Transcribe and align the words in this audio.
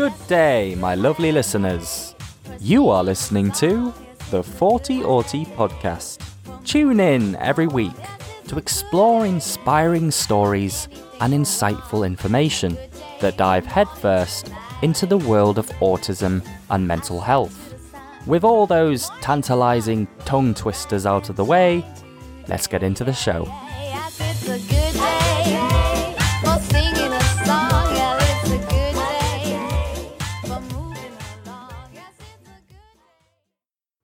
Good 0.00 0.28
day, 0.28 0.76
my 0.76 0.94
lovely 0.94 1.30
listeners. 1.30 2.14
You 2.58 2.88
are 2.88 3.04
listening 3.04 3.52
to 3.60 3.92
the 4.30 4.42
40 4.42 5.00
Aughty 5.00 5.44
podcast. 5.56 6.24
Tune 6.64 7.00
in 7.00 7.36
every 7.36 7.66
week 7.66 7.92
to 8.48 8.56
explore 8.56 9.26
inspiring 9.26 10.10
stories 10.10 10.88
and 11.20 11.34
insightful 11.34 12.06
information 12.06 12.78
that 13.20 13.36
dive 13.36 13.66
headfirst 13.66 14.50
into 14.80 15.04
the 15.04 15.18
world 15.18 15.58
of 15.58 15.68
autism 15.80 16.42
and 16.70 16.88
mental 16.88 17.20
health. 17.20 17.74
With 18.26 18.42
all 18.42 18.66
those 18.66 19.10
tantalizing 19.20 20.08
tongue 20.24 20.54
twisters 20.54 21.04
out 21.04 21.28
of 21.28 21.36
the 21.36 21.44
way, 21.44 21.84
let's 22.48 22.66
get 22.66 22.82
into 22.82 23.04
the 23.04 23.12
show. 23.12 23.44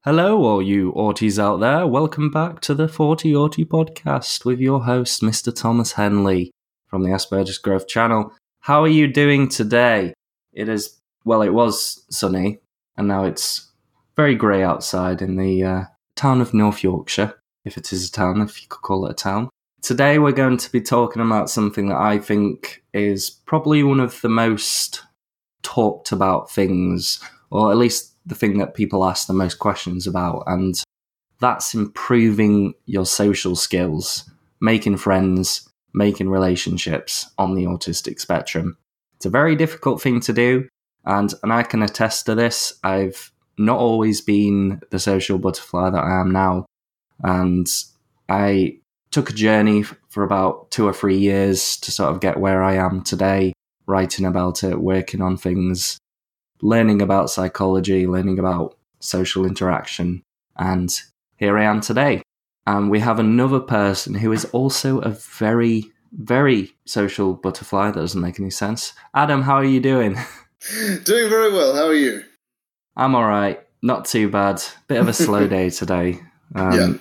Hello, 0.09 0.45
all 0.45 0.63
you 0.63 0.93
Aughties 0.93 1.37
out 1.37 1.59
there. 1.59 1.85
Welcome 1.85 2.31
back 2.31 2.61
to 2.61 2.75
the 2.75 2.87
40 2.87 3.33
Aughty 3.33 3.65
podcast 3.65 4.45
with 4.45 4.61
your 4.61 4.85
host, 4.85 5.21
Mr. 5.21 5.53
Thomas 5.53 5.95
Henley 5.95 6.53
from 6.87 7.03
the 7.03 7.09
Asperger's 7.09 7.59
Growth 7.59 7.89
channel. 7.89 8.33
How 8.61 8.83
are 8.85 8.89
you 8.89 9.09
doing 9.09 9.49
today? 9.49 10.15
It 10.53 10.69
is, 10.69 11.01
well, 11.25 11.43
it 11.43 11.53
was 11.53 12.05
sunny, 12.09 12.61
and 12.97 13.09
now 13.09 13.25
it's 13.25 13.73
very 14.15 14.37
grey 14.37 14.63
outside 14.63 15.23
in 15.23 15.35
the 15.35 15.65
uh, 15.65 15.85
town 16.15 16.41
of 16.41 16.55
North 16.55 16.85
Yorkshire, 16.85 17.35
if 17.65 17.77
it 17.77 17.93
is 17.93 18.09
a 18.09 18.13
town, 18.13 18.41
if 18.41 18.63
you 18.63 18.69
could 18.69 18.83
call 18.83 19.07
it 19.07 19.11
a 19.11 19.15
town. 19.15 19.51
Today, 19.83 20.21
we're 20.21 20.31
going 20.31 20.59
to 20.59 20.71
be 20.71 20.81
talking 20.81 21.21
about 21.21 21.51
something 21.51 21.89
that 21.89 21.99
I 21.99 22.21
think 22.21 22.85
is 22.95 23.29
probably 23.29 23.83
one 23.83 23.99
of 23.99 24.21
the 24.21 24.29
most 24.29 25.03
talked 25.65 26.13
about 26.13 26.49
things, 26.49 27.19
or 27.51 27.73
at 27.73 27.77
least 27.77 28.16
the 28.27 28.35
thing 28.35 28.59
that 28.59 28.75
people 28.75 29.05
ask 29.05 29.27
the 29.27 29.33
most 29.33 29.59
questions 29.59 30.07
about, 30.07 30.43
and 30.47 30.83
that's 31.41 31.75
improving 31.75 32.75
your 32.87 33.07
social 33.07 33.55
skills, 33.55 34.29
making 34.61 34.97
friends, 34.97 35.69
making 35.95 36.29
relationships 36.29 37.31
on 37.39 37.55
the 37.55 37.65
autistic 37.65 38.21
spectrum. 38.21 38.77
It's 39.17 39.27
a 39.27 39.31
very 39.31 39.57
difficult 39.57 40.03
thing 40.03 40.21
to 40.21 40.33
do, 40.33 40.69
and, 41.05 41.33
and 41.43 41.53
I 41.53 41.63
can 41.63 41.83
attest 41.83 42.27
to 42.27 42.35
this. 42.35 42.79
I've 42.83 43.31
not 43.57 43.79
always 43.79 44.21
been 44.21 44.81
the 44.91 44.99
social 44.99 45.39
butterfly 45.39 45.91
that 45.91 46.05
I 46.05 46.21
am 46.21 46.31
now, 46.31 46.67
and 47.23 47.67
I 48.29 48.79
took 49.11 49.31
a 49.31 49.35
journey 49.35 49.85
for 50.09 50.25
about 50.25 50.71
two 50.71 50.87
or 50.87 50.93
three 50.93 51.17
years 51.17 51.77
to 51.79 51.93
sort 51.93 52.13
of 52.13 52.21
get 52.21 52.41
where 52.41 52.63
I 52.63 52.75
am 52.75 53.03
today, 53.03 53.53
writing 53.87 54.27
about 54.27 54.65
it, 54.65 54.81
working 54.81 55.23
on 55.23 55.37
things, 55.37 55.97
learning 56.63 57.03
about 57.03 57.31
psychology, 57.31 58.07
learning 58.07 58.39
about 58.39 58.77
social 59.01 59.45
interaction, 59.47 60.23
and 60.57 60.91
here 61.37 61.59
I 61.59 61.65
am 61.65 61.81
today. 61.81 62.23
And 62.67 62.91
we 62.91 62.99
have 63.01 63.19
another 63.19 63.61
person 63.61 64.15
who 64.15 64.33
is 64.33 64.45
also 64.47 64.99
a 65.01 65.11
very, 65.11 65.85
very 66.13 66.73
social 66.85 67.35
butterfly. 67.35 67.91
That 67.91 68.01
doesn't 68.01 68.21
make 68.21 68.41
any 68.41 68.51
sense. 68.51 68.93
Adam, 69.15 69.43
how 69.43 69.55
are 69.55 69.65
you 69.65 69.81
doing? 69.81 70.17
Doing 71.05 71.29
very 71.29 71.53
well. 71.53 71.77
How 71.77 71.87
are 71.87 71.95
you? 71.95 72.25
I'm 72.97 73.15
all 73.15 73.29
right. 73.29 73.61
Not 73.83 74.07
too 74.07 74.29
bad. 74.29 74.61
Bit 74.89 75.01
of 75.01 75.07
a 75.07 75.13
slow 75.13 75.47
day 75.57 75.71
today. 75.71 76.21
Um, 76.55 76.73
Yeah. 76.73 76.93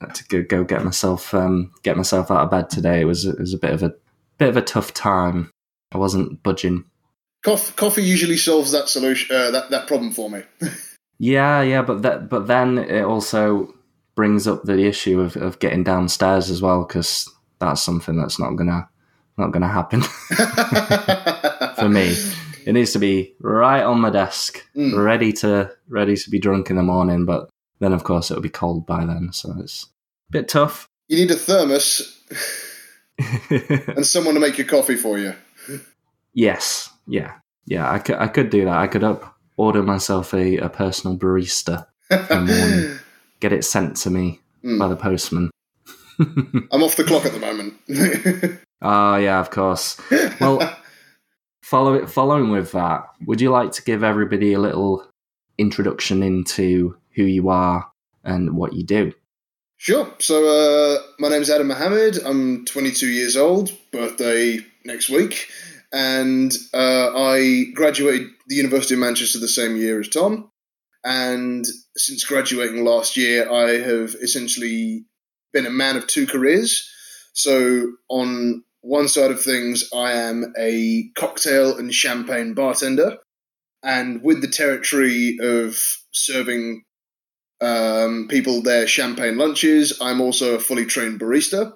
Had 0.00 0.14
to 0.16 0.24
go, 0.28 0.42
go 0.42 0.64
get 0.64 0.84
myself 0.84 1.32
um, 1.34 1.72
get 1.82 1.96
myself 1.96 2.30
out 2.30 2.44
of 2.44 2.50
bed 2.50 2.70
today. 2.70 3.02
It 3.02 3.04
was 3.04 3.24
it 3.24 3.38
was 3.38 3.52
a 3.54 3.58
bit 3.58 3.70
of 3.72 3.82
a 3.82 3.94
bit 4.38 4.48
of 4.48 4.56
a 4.56 4.62
tough 4.62 4.94
time. 4.94 5.50
I 5.92 5.98
wasn't 5.98 6.42
budging. 6.42 6.84
Coffee, 7.42 7.72
coffee 7.74 8.02
usually 8.04 8.36
solves 8.36 8.70
that 8.72 8.88
solution, 8.88 9.34
uh, 9.34 9.50
that 9.50 9.70
that 9.70 9.86
problem 9.86 10.12
for 10.12 10.30
me. 10.30 10.42
Yeah, 11.18 11.62
yeah, 11.62 11.82
but 11.82 12.02
that 12.02 12.28
but 12.28 12.48
then 12.48 12.78
it 12.78 13.02
also 13.04 13.72
brings 14.16 14.48
up 14.48 14.64
the 14.64 14.78
issue 14.84 15.20
of, 15.20 15.36
of 15.36 15.60
getting 15.60 15.84
downstairs 15.84 16.50
as 16.50 16.60
well 16.60 16.84
because 16.84 17.30
that's 17.60 17.80
something 17.80 18.16
that's 18.16 18.40
not 18.40 18.56
gonna 18.56 18.88
not 19.38 19.52
gonna 19.52 19.68
happen 19.68 20.00
for 21.76 21.88
me. 21.88 22.16
It 22.66 22.72
needs 22.72 22.92
to 22.94 22.98
be 22.98 23.34
right 23.40 23.82
on 23.84 24.00
my 24.00 24.10
desk, 24.10 24.66
Mm. 24.74 25.04
ready 25.04 25.32
to 25.34 25.70
ready 25.88 26.16
to 26.16 26.30
be 26.30 26.40
drunk 26.40 26.70
in 26.70 26.76
the 26.76 26.82
morning. 26.82 27.24
But 27.24 27.48
then, 27.78 27.92
of 27.92 28.02
course, 28.02 28.32
it'll 28.32 28.42
be 28.42 28.48
cold 28.48 28.84
by 28.84 29.04
then, 29.04 29.32
so 29.32 29.54
it's 29.60 29.86
a 30.28 30.32
bit 30.32 30.48
tough. 30.48 30.88
You 31.08 31.18
need 31.18 31.30
a 31.30 31.36
thermos 31.36 32.20
and 33.50 34.04
someone 34.06 34.34
to 34.34 34.40
make 34.40 34.58
your 34.58 34.66
coffee 34.66 34.96
for 34.96 35.18
you. 35.20 35.34
yes, 36.34 36.90
yeah, 37.06 37.32
yeah. 37.66 37.90
I 37.90 37.98
could 37.98 38.16
I 38.16 38.28
could 38.28 38.50
do 38.50 38.64
that. 38.64 38.76
I 38.76 38.86
could 38.86 39.04
up 39.04 39.36
order 39.56 39.82
myself 39.82 40.32
a, 40.34 40.56
a 40.58 40.68
personal 40.68 41.16
barista, 41.16 41.86
morning. 42.10 42.98
get 43.40 43.52
it 43.52 43.64
sent 43.64 43.96
to 43.98 44.10
me 44.10 44.40
Mm. 44.64 44.78
by 44.78 44.86
the 44.86 44.94
postman. 44.94 45.50
I'm 46.20 46.84
off 46.84 46.94
the 46.94 47.02
clock 47.02 47.26
at 47.26 47.32
the 47.32 47.40
moment. 47.40 47.74
Ah, 48.84 49.16
yeah, 49.16 49.38
of 49.38 49.50
course. 49.50 49.96
Well, 50.40 50.76
follow 51.62 51.94
it. 51.94 52.10
Following 52.10 52.50
with 52.50 52.72
that, 52.72 53.04
would 53.26 53.40
you 53.40 53.50
like 53.50 53.70
to 53.72 53.82
give 53.84 54.02
everybody 54.02 54.52
a 54.54 54.58
little 54.58 55.06
introduction 55.56 56.20
into 56.22 56.96
who 57.14 57.22
you 57.22 57.48
are 57.48 57.88
and 58.24 58.56
what 58.56 58.72
you 58.72 58.82
do? 58.82 59.12
Sure. 59.76 60.12
So, 60.18 60.34
uh, 60.96 61.00
my 61.20 61.28
name 61.28 61.42
is 61.42 61.50
Adam 61.50 61.68
Mohammed. 61.68 62.24
I'm 62.24 62.64
22 62.64 63.06
years 63.06 63.36
old, 63.36 63.70
birthday 63.92 64.58
next 64.84 65.08
week. 65.10 65.48
And 65.92 66.52
uh, 66.72 67.10
I 67.14 67.66
graduated 67.74 68.28
the 68.48 68.56
University 68.56 68.94
of 68.94 69.00
Manchester 69.00 69.38
the 69.38 69.48
same 69.48 69.76
year 69.76 70.00
as 70.00 70.08
Tom. 70.08 70.50
And 71.04 71.66
since 71.96 72.24
graduating 72.24 72.84
last 72.84 73.16
year, 73.16 73.50
I 73.50 73.78
have 73.78 74.14
essentially 74.22 75.04
been 75.52 75.66
a 75.66 75.70
man 75.70 75.96
of 75.96 76.06
two 76.06 76.26
careers. 76.26 76.88
So, 77.34 77.92
on 78.08 78.62
one 78.80 79.08
side 79.08 79.30
of 79.30 79.42
things, 79.42 79.88
I 79.94 80.12
am 80.12 80.52
a 80.58 81.10
cocktail 81.16 81.76
and 81.76 81.92
champagne 81.92 82.54
bartender. 82.54 83.18
And 83.82 84.22
with 84.22 84.40
the 84.40 84.48
territory 84.48 85.38
of 85.40 85.78
serving 86.12 86.84
um, 87.62 88.26
people 88.28 88.60
their 88.60 88.86
champagne 88.86 89.38
lunches. 89.38 89.96
I'm 90.00 90.20
also 90.20 90.56
a 90.56 90.60
fully 90.60 90.84
trained 90.84 91.20
barista. 91.20 91.72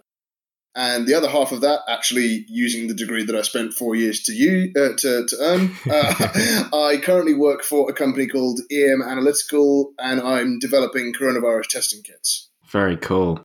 And 0.78 1.06
the 1.06 1.14
other 1.14 1.28
half 1.30 1.52
of 1.52 1.62
that, 1.62 1.80
actually 1.88 2.44
using 2.48 2.86
the 2.86 2.92
degree 2.94 3.24
that 3.24 3.34
I 3.34 3.40
spent 3.40 3.72
four 3.72 3.94
years 3.96 4.22
to 4.24 4.32
you 4.32 4.72
uh, 4.76 4.90
to, 4.98 5.26
to 5.26 5.36
earn, 5.40 5.70
uh, 5.90 6.68
I 6.76 6.98
currently 7.02 7.34
work 7.34 7.62
for 7.64 7.88
a 7.90 7.94
company 7.94 8.26
called 8.26 8.60
EM 8.70 9.00
Analytical, 9.02 9.92
and 9.98 10.20
I'm 10.20 10.58
developing 10.58 11.14
coronavirus 11.14 11.68
testing 11.68 12.02
kits. 12.02 12.50
Very 12.70 12.98
cool. 12.98 13.42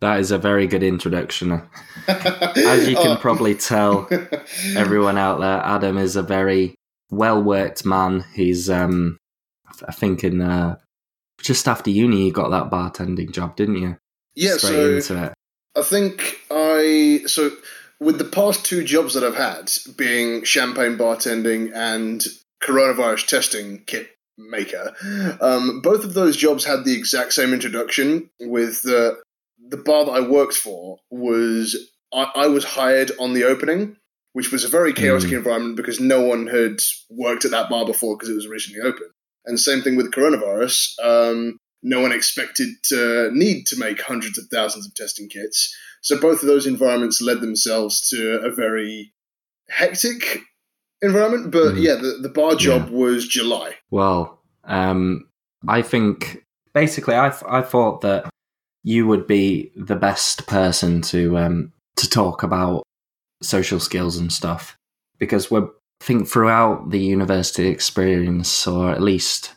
That 0.00 0.20
is 0.20 0.30
a 0.30 0.38
very 0.38 0.66
good 0.66 0.82
introduction. 0.82 1.52
As 2.08 2.88
you 2.88 2.96
can 2.96 3.08
Oh. 3.08 3.20
probably 3.20 3.54
tell, 3.54 4.08
everyone 4.74 5.18
out 5.18 5.40
there, 5.40 5.60
Adam 5.62 5.98
is 5.98 6.16
a 6.16 6.22
very 6.22 6.74
well 7.10 7.42
worked 7.42 7.84
man. 7.84 8.24
He's, 8.34 8.70
um, 8.70 9.18
I 9.86 9.92
think, 9.92 10.24
in 10.24 10.40
uh, 10.40 10.76
just 11.42 11.68
after 11.68 11.90
uni, 11.90 12.24
you 12.24 12.32
got 12.32 12.48
that 12.50 12.70
bartending 12.70 13.32
job, 13.32 13.56
didn't 13.56 13.76
you? 13.76 13.98
yeah, 14.34 14.56
Straight 14.56 14.70
so 15.02 15.14
into 15.14 15.24
it. 15.26 15.32
I 15.76 15.82
think 15.82 16.38
I 16.50 17.22
so 17.26 17.50
with 18.00 18.18
the 18.18 18.24
past 18.24 18.64
two 18.64 18.82
jobs 18.84 19.14
that 19.14 19.24
I've 19.24 19.36
had, 19.36 19.70
being 19.96 20.42
champagne 20.44 20.96
bartending 20.96 21.70
and 21.74 22.24
coronavirus 22.62 23.26
testing 23.26 23.84
kit 23.86 24.08
maker, 24.38 24.94
um, 25.40 25.80
both 25.82 26.04
of 26.04 26.14
those 26.14 26.36
jobs 26.36 26.64
had 26.64 26.84
the 26.84 26.96
exact 26.96 27.32
same 27.34 27.52
introduction. 27.52 28.30
With 28.40 28.82
the 28.82 29.18
the 29.68 29.76
bar 29.76 30.06
that 30.06 30.12
I 30.12 30.20
worked 30.20 30.54
for 30.54 30.98
was 31.10 31.76
I, 32.12 32.30
I 32.34 32.46
was 32.48 32.64
hired 32.64 33.12
on 33.20 33.34
the 33.34 33.44
opening, 33.44 33.96
which 34.32 34.50
was 34.50 34.64
a 34.64 34.68
very 34.68 34.92
chaotic 34.92 35.30
Mm. 35.30 35.36
environment 35.38 35.76
because 35.76 36.00
no 36.00 36.20
one 36.22 36.46
had 36.46 36.80
worked 37.10 37.44
at 37.44 37.50
that 37.52 37.68
bar 37.70 37.84
before 37.86 38.16
because 38.16 38.30
it 38.30 38.34
was 38.34 38.46
originally 38.46 38.80
open. 38.88 39.08
And 39.46 39.58
same 39.58 39.82
thing 39.82 39.96
with 39.96 40.12
coronavirus. 40.12 40.98
Um, 41.02 41.58
no 41.82 42.00
one 42.00 42.12
expected 42.12 42.68
to 42.84 43.30
need 43.32 43.66
to 43.66 43.78
make 43.78 44.00
hundreds 44.00 44.38
of 44.38 44.46
thousands 44.52 44.86
of 44.86 44.94
testing 44.94 45.28
kits. 45.28 45.74
So 46.02 46.18
both 46.20 46.42
of 46.42 46.48
those 46.48 46.66
environments 46.66 47.20
led 47.22 47.40
themselves 47.40 48.08
to 48.10 48.40
a 48.42 48.50
very 48.50 49.12
hectic 49.68 50.40
environment. 51.02 51.50
But 51.50 51.74
Mhm. 51.74 51.82
yeah, 51.82 51.94
the, 51.94 52.18
the 52.20 52.28
bar 52.28 52.54
job 52.54 52.90
was 52.90 53.26
July. 53.26 53.76
Well, 53.90 54.40
um, 54.64 55.28
I 55.68 55.82
think 55.82 56.44
basically, 56.74 57.14
I, 57.14 57.32
I 57.48 57.62
thought 57.62 58.00
that 58.02 58.28
you 58.82 59.06
would 59.06 59.26
be 59.26 59.72
the 59.76 59.96
best 59.96 60.46
person 60.46 61.02
to 61.02 61.36
um, 61.38 61.72
to 61.96 62.08
talk 62.08 62.42
about 62.42 62.82
social 63.42 63.80
skills 63.80 64.16
and 64.16 64.32
stuff 64.32 64.76
because 65.18 65.50
we're 65.50 65.68
I 66.02 66.06
think 66.06 66.28
throughout 66.28 66.90
the 66.90 66.98
university 66.98 67.68
experience, 67.68 68.66
or 68.66 68.90
at 68.90 69.02
least 69.02 69.52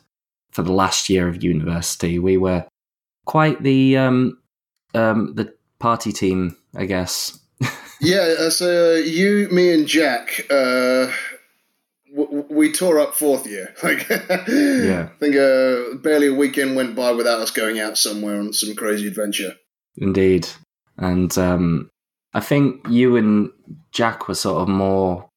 for 0.53 0.61
the 0.63 0.71
last 0.71 1.09
year 1.09 1.27
of 1.27 1.43
university, 1.43 2.19
we 2.19 2.37
were 2.37 2.65
quite 3.25 3.61
the 3.63 3.97
um, 3.97 4.37
um, 4.93 5.33
the 5.35 5.53
party 5.79 6.11
team, 6.11 6.55
I 6.75 6.85
guess. 6.85 7.39
Yeah, 8.01 8.35
uh, 8.37 8.49
so 8.49 8.95
uh, 8.95 8.97
you, 8.97 9.47
me, 9.49 9.73
and 9.73 9.87
Jack 9.87 10.45
uh, 10.49 11.09
w- 12.13 12.45
we 12.49 12.69
tore 12.73 12.99
up 12.99 13.15
fourth 13.15 13.47
year. 13.47 13.73
Like, 13.83 14.09
Yeah. 14.09 15.07
I 15.09 15.17
think 15.19 15.35
uh, 15.37 15.95
barely 15.99 16.27
a 16.27 16.33
weekend 16.33 16.75
went 16.75 16.95
by 16.97 17.11
without 17.13 17.39
us 17.39 17.51
going 17.51 17.79
out 17.79 17.97
somewhere 17.97 18.39
on 18.41 18.51
some 18.51 18.75
crazy 18.75 19.07
adventure. 19.07 19.53
Indeed. 19.95 20.49
And 20.97 21.37
um, 21.37 21.89
I 22.33 22.41
think 22.41 22.85
you 22.89 23.15
and 23.15 23.51
Jack 23.93 24.27
were 24.27 24.35
sort 24.35 24.63
of 24.63 24.67
more. 24.67 25.29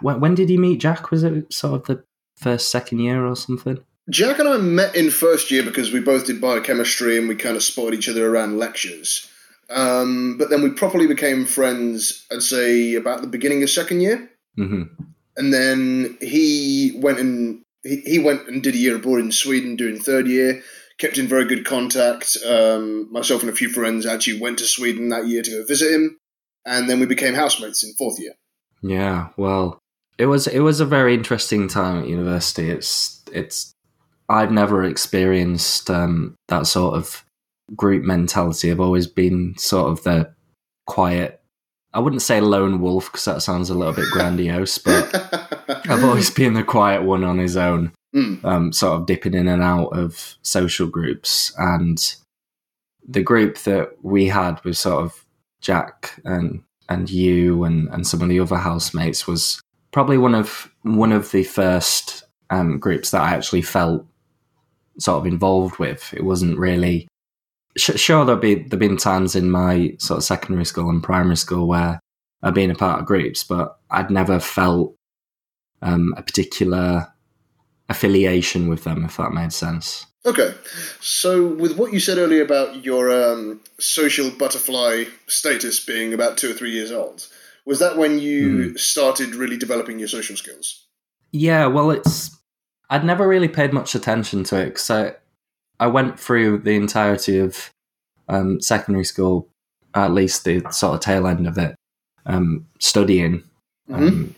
When, 0.00 0.20
when 0.20 0.34
did 0.34 0.48
you 0.48 0.58
meet 0.58 0.80
Jack? 0.80 1.10
Was 1.10 1.24
it 1.24 1.52
sort 1.52 1.74
of 1.74 1.86
the 1.88 2.04
first, 2.38 2.70
second 2.70 3.00
year 3.00 3.26
or 3.26 3.36
something? 3.36 3.84
Jack 4.10 4.38
and 4.38 4.48
I 4.48 4.56
met 4.56 4.94
in 4.96 5.10
first 5.10 5.50
year 5.50 5.62
because 5.62 5.92
we 5.92 6.00
both 6.00 6.26
did 6.26 6.40
biochemistry 6.40 7.18
and 7.18 7.28
we 7.28 7.34
kind 7.34 7.56
of 7.56 7.62
spotted 7.62 7.98
each 7.98 8.08
other 8.08 8.28
around 8.28 8.58
lectures. 8.58 9.28
Um, 9.70 10.38
but 10.38 10.48
then 10.48 10.62
we 10.62 10.70
properly 10.70 11.06
became 11.06 11.44
friends, 11.44 12.26
I'd 12.32 12.42
say, 12.42 12.94
about 12.94 13.20
the 13.20 13.26
beginning 13.26 13.62
of 13.62 13.70
second 13.70 14.00
year. 14.00 14.30
hmm 14.56 14.84
And 15.36 15.52
then 15.52 16.16
he 16.20 16.92
went 16.96 17.18
and 17.18 17.62
he, 17.82 18.00
he 18.00 18.18
went 18.18 18.48
and 18.48 18.62
did 18.62 18.74
a 18.74 18.78
year 18.78 18.96
abroad 18.96 19.20
in 19.20 19.32
Sweden 19.32 19.76
during 19.76 19.98
third 19.98 20.26
year. 20.26 20.62
Kept 20.98 21.18
in 21.18 21.28
very 21.28 21.44
good 21.44 21.64
contact. 21.64 22.36
Um, 22.44 23.12
myself 23.12 23.42
and 23.42 23.50
a 23.50 23.54
few 23.54 23.68
friends 23.68 24.04
actually 24.04 24.40
went 24.40 24.58
to 24.58 24.64
Sweden 24.64 25.10
that 25.10 25.28
year 25.28 25.42
to 25.42 25.50
go 25.50 25.64
visit 25.64 25.92
him, 25.92 26.18
and 26.66 26.90
then 26.90 26.98
we 26.98 27.06
became 27.06 27.34
housemates 27.34 27.84
in 27.84 27.94
fourth 27.94 28.18
year. 28.18 28.32
Yeah. 28.82 29.28
Well, 29.36 29.78
it 30.18 30.26
was 30.26 30.48
it 30.48 30.58
was 30.58 30.80
a 30.80 30.84
very 30.84 31.14
interesting 31.14 31.68
time 31.68 32.02
at 32.02 32.08
university. 32.08 32.68
It's 32.68 33.22
it's 33.32 33.72
I've 34.28 34.52
never 34.52 34.84
experienced 34.84 35.90
um, 35.90 36.34
that 36.48 36.66
sort 36.66 36.94
of 36.96 37.24
group 37.74 38.04
mentality. 38.04 38.70
I've 38.70 38.80
always 38.80 39.06
been 39.06 39.56
sort 39.58 39.90
of 39.90 40.02
the 40.04 40.32
quiet. 40.86 41.40
I 41.94 42.00
wouldn't 42.00 42.22
say 42.22 42.40
lone 42.40 42.80
wolf 42.80 43.06
because 43.06 43.24
that 43.24 43.40
sounds 43.42 43.70
a 43.70 43.74
little 43.74 43.94
bit 43.94 44.10
grandiose, 44.12 44.78
but 44.78 45.14
I've 45.88 46.04
always 46.04 46.30
been 46.30 46.52
the 46.54 46.62
quiet 46.62 47.02
one 47.02 47.24
on 47.24 47.38
his 47.38 47.56
own, 47.56 47.92
Mm. 48.14 48.42
um, 48.42 48.72
sort 48.72 48.98
of 48.98 49.06
dipping 49.06 49.34
in 49.34 49.48
and 49.48 49.62
out 49.62 49.88
of 49.88 50.36
social 50.40 50.86
groups. 50.86 51.52
And 51.58 51.98
the 53.06 53.22
group 53.22 53.58
that 53.60 53.90
we 54.02 54.26
had 54.26 54.62
with 54.64 54.78
sort 54.78 55.04
of 55.04 55.24
Jack 55.60 56.18
and 56.24 56.62
and 56.88 57.10
you 57.10 57.64
and, 57.64 57.88
and 57.88 58.06
some 58.06 58.22
of 58.22 58.30
the 58.30 58.40
other 58.40 58.56
housemates 58.56 59.26
was 59.26 59.60
probably 59.92 60.16
one 60.16 60.34
of 60.34 60.72
one 60.82 61.12
of 61.12 61.30
the 61.32 61.44
first 61.44 62.24
um, 62.48 62.78
groups 62.78 63.10
that 63.10 63.20
I 63.20 63.34
actually 63.34 63.60
felt 63.62 64.06
sort 64.98 65.18
of 65.18 65.26
involved 65.26 65.78
with. 65.78 66.12
It 66.14 66.24
wasn't 66.24 66.58
really 66.58 67.08
sh- 67.76 67.96
sure 67.96 68.24
there'd 68.24 68.40
be 68.40 68.56
there'd 68.56 68.78
been 68.78 68.96
times 68.96 69.34
in 69.34 69.50
my 69.50 69.94
sort 69.98 70.18
of 70.18 70.24
secondary 70.24 70.64
school 70.64 70.90
and 70.90 71.02
primary 71.02 71.36
school 71.36 71.66
where 71.66 72.00
I'd 72.42 72.54
been 72.54 72.70
a 72.70 72.74
part 72.74 73.00
of 73.00 73.06
groups, 73.06 73.44
but 73.44 73.78
I'd 73.90 74.10
never 74.10 74.38
felt 74.38 74.94
um, 75.82 76.14
a 76.16 76.22
particular 76.22 77.12
affiliation 77.88 78.68
with 78.68 78.84
them, 78.84 79.04
if 79.04 79.16
that 79.16 79.32
made 79.32 79.52
sense. 79.52 80.06
Okay, 80.26 80.54
so 81.00 81.46
with 81.46 81.76
what 81.78 81.92
you 81.92 82.00
said 82.00 82.18
earlier 82.18 82.42
about 82.42 82.84
your 82.84 83.10
um, 83.10 83.60
social 83.80 84.30
butterfly 84.30 85.04
status 85.26 85.84
being 85.84 86.12
about 86.12 86.36
two 86.36 86.50
or 86.50 86.54
three 86.54 86.72
years 86.72 86.92
old, 86.92 87.26
was 87.64 87.78
that 87.78 87.96
when 87.96 88.18
you 88.18 88.76
started 88.76 89.34
really 89.34 89.56
developing 89.56 89.98
your 89.98 90.08
social 90.08 90.36
skills? 90.36 90.86
Yeah, 91.32 91.66
well, 91.66 91.90
it's 91.90 92.37
I'd 92.90 93.04
never 93.04 93.28
really 93.28 93.48
paid 93.48 93.72
much 93.72 93.94
attention 93.94 94.44
to 94.44 94.60
it 94.60 94.66
because 94.66 94.90
I 94.90 95.14
I 95.80 95.86
went 95.86 96.18
through 96.18 96.58
the 96.58 96.74
entirety 96.74 97.38
of 97.38 97.70
um, 98.28 98.60
secondary 98.60 99.04
school, 99.04 99.48
at 99.94 100.12
least 100.12 100.44
the 100.44 100.60
sort 100.70 100.94
of 100.94 101.00
tail 101.00 101.26
end 101.26 101.46
of 101.46 101.56
it, 101.58 101.74
um, 102.26 102.66
studying 102.78 103.44
um, 103.92 104.34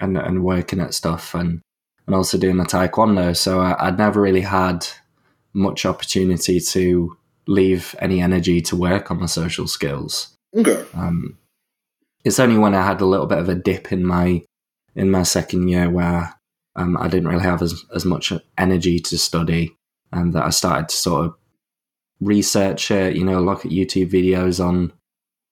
and 0.00 0.16
and 0.16 0.44
working 0.44 0.80
at 0.80 0.94
stuff 0.94 1.34
and 1.34 1.60
and 2.06 2.14
also 2.14 2.38
doing 2.38 2.56
my 2.56 2.64
taekwondo. 2.64 3.36
So 3.36 3.60
I, 3.60 3.86
I'd 3.86 3.98
never 3.98 4.20
really 4.20 4.40
had 4.40 4.86
much 5.52 5.84
opportunity 5.84 6.60
to 6.60 7.16
leave 7.46 7.94
any 7.98 8.20
energy 8.20 8.60
to 8.62 8.76
work 8.76 9.10
on 9.10 9.20
my 9.20 9.26
social 9.26 9.66
skills. 9.66 10.36
Okay. 10.56 10.84
Um, 10.94 11.38
it's 12.24 12.38
only 12.38 12.58
when 12.58 12.74
I 12.74 12.84
had 12.84 13.00
a 13.00 13.06
little 13.06 13.26
bit 13.26 13.38
of 13.38 13.48
a 13.48 13.54
dip 13.54 13.92
in 13.92 14.04
my 14.04 14.42
in 14.94 15.10
my 15.10 15.22
second 15.22 15.68
year 15.68 15.88
where 15.88 16.34
um, 16.80 16.96
I 16.96 17.08
didn't 17.08 17.28
really 17.28 17.42
have 17.42 17.62
as 17.62 17.84
as 17.94 18.04
much 18.04 18.32
energy 18.58 18.98
to 19.00 19.18
study, 19.18 19.76
and 20.12 20.32
that 20.32 20.44
I 20.44 20.50
started 20.50 20.88
to 20.88 20.96
sort 20.96 21.26
of 21.26 21.34
research 22.20 22.90
it. 22.90 23.16
You 23.16 23.24
know, 23.24 23.40
look 23.40 23.64
at 23.64 23.72
YouTube 23.72 24.10
videos 24.10 24.64
on 24.64 24.92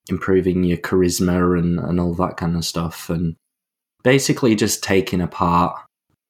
improving 0.09 0.63
your 0.63 0.77
charisma 0.77 1.57
and 1.59 1.79
and 1.79 1.99
all 1.99 2.13
that 2.15 2.37
kind 2.37 2.55
of 2.55 2.65
stuff, 2.65 3.09
and 3.09 3.35
basically 4.03 4.55
just 4.55 4.83
taking 4.83 5.21
apart 5.21 5.79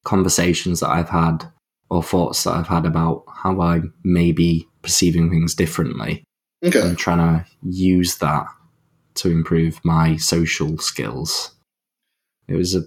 conversations 0.05 0.79
that 0.79 0.89
I've 0.89 1.09
had 1.09 1.45
or 1.89 2.03
thoughts 2.03 2.43
that 2.43 2.51
I've 2.53 2.67
had 2.67 2.85
about 2.85 3.23
how 3.27 3.61
I 3.61 3.81
may 4.03 4.31
be 4.31 4.67
perceiving 4.81 5.29
things 5.29 5.55
differently 5.55 6.23
Okay. 6.63 6.81
and 6.81 6.97
trying 6.97 7.17
to 7.17 7.45
use 7.63 8.17
that 8.17 8.45
to 9.15 9.29
improve 9.29 9.79
my 9.83 10.15
social 10.17 10.77
skills. 10.77 11.51
It 12.47 12.55
was 12.55 12.75
a 12.75 12.83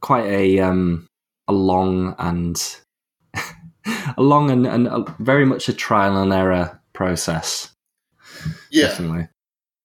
quite 0.00 0.26
a 0.26 0.60
um 0.60 1.06
a 1.48 1.52
long 1.52 2.14
and 2.18 2.76
a 4.16 4.22
long 4.22 4.50
and, 4.50 4.66
and 4.66 4.86
a, 4.86 5.04
very 5.18 5.44
much 5.44 5.68
a 5.68 5.72
trial 5.72 6.20
and 6.20 6.32
error 6.32 6.80
process. 6.92 7.74
Yeah. 8.70 8.88
Definitely. 8.88 9.28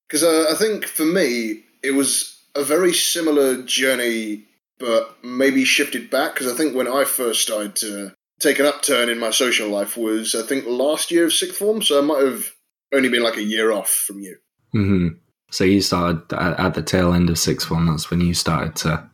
Because 0.07 0.23
uh, 0.23 0.47
I 0.51 0.55
think 0.55 0.85
for 0.85 1.05
me, 1.05 1.63
it 1.83 1.91
was 1.91 2.41
a 2.55 2.63
very 2.63 2.93
similar 2.93 3.61
journey, 3.63 4.45
but 4.79 5.23
maybe 5.23 5.65
shifted 5.65 6.09
back. 6.09 6.33
Because 6.33 6.51
I 6.51 6.55
think 6.55 6.75
when 6.75 6.87
I 6.87 7.03
first 7.03 7.41
started 7.41 7.75
to 7.77 8.13
take 8.39 8.59
an 8.59 8.65
upturn 8.65 9.09
in 9.09 9.19
my 9.19 9.31
social 9.31 9.69
life 9.69 9.97
was, 9.97 10.33
I 10.33 10.43
think, 10.43 10.65
last 10.65 11.11
year 11.11 11.25
of 11.25 11.33
sixth 11.33 11.57
form. 11.57 11.81
So 11.81 11.99
I 11.99 12.01
might 12.01 12.23
have 12.23 12.51
only 12.93 13.09
been 13.09 13.23
like 13.23 13.37
a 13.37 13.43
year 13.43 13.71
off 13.71 13.89
from 13.89 14.19
you. 14.19 14.37
hmm 14.71 15.07
So 15.51 15.63
you 15.63 15.81
started 15.81 16.33
at 16.33 16.73
the 16.73 16.81
tail 16.81 17.13
end 17.13 17.29
of 17.29 17.37
sixth 17.37 17.67
form. 17.67 17.87
That's 17.87 18.09
when 18.09 18.21
you 18.21 18.33
started 18.33 18.75
to 18.77 19.09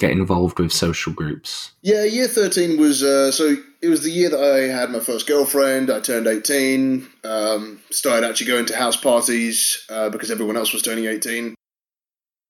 get 0.00 0.10
involved 0.10 0.58
with 0.58 0.72
social 0.72 1.12
groups. 1.12 1.72
Yeah, 1.82 2.04
year 2.04 2.26
13 2.26 2.80
was, 2.80 3.02
uh, 3.02 3.30
so 3.30 3.56
it 3.82 3.88
was 3.88 4.02
the 4.02 4.10
year 4.10 4.30
that 4.30 4.42
I 4.42 4.72
had 4.74 4.90
my 4.90 4.98
first 4.98 5.28
girlfriend. 5.28 5.90
I 5.90 6.00
turned 6.00 6.26
18, 6.26 7.06
um, 7.22 7.80
started 7.90 8.26
actually 8.26 8.48
going 8.48 8.66
to 8.66 8.76
house 8.76 8.96
parties 8.96 9.84
uh, 9.90 10.08
because 10.08 10.30
everyone 10.30 10.56
else 10.56 10.72
was 10.72 10.82
turning 10.82 11.04
18. 11.04 11.54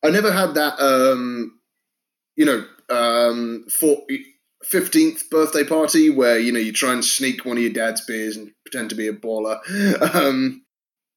I 0.02 0.10
never 0.10 0.32
had 0.32 0.54
that, 0.54 0.80
um, 0.80 1.58
you 2.36 2.46
know, 2.46 2.64
um, 2.88 3.66
for 3.68 3.98
15th 4.72 5.28
birthday 5.30 5.64
party 5.64 6.08
where, 6.08 6.38
you 6.38 6.52
know, 6.52 6.60
you 6.60 6.72
try 6.72 6.92
and 6.92 7.04
sneak 7.04 7.44
one 7.44 7.56
of 7.56 7.62
your 7.62 7.72
dad's 7.72 8.04
beers 8.06 8.36
and 8.36 8.52
pretend 8.64 8.90
to 8.90 8.96
be 8.96 9.08
a 9.08 9.12
baller. 9.12 9.58
Um, 10.14 10.62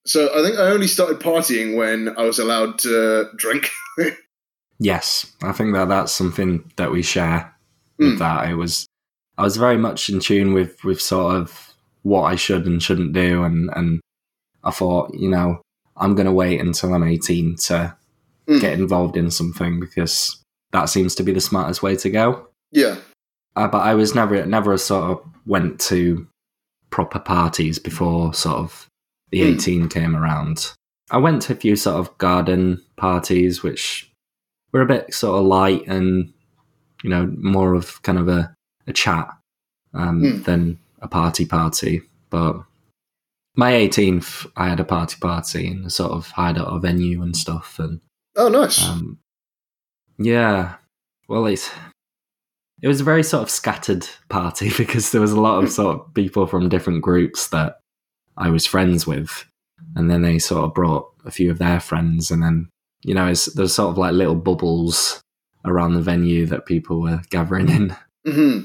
so 0.06 0.30
I 0.38 0.44
think 0.44 0.60
I 0.60 0.64
only 0.64 0.88
started 0.88 1.20
partying 1.20 1.78
when 1.78 2.10
I 2.18 2.24
was 2.24 2.38
allowed 2.38 2.80
to 2.80 3.30
drink. 3.38 3.70
Yes, 4.84 5.32
I 5.42 5.54
think 5.54 5.74
that 5.74 5.88
that's 5.88 6.12
something 6.12 6.70
that 6.76 6.92
we 6.92 7.02
share 7.02 7.54
with 7.98 8.16
Mm. 8.16 8.20
that. 8.20 8.50
It 8.50 8.56
was 8.56 8.86
I 9.38 9.44
was 9.44 9.58
very 9.58 9.78
much 9.78 10.10
in 10.10 10.20
tune 10.20 10.54
with 10.54 10.84
with 10.84 11.02
sort 11.02 11.36
of 11.38 11.74
what 12.04 12.24
I 12.24 12.36
should 12.36 12.66
and 12.68 12.84
shouldn't 12.84 13.14
do, 13.14 13.44
and 13.44 13.70
and 13.76 14.02
I 14.64 14.72
thought, 14.72 15.14
you 15.14 15.30
know, 15.30 15.62
I'm 15.96 16.16
going 16.16 16.26
to 16.26 16.32
wait 16.32 16.60
until 16.62 16.94
I'm 16.94 17.04
18 17.04 17.56
to 17.68 17.96
Mm. 18.48 18.60
get 18.60 18.74
involved 18.74 19.16
in 19.16 19.32
something 19.32 19.80
because 19.80 20.42
that 20.74 20.90
seems 20.90 21.16
to 21.16 21.24
be 21.24 21.32
the 21.32 21.40
smartest 21.40 21.82
way 21.82 21.96
to 21.96 22.10
go. 22.10 22.48
yeah. 22.72 22.98
Uh, 23.56 23.68
but 23.68 23.84
I 23.84 23.94
was 23.96 24.14
never 24.16 24.46
never 24.46 24.78
sort 24.78 25.12
of 25.12 25.22
went 25.46 25.80
to 25.92 26.28
proper 26.90 27.20
parties 27.20 27.78
before 27.80 28.34
sort 28.34 28.58
of 28.58 28.88
the 29.32 29.42
Mm. 29.42 29.54
18 29.56 29.90
came 29.90 30.16
around. 30.16 30.74
I 31.12 31.18
went 31.18 31.44
to 31.44 31.54
a 31.54 31.56
few 31.56 31.76
sort 31.76 31.98
of 32.02 32.18
garden 32.18 32.82
parties, 32.98 33.62
which 33.64 34.12
were 34.74 34.82
a 34.82 34.86
bit 34.88 35.14
sort 35.14 35.40
of 35.40 35.46
light 35.46 35.88
and 35.88 36.34
you 37.04 37.10
know 37.10 37.32
more 37.38 37.74
of 37.76 38.02
kind 38.02 38.18
of 38.18 38.28
a, 38.28 38.54
a 38.88 38.94
chat 38.94 39.30
um, 39.94 40.22
Mm. 40.22 40.44
than 40.46 40.80
a 41.02 41.08
party 41.08 41.46
party. 41.46 42.02
But 42.30 42.64
my 43.56 43.72
18th, 43.74 44.50
I 44.58 44.68
had 44.70 44.80
a 44.80 44.84
party 44.86 45.18
party 45.22 45.68
in 45.68 45.86
a 45.86 45.90
sort 45.90 46.12
of 46.12 46.28
hideout 46.32 46.82
venue 46.82 47.22
and 47.22 47.38
stuff, 47.38 47.78
and 47.80 48.00
Oh, 48.36 48.50
nice. 48.50 48.84
um, 48.84 49.20
yeah, 50.18 50.76
well, 51.30 51.46
it's 51.46 51.70
it 52.82 52.88
was 52.88 53.00
a 53.00 53.04
very 53.06 53.24
sort 53.24 53.44
of 53.44 53.50
scattered 53.50 54.08
party 54.30 54.72
because 54.78 55.12
there 55.12 55.22
was 55.22 55.32
a 55.32 55.40
lot 55.42 55.64
of 55.64 55.70
sort 55.80 56.00
of 56.00 56.14
people 56.14 56.48
from 56.48 56.70
different 56.70 57.02
groups 57.02 57.48
that 57.50 57.80
I 58.38 58.50
was 58.50 58.66
friends 58.66 59.06
with, 59.06 59.46
and 59.96 60.10
then 60.10 60.22
they 60.24 60.40
sort 60.40 60.64
of 60.64 60.74
brought 60.74 61.12
a 61.26 61.32
few 61.32 61.52
of 61.52 61.60
their 61.60 61.80
friends, 61.80 62.32
and 62.32 62.42
then 62.42 62.70
you 63.04 63.14
know, 63.14 63.28
it's, 63.28 63.46
there's 63.54 63.74
sort 63.74 63.92
of 63.92 63.98
like 63.98 64.14
little 64.14 64.36
bubbles 64.36 65.22
around 65.66 65.94
the 65.94 66.02
venue 66.02 66.46
that 66.48 66.66
people 66.66 67.02
were 67.02 67.22
gathering 67.30 67.70
in. 67.70 67.96
hmm 68.26 68.62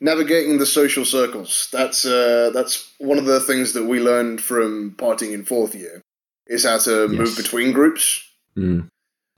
Navigating 0.00 0.58
the 0.58 0.66
social 0.66 1.04
circles. 1.04 1.68
That's 1.72 2.04
uh, 2.04 2.52
that's 2.54 2.92
one 2.98 3.18
of 3.18 3.24
the 3.24 3.40
things 3.40 3.72
that 3.72 3.84
we 3.86 3.98
learned 3.98 4.40
from 4.40 4.94
partying 4.96 5.32
in 5.32 5.44
fourth 5.44 5.74
year 5.74 6.00
is 6.46 6.64
how 6.64 6.78
to 6.78 7.08
move 7.08 7.36
between 7.36 7.72
groups. 7.72 8.22
Mm. 8.56 8.86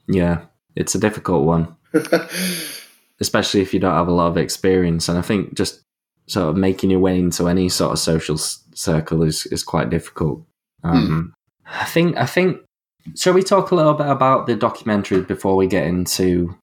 Yeah, 0.07 0.43
it's 0.77 0.95
a 0.95 0.99
difficult 0.99 1.47
one. 1.47 1.77
especially 3.21 3.61
if 3.61 3.73
you 3.73 3.81
don't 3.81 3.95
have 3.95 4.09
a 4.09 4.13
lot 4.13 4.29
of 4.29 4.37
experience. 4.37 5.09
And 5.09 5.19
I 5.19 5.23
think 5.23 5.55
just 5.55 5.81
sort 6.27 6.49
of 6.49 6.57
making 6.57 6.91
your 6.91 7.01
way 7.01 7.19
into 7.19 7.49
any 7.49 7.69
sort 7.69 7.93
of 7.93 7.99
social 7.99 8.37
s- 8.37 8.63
circle 8.75 9.23
is 9.23 9.47
is 9.47 9.63
quite 9.63 9.91
difficult. 9.91 10.45
Um, 10.83 11.33
I 11.67 11.85
think 11.85 12.17
I 12.17 12.27
think. 12.27 12.59
Shall 13.17 13.33
we 13.33 13.43
talk 13.43 13.71
a 13.71 13.75
little 13.75 13.95
bit 13.95 14.07
about 14.09 14.47
the 14.47 14.57
documentary 14.57 15.23
before 15.23 15.57
we 15.57 15.67
get 15.67 15.87
into 15.87 16.57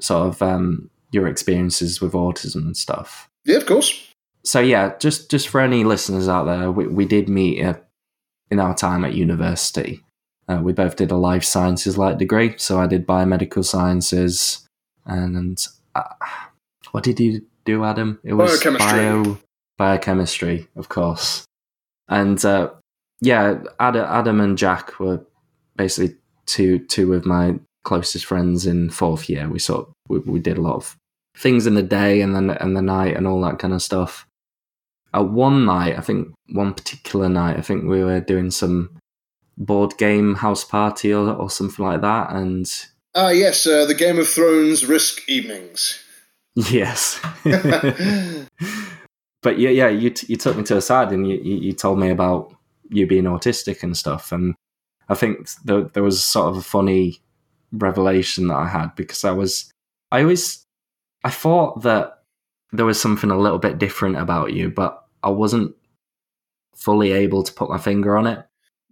sort 0.00 0.26
of 0.28 0.42
um, 0.42 0.90
your 1.10 1.26
experiences 1.26 2.00
with 2.00 2.12
autism 2.12 2.56
and 2.56 2.76
stuff? 2.76 3.28
Yeah, 3.44 3.56
of 3.56 3.66
course. 3.66 4.08
So 4.44 4.60
yeah, 4.60 4.96
just 4.98 5.30
just 5.30 5.48
for 5.48 5.60
any 5.60 5.84
listeners 5.84 6.28
out 6.28 6.44
there, 6.44 6.70
we, 6.70 6.86
we 6.86 7.04
did 7.04 7.28
meet 7.28 7.60
at, 7.60 7.88
in 8.50 8.58
our 8.58 8.74
time 8.74 9.04
at 9.04 9.14
university. 9.14 10.00
Uh, 10.48 10.60
we 10.62 10.72
both 10.72 10.96
did 10.96 11.10
a 11.10 11.16
life 11.16 11.44
sciences 11.44 11.96
like 11.96 12.18
degree, 12.18 12.54
so 12.58 12.80
I 12.80 12.86
did 12.86 13.06
biomedical 13.06 13.64
sciences, 13.64 14.66
and 15.06 15.64
uh, 15.94 16.02
what 16.90 17.04
did 17.04 17.20
you 17.20 17.42
do, 17.64 17.84
Adam? 17.84 18.18
It 18.24 18.34
was 18.34 18.52
Biochemistry. 18.52 18.98
bio 18.98 19.38
biochemistry, 19.78 20.68
of 20.76 20.88
course. 20.88 21.44
And 22.08 22.44
uh, 22.44 22.70
yeah, 23.20 23.62
Adam, 23.78 24.04
Adam 24.08 24.40
and 24.40 24.58
Jack 24.58 24.98
were 24.98 25.24
basically 25.76 26.16
two 26.46 26.80
two 26.80 27.14
of 27.14 27.26
my 27.26 27.54
closest 27.84 28.26
friends 28.26 28.66
in 28.66 28.90
fourth 28.90 29.28
year. 29.28 29.48
We 29.48 29.58
sort 29.58 29.88
of, 29.88 29.94
we, 30.08 30.18
we 30.20 30.40
did 30.40 30.58
a 30.58 30.62
lot 30.62 30.76
of 30.76 30.96
things 31.36 31.66
in 31.66 31.74
the 31.74 31.82
day 31.82 32.20
and 32.20 32.34
then 32.34 32.50
and 32.50 32.76
the 32.76 32.82
night 32.82 33.16
and 33.16 33.26
all 33.26 33.40
that 33.42 33.58
kind 33.58 33.74
of 33.74 33.82
stuff. 33.82 34.26
At 35.14 35.28
one 35.28 35.66
night, 35.66 35.98
I 35.98 36.00
think 36.00 36.32
one 36.52 36.72
particular 36.72 37.28
night, 37.28 37.58
I 37.58 37.60
think 37.60 37.84
we 37.84 38.02
were 38.02 38.20
doing 38.20 38.50
some 38.50 38.96
board 39.58 39.98
game 39.98 40.36
house 40.36 40.64
party 40.64 41.12
or, 41.12 41.28
or 41.30 41.50
something 41.50 41.84
like 41.84 42.00
that, 42.00 42.32
and 42.32 42.66
Ah, 43.14 43.28
yes, 43.28 43.66
uh, 43.66 43.84
the 43.84 43.94
Game 43.94 44.18
of 44.18 44.26
Thrones 44.26 44.86
Risk 44.86 45.28
Evenings. 45.28 46.02
yes. 46.54 47.20
but 49.42 49.58
yeah, 49.58 49.68
yeah, 49.70 49.88
you 49.88 50.10
t- 50.10 50.26
you 50.28 50.36
took 50.36 50.56
me 50.56 50.62
to 50.64 50.78
a 50.78 50.80
side 50.80 51.12
and 51.12 51.28
you, 51.28 51.36
you 51.36 51.56
you 51.56 51.72
told 51.72 51.98
me 51.98 52.08
about 52.08 52.54
you 52.88 53.06
being 53.06 53.24
autistic 53.24 53.82
and 53.82 53.96
stuff, 53.96 54.32
and 54.32 54.54
I 55.12 55.14
think 55.14 55.48
there 55.64 55.82
there 55.82 56.02
was 56.02 56.24
sort 56.24 56.48
of 56.48 56.56
a 56.56 56.62
funny 56.62 57.20
revelation 57.72 58.48
that 58.48 58.56
I 58.56 58.66
had 58.66 58.94
because 58.96 59.24
I 59.24 59.30
was 59.30 59.70
I 60.10 60.22
always 60.22 60.64
I 61.24 61.30
thought 61.30 61.82
that 61.82 62.22
there 62.72 62.86
was 62.86 63.00
something 63.00 63.30
a 63.30 63.38
little 63.38 63.58
bit 63.58 63.78
different 63.78 64.16
about 64.16 64.52
you, 64.52 64.70
but 64.70 65.04
I 65.22 65.30
wasn't 65.30 65.74
fully 66.74 67.12
able 67.12 67.42
to 67.42 67.52
put 67.52 67.70
my 67.70 67.78
finger 67.78 68.16
on 68.16 68.26
it. 68.26 68.44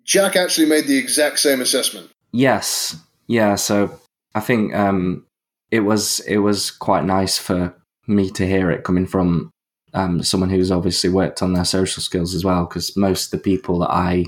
Jack 0.05 0.37
actually 0.37 0.69
made 0.69 0.87
the 0.87 0.99
exact 0.99 1.39
same 1.39 1.61
assessment. 1.61 2.11
Yes, 2.33 2.97
yeah. 3.27 3.55
So 3.55 3.99
I 4.35 4.41
think 4.41 4.75
um, 4.75 5.27
it 5.71 5.81
was 5.81 6.21
it 6.21 6.39
was 6.39 6.71
quite 6.71 7.05
nice 7.05 7.39
for 7.39 7.75
me 8.07 8.31
to 8.31 8.47
hear 8.47 8.71
it 8.71 8.85
coming 8.85 9.07
from 9.07 9.51
um, 9.95 10.23
someone 10.23 10.51
who's 10.51 10.71
obviously 10.71 11.11
worked 11.11 11.43
on 11.43 11.53
their 11.53 11.65
social 11.65 12.03
skills 12.03 12.35
as 12.35 12.45
well. 12.45 12.67
Because 12.67 12.97
most 12.97 13.27
of 13.27 13.31
the 13.39 13.45
people 13.45 13.79
that 13.81 13.91
I 13.91 14.27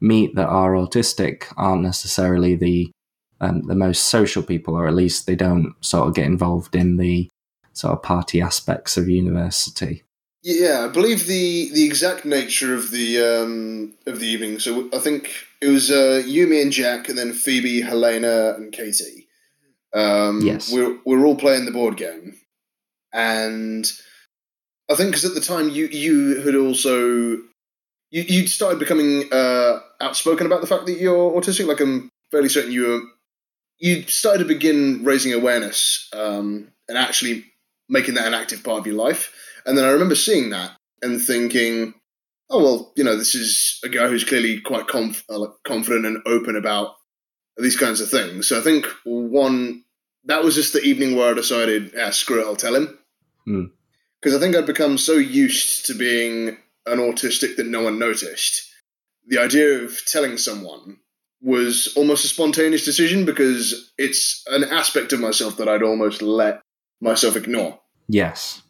meet 0.00 0.34
that 0.36 0.48
are 0.48 0.72
autistic 0.72 1.52
aren't 1.56 1.82
necessarily 1.82 2.54
the 2.54 2.90
um, 3.40 3.62
the 3.66 3.74
most 3.74 4.04
social 4.06 4.42
people, 4.42 4.74
or 4.74 4.86
at 4.86 4.94
least 4.94 5.26
they 5.26 5.36
don't 5.36 5.74
sort 5.80 6.08
of 6.08 6.14
get 6.14 6.26
involved 6.26 6.74
in 6.74 6.96
the 6.96 7.28
sort 7.72 7.92
of 7.92 8.02
party 8.02 8.40
aspects 8.40 8.96
of 8.96 9.08
university. 9.08 10.02
Yeah, 10.42 10.86
I 10.88 10.88
believe 10.88 11.26
the 11.26 11.70
the 11.72 11.84
exact 11.84 12.24
nature 12.24 12.74
of 12.74 12.90
the 12.90 13.20
um, 13.20 13.94
of 14.06 14.20
the 14.20 14.26
evening. 14.26 14.58
So 14.58 14.88
I 14.92 14.98
think 14.98 15.30
it 15.60 15.68
was 15.68 15.90
uh, 15.90 16.22
you, 16.24 16.46
me, 16.46 16.62
and 16.62 16.72
Jack, 16.72 17.08
and 17.08 17.18
then 17.18 17.32
Phoebe, 17.32 17.80
Helena, 17.82 18.54
and 18.56 18.72
Katie. 18.72 19.28
Um, 19.94 20.40
Yes. 20.42 20.72
we're 20.72 20.98
we're 21.04 21.24
all 21.24 21.36
playing 21.36 21.64
the 21.64 21.70
board 21.72 21.96
game, 21.96 22.36
and 23.12 23.90
I 24.90 24.94
think 24.94 25.10
because 25.10 25.24
at 25.24 25.34
the 25.34 25.40
time 25.40 25.70
you 25.70 25.86
you 25.86 26.40
had 26.40 26.54
also 26.54 27.38
you 28.10 28.22
you'd 28.22 28.48
started 28.48 28.78
becoming 28.78 29.24
uh, 29.32 29.80
outspoken 30.00 30.46
about 30.46 30.60
the 30.60 30.66
fact 30.66 30.86
that 30.86 30.98
you're 30.98 31.32
autistic. 31.32 31.66
Like 31.66 31.80
I'm 31.80 32.10
fairly 32.30 32.48
certain 32.48 32.72
you 32.72 32.86
were 32.86 33.00
you 33.78 34.02
started 34.02 34.40
to 34.40 34.44
begin 34.44 35.04
raising 35.04 35.32
awareness 35.32 36.08
um, 36.12 36.68
and 36.88 36.98
actually 36.98 37.44
making 37.88 38.14
that 38.14 38.26
an 38.26 38.34
active 38.34 38.64
part 38.64 38.80
of 38.80 38.86
your 38.86 38.96
life. 38.96 39.32
And 39.64 39.78
then 39.78 39.84
I 39.84 39.90
remember 39.90 40.16
seeing 40.16 40.50
that 40.50 40.72
and 41.00 41.22
thinking, 41.22 41.94
oh 42.50 42.62
well, 42.62 42.92
you 42.96 43.04
know, 43.04 43.16
this 43.16 43.34
is 43.34 43.80
a 43.84 43.88
guy 43.88 44.08
who's 44.08 44.24
clearly 44.24 44.60
quite 44.60 44.88
conf- 44.88 45.24
uh, 45.30 45.46
confident 45.64 46.06
and 46.06 46.18
open 46.26 46.56
about 46.56 46.96
these 47.56 47.76
kinds 47.76 48.00
of 48.00 48.10
things. 48.10 48.48
So 48.48 48.58
I 48.58 48.62
think 48.62 48.86
one 49.04 49.84
that 50.24 50.44
was 50.44 50.54
just 50.54 50.72
the 50.72 50.82
evening 50.82 51.16
where 51.16 51.30
I 51.30 51.34
decided, 51.34 51.92
ah, 51.98 52.10
screw 52.10 52.40
it, 52.40 52.46
I'll 52.46 52.56
tell 52.56 52.74
him. 52.74 52.98
Hmm. 53.44 53.64
Because 54.20 54.36
I 54.36 54.40
think 54.40 54.56
I'd 54.56 54.66
become 54.66 54.98
so 54.98 55.12
used 55.12 55.86
to 55.86 55.94
being 55.94 56.58
an 56.86 56.98
autistic 56.98 57.56
that 57.56 57.66
no 57.66 57.82
one 57.82 57.98
noticed. 57.98 58.67
The 59.28 59.38
idea 59.38 59.84
of 59.84 60.04
telling 60.06 60.38
someone 60.38 60.98
was 61.40 61.92
almost 61.96 62.24
a 62.24 62.28
spontaneous 62.28 62.84
decision 62.84 63.24
because 63.24 63.92
it's 63.96 64.42
an 64.50 64.64
aspect 64.64 65.12
of 65.12 65.20
myself 65.20 65.56
that 65.58 65.68
I'd 65.68 65.82
almost 65.82 66.20
let 66.22 66.60
myself 67.00 67.36
ignore. 67.36 67.78
Yes. 68.08 68.62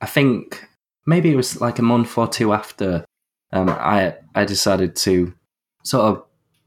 I 0.00 0.06
think 0.06 0.66
maybe 1.06 1.30
it 1.30 1.36
was 1.36 1.60
like 1.60 1.78
a 1.78 1.82
month 1.82 2.18
or 2.18 2.28
two 2.28 2.52
after 2.52 3.04
um, 3.52 3.68
I 3.70 4.16
I 4.34 4.44
decided 4.44 4.96
to 4.96 5.32
sort 5.84 6.04
of 6.04 6.24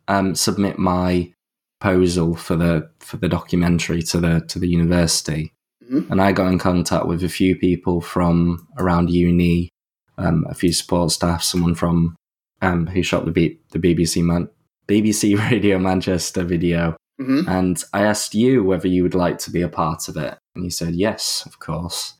um, 0.07 0.33
submit 0.35 0.79
my 0.79 1.31
proposal 1.79 2.35
for 2.35 2.55
the 2.55 2.89
for 2.99 3.17
the 3.17 3.29
documentary 3.29 4.01
to 4.03 4.19
the 4.19 4.39
to 4.47 4.57
the 4.57 4.67
university, 4.69 5.51
Mhm. 5.91 6.09
and 6.09 6.21
I 6.21 6.31
got 6.31 6.51
in 6.51 6.57
contact 6.59 7.05
with 7.05 7.23
a 7.23 7.29
few 7.29 7.55
people 7.57 7.99
from 8.01 8.67
around 8.79 9.09
uni, 9.09 9.69
um, 10.17 10.45
a 10.49 10.53
few 10.55 10.71
support 10.73 11.11
staff, 11.11 11.43
someone 11.43 11.75
from 11.75 12.15
um, 12.61 12.87
who 12.87 13.03
shot 13.03 13.25
the 13.25 13.31
B- 13.31 13.59
the 13.71 13.79
BBC 13.79 14.23
Man- 14.23 14.49
BBC 14.87 15.37
Radio 15.51 15.77
Manchester 15.79 16.43
video, 16.43 16.95
hmm 17.19 17.41
and 17.47 17.83
I 17.93 18.03
asked 18.03 18.35
you 18.35 18.63
whether 18.63 18.87
you 18.87 19.03
would 19.03 19.15
like 19.15 19.37
to 19.39 19.51
be 19.51 19.61
a 19.61 19.69
part 19.69 20.07
of 20.07 20.17
it, 20.17 20.37
and 20.55 20.63
you 20.63 20.69
said 20.71 20.95
yes, 20.95 21.43
of 21.45 21.59
course. 21.59 22.13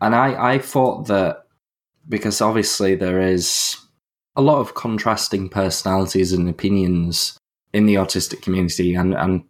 And 0.00 0.14
I, 0.14 0.54
I 0.54 0.58
thought 0.58 1.06
that 1.08 1.44
because 2.08 2.40
obviously 2.40 2.94
there 2.94 3.20
is 3.20 3.76
a 4.36 4.40
lot 4.42 4.60
of 4.60 4.74
contrasting 4.74 5.48
personalities 5.48 6.32
and 6.32 6.48
opinions 6.48 7.36
in 7.72 7.86
the 7.86 7.96
autistic 7.96 8.40
community 8.40 8.94
and, 8.94 9.12
and 9.14 9.42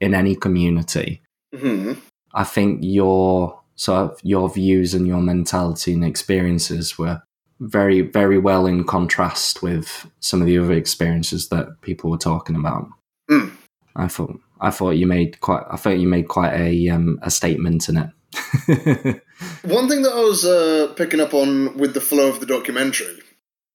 in 0.00 0.14
any 0.14 0.34
community. 0.36 1.20
hmm 1.54 1.94
I 2.34 2.44
think 2.44 2.80
your 2.82 3.60
sort 3.76 4.10
of 4.12 4.20
your 4.22 4.48
views 4.50 4.94
and 4.94 5.06
your 5.06 5.20
mentality 5.20 5.92
and 5.94 6.04
experiences 6.04 6.98
were 6.98 7.22
very, 7.60 8.02
very 8.02 8.38
well 8.38 8.66
in 8.66 8.84
contrast 8.84 9.62
with 9.62 10.10
some 10.20 10.40
of 10.40 10.46
the 10.46 10.58
other 10.58 10.72
experiences 10.72 11.48
that 11.48 11.80
people 11.80 12.10
were 12.10 12.18
talking 12.18 12.56
about. 12.56 12.88
Mm. 13.30 13.52
I 13.96 14.08
thought 14.08 14.38
I 14.60 14.70
thought 14.70 14.90
you 14.90 15.06
made 15.06 15.40
quite 15.40 15.64
I 15.70 15.76
thought 15.76 15.98
you 15.98 16.08
made 16.08 16.28
quite 16.28 16.54
a 16.54 16.88
um, 16.90 17.18
a 17.22 17.30
statement 17.30 17.88
in 17.88 17.96
it. 17.96 18.10
One 19.64 19.88
thing 19.88 20.02
that 20.02 20.12
I 20.14 20.20
was 20.20 20.44
uh, 20.44 20.92
picking 20.96 21.20
up 21.20 21.34
on 21.34 21.76
with 21.76 21.94
the 21.94 22.00
flow 22.00 22.28
of 22.28 22.40
the 22.40 22.46
documentary 22.46 23.18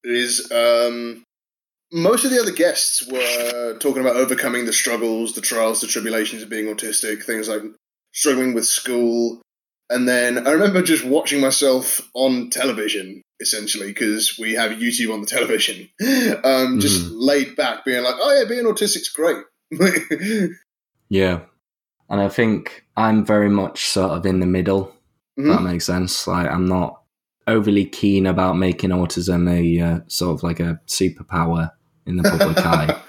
is 0.04 0.50
um, 0.52 1.24
most 1.92 2.24
of 2.24 2.30
the 2.30 2.40
other 2.40 2.52
guests 2.52 3.06
were 3.06 3.78
talking 3.78 4.00
about 4.00 4.16
overcoming 4.16 4.64
the 4.64 4.72
struggles, 4.72 5.34
the 5.34 5.40
trials, 5.40 5.80
the 5.80 5.86
tribulations 5.86 6.42
of 6.42 6.48
being 6.48 6.66
autistic, 6.66 7.22
things 7.22 7.48
like 7.48 7.62
struggling 8.12 8.54
with 8.54 8.66
school. 8.66 9.40
And 9.90 10.08
then 10.08 10.46
I 10.46 10.52
remember 10.52 10.82
just 10.82 11.04
watching 11.04 11.40
myself 11.40 12.00
on 12.14 12.50
television, 12.50 13.22
essentially, 13.42 13.88
because 13.88 14.38
we 14.38 14.54
have 14.54 14.72
YouTube 14.72 15.12
on 15.12 15.20
the 15.20 15.26
television, 15.26 15.88
um, 16.44 16.80
just 16.80 17.10
laid 17.10 17.54
back, 17.56 17.84
being 17.84 18.02
like, 18.02 18.14
oh, 18.18 18.38
yeah, 18.38 18.48
being 18.48 18.64
autistic's 18.64 19.10
great. 19.10 19.44
yeah, 21.10 21.40
and 22.08 22.20
I 22.20 22.28
think 22.28 22.84
I'm 22.96 23.24
very 23.24 23.50
much 23.50 23.86
sort 23.86 24.12
of 24.12 24.24
in 24.24 24.40
the 24.40 24.46
middle. 24.46 24.94
if 25.36 25.44
That 25.46 25.62
makes 25.62 25.84
sense. 25.84 26.26
Like 26.26 26.48
I'm 26.48 26.66
not 26.66 27.02
overly 27.46 27.84
keen 27.84 28.26
about 28.26 28.56
making 28.56 28.90
autism 28.90 29.50
a 29.50 29.80
uh, 29.80 30.00
sort 30.06 30.34
of 30.34 30.42
like 30.42 30.60
a 30.60 30.80
superpower 30.86 31.70
in 32.06 32.16
the 32.16 32.22
public 32.22 32.58
eye. 32.66 33.00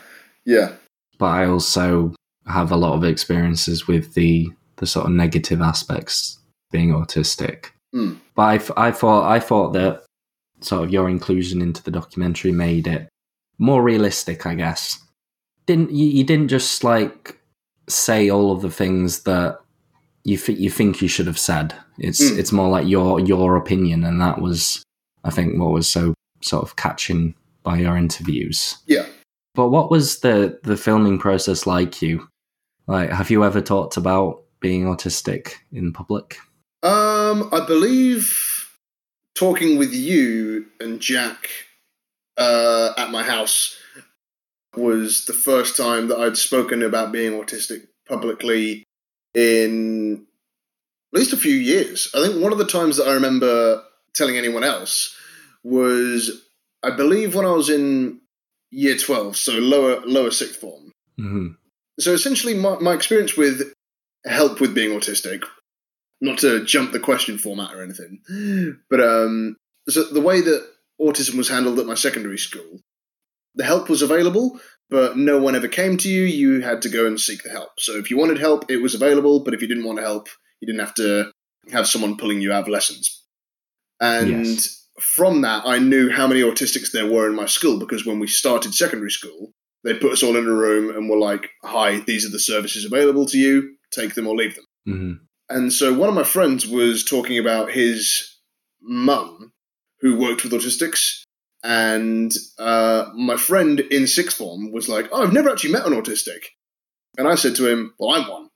yeah. 0.46 0.74
but 1.20 1.28
I 1.28 1.46
also 1.46 2.14
have 2.48 2.72
a 2.72 2.78
lot 2.78 2.94
of 2.94 3.04
experiences 3.04 3.88
with 3.88 4.14
the 4.14 4.50
the 4.78 4.88
sort 4.88 5.06
of 5.06 5.12
negative 5.12 5.62
aspects 5.62 6.40
being 6.72 6.90
autistic. 6.90 7.68
Hmm. 7.94 8.16
But 8.36 8.72
I, 8.78 8.88
I 8.88 8.92
thought 8.92 9.32
I 9.32 9.40
thought 9.40 9.74
that 9.74 10.03
sort 10.64 10.84
of 10.84 10.92
your 10.92 11.10
inclusion 11.10 11.62
into 11.62 11.84
the 11.84 11.92
documentary 11.92 12.52
made 12.52 12.88
it 12.88 13.08
more 13.60 13.84
realistic, 13.84 14.46
I 14.46 14.56
guess. 14.56 15.00
Didn't 15.66 15.92
you, 15.92 16.06
you 16.06 16.24
didn't 16.24 16.50
just 16.50 16.84
like 16.84 17.40
say 17.88 18.30
all 18.30 18.52
of 18.52 18.62
the 18.62 18.72
things 18.72 19.24
that 19.24 19.60
you 20.24 20.38
th- 20.38 20.58
you 20.60 20.70
think 20.70 21.02
you 21.02 21.08
should 21.08 21.28
have 21.28 21.40
said. 21.40 21.76
It's 21.98 22.28
Hmm. 22.30 22.40
it's 22.40 22.52
more 22.52 22.70
like 22.70 22.88
your 22.88 23.20
your 23.20 23.56
opinion, 23.58 24.04
and 24.04 24.20
that 24.22 24.42
was 24.42 24.84
I 25.24 25.30
think 25.30 25.60
what 25.60 25.72
was 25.72 25.88
so 25.88 26.14
sort 26.42 26.64
of 26.64 26.76
catching 26.76 27.36
by 27.64 27.78
your 27.78 27.96
interviews. 27.98 28.78
Yeah. 28.88 29.06
But 29.56 29.70
what 29.70 29.90
was 29.92 30.20
the 30.20 30.60
the 30.64 30.78
filming 30.78 31.20
process 31.20 31.66
like? 31.68 32.02
You 32.02 32.28
like 32.88 33.10
have 33.10 33.30
you 33.32 33.44
ever 33.46 33.62
talked 33.62 33.96
about 33.98 34.42
being 34.60 34.86
autistic 34.86 35.54
in 35.72 35.94
public? 35.94 36.38
Um, 36.84 37.48
I 37.54 37.66
believe 37.66 38.53
talking 39.36 39.78
with 39.78 39.94
you 39.94 40.66
and 40.80 41.00
Jack 41.00 41.50
uh, 42.38 42.94
at 42.98 43.12
my 43.12 43.24
house 43.24 43.78
was 44.76 45.26
the 45.26 45.34
first 45.34 45.78
time 45.78 46.08
that 46.08 46.20
I'd 46.20 46.38
spoken 46.38 46.82
about 46.84 47.12
being 47.12 47.34
autistic 47.34 47.88
publicly 48.08 48.84
in 49.34 50.26
at 51.14 51.20
least 51.20 51.34
a 51.34 51.38
few 51.38 51.54
years. 51.54 52.10
I 52.16 52.26
think 52.26 52.42
one 52.42 52.52
of 52.52 52.58
the 52.58 52.66
times 52.66 52.98
that 52.98 53.08
I 53.08 53.14
remember 53.14 53.84
telling 54.16 54.38
anyone 54.38 54.64
else 54.64 55.16
was, 55.64 56.44
I 56.82 56.92
believe, 56.92 57.36
when 57.36 57.46
I 57.46 57.52
was 57.52 57.70
in 57.70 58.20
year 58.72 58.98
twelve, 58.98 59.38
so 59.38 59.54
lower 59.54 60.02
lower 60.06 60.32
sixth 60.32 60.60
form. 60.60 60.92
hmm 61.18 61.50
So 62.00 62.14
essentially, 62.14 62.56
my, 62.56 62.78
my 62.80 62.94
experience 62.94 63.38
with 63.38 63.74
help 64.26 64.60
with 64.60 64.74
being 64.74 65.00
autistic, 65.00 65.44
not 66.24 66.40
to 66.40 66.64
jump 66.64 66.92
the 66.92 67.00
question 67.00 67.38
format 67.38 67.74
or 67.76 67.84
anything, 67.84 68.22
but 68.90 69.02
um, 69.02 69.58
so 69.90 70.04
the 70.04 70.22
way 70.22 70.42
that 70.42 70.66
autism 71.00 71.36
was 71.36 71.50
handled 71.50 71.80
at 71.80 71.86
my 71.86 71.96
secondary 71.96 72.38
school, 72.38 72.80
the 73.56 73.66
help 73.66 73.90
was 73.90 74.02
available, 74.02 74.60
but 74.90 75.18
no 75.18 75.38
one 75.40 75.56
ever 75.56 75.68
came 75.68 75.98
to 75.98 76.10
you. 76.10 76.24
You 76.24 76.62
had 76.62 76.82
to 76.84 76.90
go 76.90 77.06
and 77.06 77.20
seek 77.20 77.44
the 77.44 77.50
help. 77.50 77.72
So 77.78 77.98
if 77.98 78.10
you 78.10 78.18
wanted 78.18 78.40
help, 78.40 78.72
it 78.72 78.82
was 78.82 78.96
available, 78.96 79.44
but 79.44 79.54
if 79.54 79.62
you 79.62 79.68
didn't 79.68 79.84
want 79.84 80.00
help, 80.00 80.30
you 80.62 80.66
didn't 80.66 80.86
have 80.86 80.96
to 80.96 81.32
have 81.72 81.88
someone 81.88 82.18
pulling 82.18 82.42
you 82.42 82.52
out 82.54 82.64
of 82.64 82.68
lessons. 82.70 83.22
And 84.00 84.30
Yes. 84.30 84.88
from 85.00 85.42
that, 85.42 85.64
I 85.66 85.80
knew 85.80 86.10
how 86.10 86.28
many 86.28 86.42
autistics 86.42 86.92
there 86.92 87.12
were 87.12 87.28
in 87.30 87.36
my 87.36 87.48
school 87.48 87.80
because 87.80 88.06
when 88.06 88.20
we 88.20 88.28
started 88.28 88.74
secondary 88.74 89.12
school, 89.12 89.52
they 89.84 89.94
put 89.94 90.14
us 90.14 90.24
all 90.24 90.38
in 90.38 90.46
a 90.48 90.52
room 90.52 90.96
and 90.96 91.10
were 91.10 91.18
like, 91.18 91.50
"Hi, 91.64 92.00
these 92.00 92.26
are 92.26 92.30
the 92.30 92.40
services 92.40 92.86
available 92.86 93.26
to 93.28 93.38
you. 93.38 93.76
Take 93.92 94.14
them 94.16 94.28
or 94.28 94.36
leave 94.36 94.56
them." 94.56 94.66
hmm 94.86 95.14
And 95.54 95.72
so 95.72 95.94
one 95.94 96.10
of 96.10 96.16
my 96.16 96.24
friends 96.24 96.66
was 96.68 97.04
talking 97.04 97.38
about 97.38 97.72
his 97.72 98.38
mum 98.82 99.52
who 100.02 100.18
worked 100.18 100.44
with 100.44 100.52
autistics. 100.54 101.22
And 101.64 102.32
uh, 102.60 103.06
my 103.16 103.38
friend 103.38 103.80
in 103.80 104.08
sixth 104.08 104.38
form 104.38 104.72
was 104.74 104.90
like, 104.90 105.08
Oh, 105.12 105.24
I've 105.24 105.32
never 105.34 105.50
actually 105.50 105.72
met 105.74 105.86
an 105.86 105.94
autistic. 105.94 106.40
And 107.18 107.28
I 107.28 107.36
said 107.36 107.56
to 107.56 107.68
him, 107.72 107.94
Well, 108.00 108.12
I'm 108.12 108.28
one. 108.30 108.50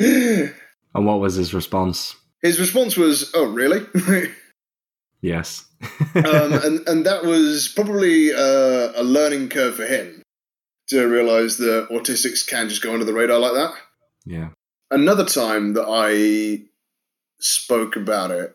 And 0.94 1.06
what 1.06 1.20
was 1.20 1.34
his 1.34 1.52
response? 1.54 2.16
his 2.42 2.58
response 2.58 2.96
was, 2.96 3.30
Oh, 3.34 3.46
really? 3.52 3.86
Yes. 5.20 5.64
um, 6.14 6.52
and, 6.64 6.88
and 6.88 7.06
that 7.06 7.24
was 7.24 7.66
probably 7.74 8.32
uh, 8.32 8.92
a 8.94 9.02
learning 9.02 9.48
curve 9.48 9.74
for 9.74 9.84
him 9.84 10.22
to 10.90 11.06
realize 11.06 11.56
that 11.58 11.88
autistics 11.90 12.46
can 12.46 12.68
just 12.68 12.82
go 12.82 12.92
under 12.92 13.04
the 13.04 13.12
radar 13.12 13.40
like 13.40 13.54
that. 13.54 13.74
yeah. 14.24 14.48
Another 14.90 15.24
time 15.24 15.74
that 15.74 15.86
I 15.88 16.64
spoke 17.40 17.96
about 17.96 18.30
it 18.30 18.54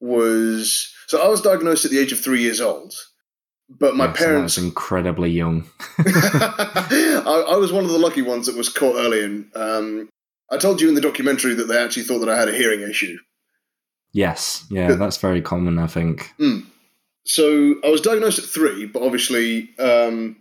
was 0.00 0.92
so 1.06 1.22
I 1.22 1.28
was 1.28 1.40
diagnosed 1.40 1.84
at 1.84 1.90
the 1.90 1.98
age 1.98 2.12
of 2.12 2.20
three 2.20 2.42
years 2.42 2.60
old, 2.60 2.94
but 3.68 3.96
my 3.96 4.06
Yes, 4.06 4.18
parents. 4.18 4.58
Incredibly 4.58 5.30
young. 5.30 5.68
I, 5.98 7.46
I 7.50 7.56
was 7.56 7.72
one 7.72 7.84
of 7.84 7.90
the 7.90 7.98
lucky 7.98 8.22
ones 8.22 8.46
that 8.46 8.56
was 8.56 8.68
caught 8.68 8.96
early, 8.96 9.24
and 9.24 9.56
um, 9.56 10.08
I 10.50 10.58
told 10.58 10.80
you 10.80 10.88
in 10.88 10.94
the 10.94 11.00
documentary 11.00 11.54
that 11.54 11.68
they 11.68 11.82
actually 11.82 12.04
thought 12.04 12.20
that 12.20 12.28
I 12.28 12.38
had 12.38 12.48
a 12.48 12.56
hearing 12.56 12.82
issue. 12.82 13.16
Yes. 14.12 14.64
Yeah, 14.70 14.94
that's 14.94 15.18
very 15.18 15.42
common, 15.42 15.78
I 15.78 15.86
think. 15.86 16.32
So 17.26 17.74
I 17.84 17.90
was 17.90 18.00
diagnosed 18.00 18.38
at 18.38 18.44
three, 18.44 18.86
but 18.86 19.02
obviously 19.02 19.70
um, 19.78 20.36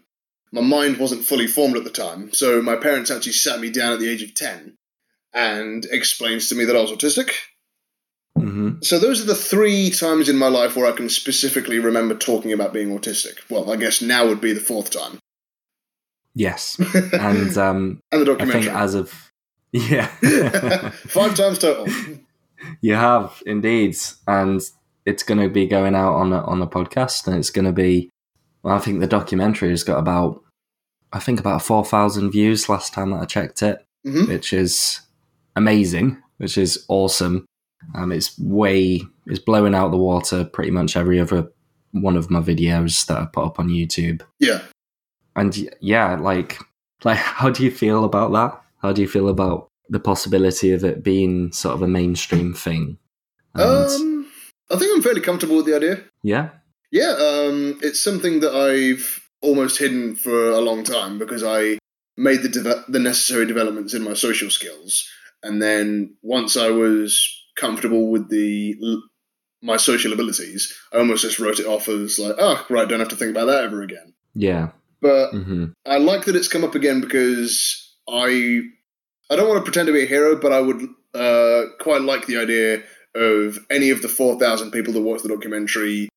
my 0.52 0.62
mind 0.62 0.98
wasn't 0.98 1.26
fully 1.26 1.48
formed 1.48 1.76
at 1.76 1.84
the 1.84 1.90
time. 1.90 2.32
So 2.32 2.62
my 2.62 2.76
parents 2.76 3.12
actually 3.12 3.34
sat 3.34 3.60
me 3.60 3.72
down 3.72 3.94
at 3.94 4.00
the 4.00 4.10
age 4.10 4.24
of 4.24 4.34
ten 4.36 4.78
and 5.36 5.86
explains 5.92 6.50
to 6.50 6.56
me 6.56 6.66
that 6.66 6.76
I 6.76 6.82
was 6.82 6.92
autistic. 6.92 7.30
hmm 8.38 8.80
So 8.82 8.98
those 8.98 9.22
are 9.22 9.26
the 9.26 9.36
three 9.36 9.92
times 9.92 10.30
in 10.30 10.38
my 10.38 10.48
life 10.48 10.76
where 10.76 10.92
I 10.92 10.96
can 10.96 11.10
specifically 11.10 11.78
remember 11.80 12.16
talking 12.16 12.52
about 12.54 12.74
being 12.74 12.90
autistic. 12.98 13.40
Well, 13.50 13.70
I 13.72 13.76
guess 13.76 14.02
now 14.02 14.26
would 14.28 14.42
be 14.42 14.54
the 14.54 14.60
fourth 14.60 14.90
time. 14.92 15.20
Yes. 16.34 16.78
And 17.14 17.58
um, 17.58 18.00
and 18.12 18.26
the 18.26 18.34
I 18.34 18.38
think 18.38 18.40
documentary. 18.66 18.70
as 18.74 18.96
of. 18.96 19.32
Yeah. 19.72 20.08
Five 20.92 21.36
times 21.36 21.60
total. 21.60 21.86
You 22.80 22.94
have 22.96 23.44
indeed, 23.46 23.98
and 24.26 24.62
it's 25.06 25.24
going 25.24 25.42
to 25.42 25.50
be 25.50 25.66
going 25.68 25.96
out 25.96 26.14
on 26.16 26.32
a, 26.32 26.42
on 26.46 26.62
a 26.62 26.68
podcast, 26.68 27.28
and 27.28 27.36
it's 27.36 27.50
going 27.50 27.66
to 27.66 27.74
be. 27.74 28.10
Well, 28.64 28.74
I 28.76 28.80
think 28.80 29.02
the 29.02 29.08
documentary 29.08 29.70
has 29.72 29.84
got 29.84 29.98
about, 30.00 30.42
I 31.12 31.20
think 31.20 31.42
about 31.42 31.62
four 31.62 31.84
thousand 31.84 32.32
views 32.32 32.70
last 32.70 32.94
time 32.94 33.12
that 33.12 33.22
I 33.22 33.26
checked 33.26 33.62
it, 33.64 33.86
Mhm. 34.08 34.30
which 34.30 34.54
is 34.54 35.02
amazing, 35.56 36.22
which 36.38 36.58
is 36.58 36.86
awesome. 36.88 37.46
Um, 37.94 38.12
it's 38.12 38.38
way 38.40 39.02
it's 39.28 39.40
blowing 39.40 39.76
out 39.76 39.92
the 39.92 39.98
water 39.98 40.44
pretty 40.46 40.72
much 40.72 40.96
every 40.98 41.20
other 41.20 41.52
one 41.92 42.18
of 42.18 42.30
my 42.30 42.40
videos 42.42 43.06
that 43.08 43.18
I 43.18 43.26
put 43.26 43.46
up 43.46 43.60
on 43.60 43.70
YouTube, 43.70 44.22
Yeah. 44.40 44.62
and 45.36 45.56
yeah, 45.82 46.16
like 46.16 46.60
like 47.04 47.18
how 47.40 47.50
do 47.50 47.64
you 47.64 47.72
feel 47.72 48.04
about 48.04 48.32
that? 48.34 48.62
How 48.82 48.92
do 48.94 49.02
you 49.02 49.08
feel 49.08 49.30
about 49.30 49.68
the 49.90 50.00
possibility 50.00 50.72
of 50.72 50.84
it 50.84 51.04
being 51.04 51.52
sort 51.52 51.76
of 51.76 51.82
a 51.82 51.88
mainstream 51.88 52.54
thing? 52.54 52.98
And- 53.54 53.90
Um, 53.90 54.28
I 54.72 54.78
think 54.78 54.92
I'm 54.96 55.04
fairly 55.04 55.22
comfortable 55.22 55.58
with 55.58 55.68
the 55.68 55.76
idea. 55.76 56.04
yeah, 56.24 56.50
Yeah, 56.92 57.12
um, 57.20 57.78
it's 57.84 58.02
something 58.02 58.40
that 58.40 58.52
I've 58.56 59.22
almost 59.42 59.78
hidden 59.78 60.16
for 60.16 60.50
a 60.52 60.60
long 60.60 60.84
time 60.84 61.20
because 61.20 61.44
I 61.44 61.78
made 62.18 62.42
the 62.42 62.50
deve- 62.50 62.86
the 62.88 63.00
necessary 63.00 63.46
developments 63.46 63.94
in 63.94 64.02
my 64.04 64.14
social 64.16 64.50
skills, 64.50 65.08
and 65.46 65.62
then 65.62 66.16
once 66.22 66.58
I 66.58 66.70
was 66.72 67.10
comfortable 67.56 68.10
with 68.12 68.30
the 68.30 68.76
my 69.62 69.78
social 69.78 70.14
abilities, 70.14 70.74
I 70.94 70.98
almost 70.98 71.24
just 71.24 71.40
wrote 71.40 71.60
it 71.60 71.66
off 71.66 71.88
as 71.88 72.20
like, 72.20 72.36
oh, 72.38 72.66
right, 72.70 72.88
don't 72.88 73.00
have 73.00 73.10
to 73.10 73.16
think 73.16 73.32
about 73.32 73.46
that 73.46 73.64
ever 73.64 73.82
again. 73.82 74.14
yeah, 74.34 74.70
But 75.02 75.32
hmm 75.32 75.66
I 75.86 75.98
like 75.98 76.26
that 76.26 76.36
it's 76.36 76.48
come 76.50 76.64
up 76.64 76.76
again 76.76 77.00
because 77.02 77.94
I 78.10 78.62
I 79.30 79.36
don't 79.36 79.48
want 79.48 79.60
to 79.60 79.64
pretend 79.64 79.88
to 79.88 79.94
be 79.94 80.04
a 80.04 80.08
hero, 80.08 80.36
but 80.40 80.52
I 80.52 80.60
would 80.62 80.82
uh, 81.16 81.64
quite 81.80 82.02
like 82.02 82.26
the 82.28 82.38
idea 82.38 82.84
of 83.16 83.58
any 83.72 83.90
of 83.92 84.02
the 84.02 84.10
four 84.10 84.38
thousand 84.40 84.72
people 84.72 84.94
that 84.94 85.02
watched 85.02 85.24
the 85.24 85.30
documentary 85.30 86.10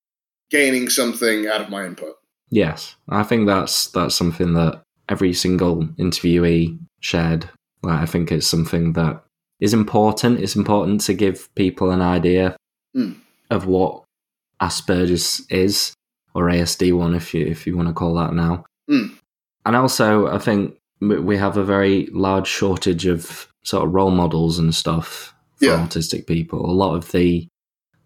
gaining 0.50 0.88
something 0.88 1.46
out 1.46 1.60
of 1.60 1.70
my 1.70 1.84
input. 1.86 2.14
yes. 2.50 2.96
I 3.08 3.22
think 3.22 3.46
that's 3.46 3.88
that's 3.88 4.14
something 4.16 4.54
that 4.54 4.82
every 5.08 5.32
single 5.32 5.84
interviewee 5.98 6.78
shared. 7.00 7.48
Like, 7.82 8.00
I 8.00 8.06
think 8.06 8.32
it's 8.32 8.46
something 8.46 8.92
that 8.94 9.22
is 9.60 9.74
important. 9.74 10.40
It's 10.40 10.56
important 10.56 11.00
to 11.02 11.14
give 11.14 11.52
people 11.54 11.90
an 11.90 12.00
idea 12.02 12.56
Mm. 12.96 13.16
of 13.50 13.66
what 13.66 14.04
Asperger's 14.60 15.46
is, 15.50 15.92
or 16.34 16.44
ASD 16.50 16.92
one, 16.92 17.14
if 17.14 17.34
you 17.34 17.46
if 17.46 17.66
you 17.66 17.76
want 17.76 17.88
to 17.88 17.94
call 17.94 18.14
that 18.14 18.32
now. 18.34 18.64
Mm. 18.90 19.12
And 19.66 19.76
also, 19.76 20.26
I 20.26 20.38
think 20.38 20.76
we 21.00 21.18
we 21.20 21.36
have 21.36 21.56
a 21.56 21.64
very 21.64 22.08
large 22.12 22.46
shortage 22.48 23.06
of 23.06 23.48
sort 23.62 23.86
of 23.86 23.94
role 23.94 24.10
models 24.10 24.58
and 24.58 24.74
stuff 24.74 25.34
for 25.56 25.66
Yeah. 25.66 25.86
autistic 25.86 26.26
people. 26.26 26.64
A 26.64 26.72
lot 26.72 26.94
of 26.96 27.12
the 27.12 27.46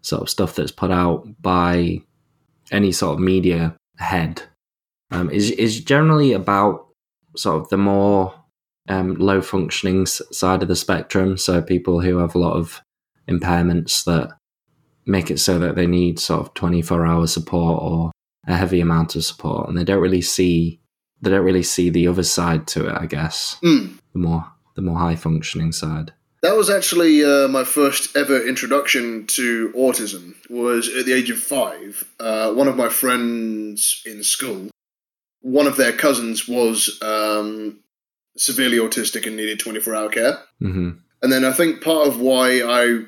sort 0.01 0.21
of 0.21 0.29
stuff 0.29 0.55
that's 0.55 0.71
put 0.71 0.91
out 0.91 1.25
by 1.41 2.01
any 2.71 2.91
sort 2.91 3.13
of 3.13 3.19
media 3.19 3.75
head 3.97 4.43
um, 5.11 5.29
is 5.29 5.51
is 5.51 5.79
generally 5.79 6.33
about 6.33 6.87
sort 7.37 7.61
of 7.61 7.69
the 7.69 7.77
more 7.77 8.33
um, 8.89 9.15
low 9.15 9.41
functioning 9.41 10.05
side 10.05 10.61
of 10.61 10.67
the 10.67 10.75
spectrum. 10.75 11.37
So 11.37 11.61
people 11.61 12.01
who 12.01 12.17
have 12.17 12.35
a 12.35 12.39
lot 12.39 12.55
of 12.57 12.81
impairments 13.27 14.03
that 14.05 14.35
make 15.05 15.29
it 15.31 15.39
so 15.39 15.59
that 15.59 15.75
they 15.75 15.87
need 15.87 16.19
sort 16.19 16.41
of 16.41 16.53
twenty 16.53 16.81
four 16.81 17.05
hour 17.05 17.27
support 17.27 17.81
or 17.81 18.11
a 18.47 18.55
heavy 18.55 18.81
amount 18.81 19.15
of 19.15 19.23
support, 19.23 19.69
and 19.69 19.77
they 19.77 19.83
don't 19.83 20.01
really 20.01 20.21
see 20.21 20.79
they 21.21 21.29
don't 21.29 21.45
really 21.45 21.63
see 21.63 21.89
the 21.89 22.07
other 22.07 22.23
side 22.23 22.67
to 22.67 22.87
it. 22.89 22.97
I 22.99 23.05
guess 23.05 23.57
Mm. 23.63 23.97
the 24.13 24.19
more 24.19 24.45
the 24.75 24.81
more 24.81 24.97
high 24.97 25.15
functioning 25.15 25.71
side. 25.71 26.11
That 26.41 26.57
was 26.57 26.69
actually 26.69 27.23
uh, 27.23 27.47
my 27.47 27.63
first 27.63 28.17
ever 28.17 28.45
introduction 28.45 29.27
to 29.27 29.71
autism. 29.77 30.33
Was 30.49 30.89
at 30.89 31.05
the 31.05 31.13
age 31.13 31.29
of 31.29 31.39
five. 31.39 32.03
Uh, 32.19 32.51
one 32.53 32.67
of 32.67 32.75
my 32.75 32.89
friends 32.89 34.01
in 34.05 34.23
school, 34.23 34.69
one 35.39 35.67
of 35.67 35.77
their 35.77 35.93
cousins 35.93 36.45
was 36.47 36.99
um, 37.01 37.79
severely 38.37 38.77
autistic 38.77 39.25
and 39.27 39.35
needed 39.35 39.59
twenty 39.59 39.79
four 39.79 39.95
hour 39.95 40.09
care. 40.09 40.37
hmm 40.59 40.91
And 41.21 41.31
then 41.31 41.45
I 41.45 41.51
think 41.53 41.81
part 41.81 42.07
of 42.07 42.19
why 42.19 42.61
I 42.61 43.03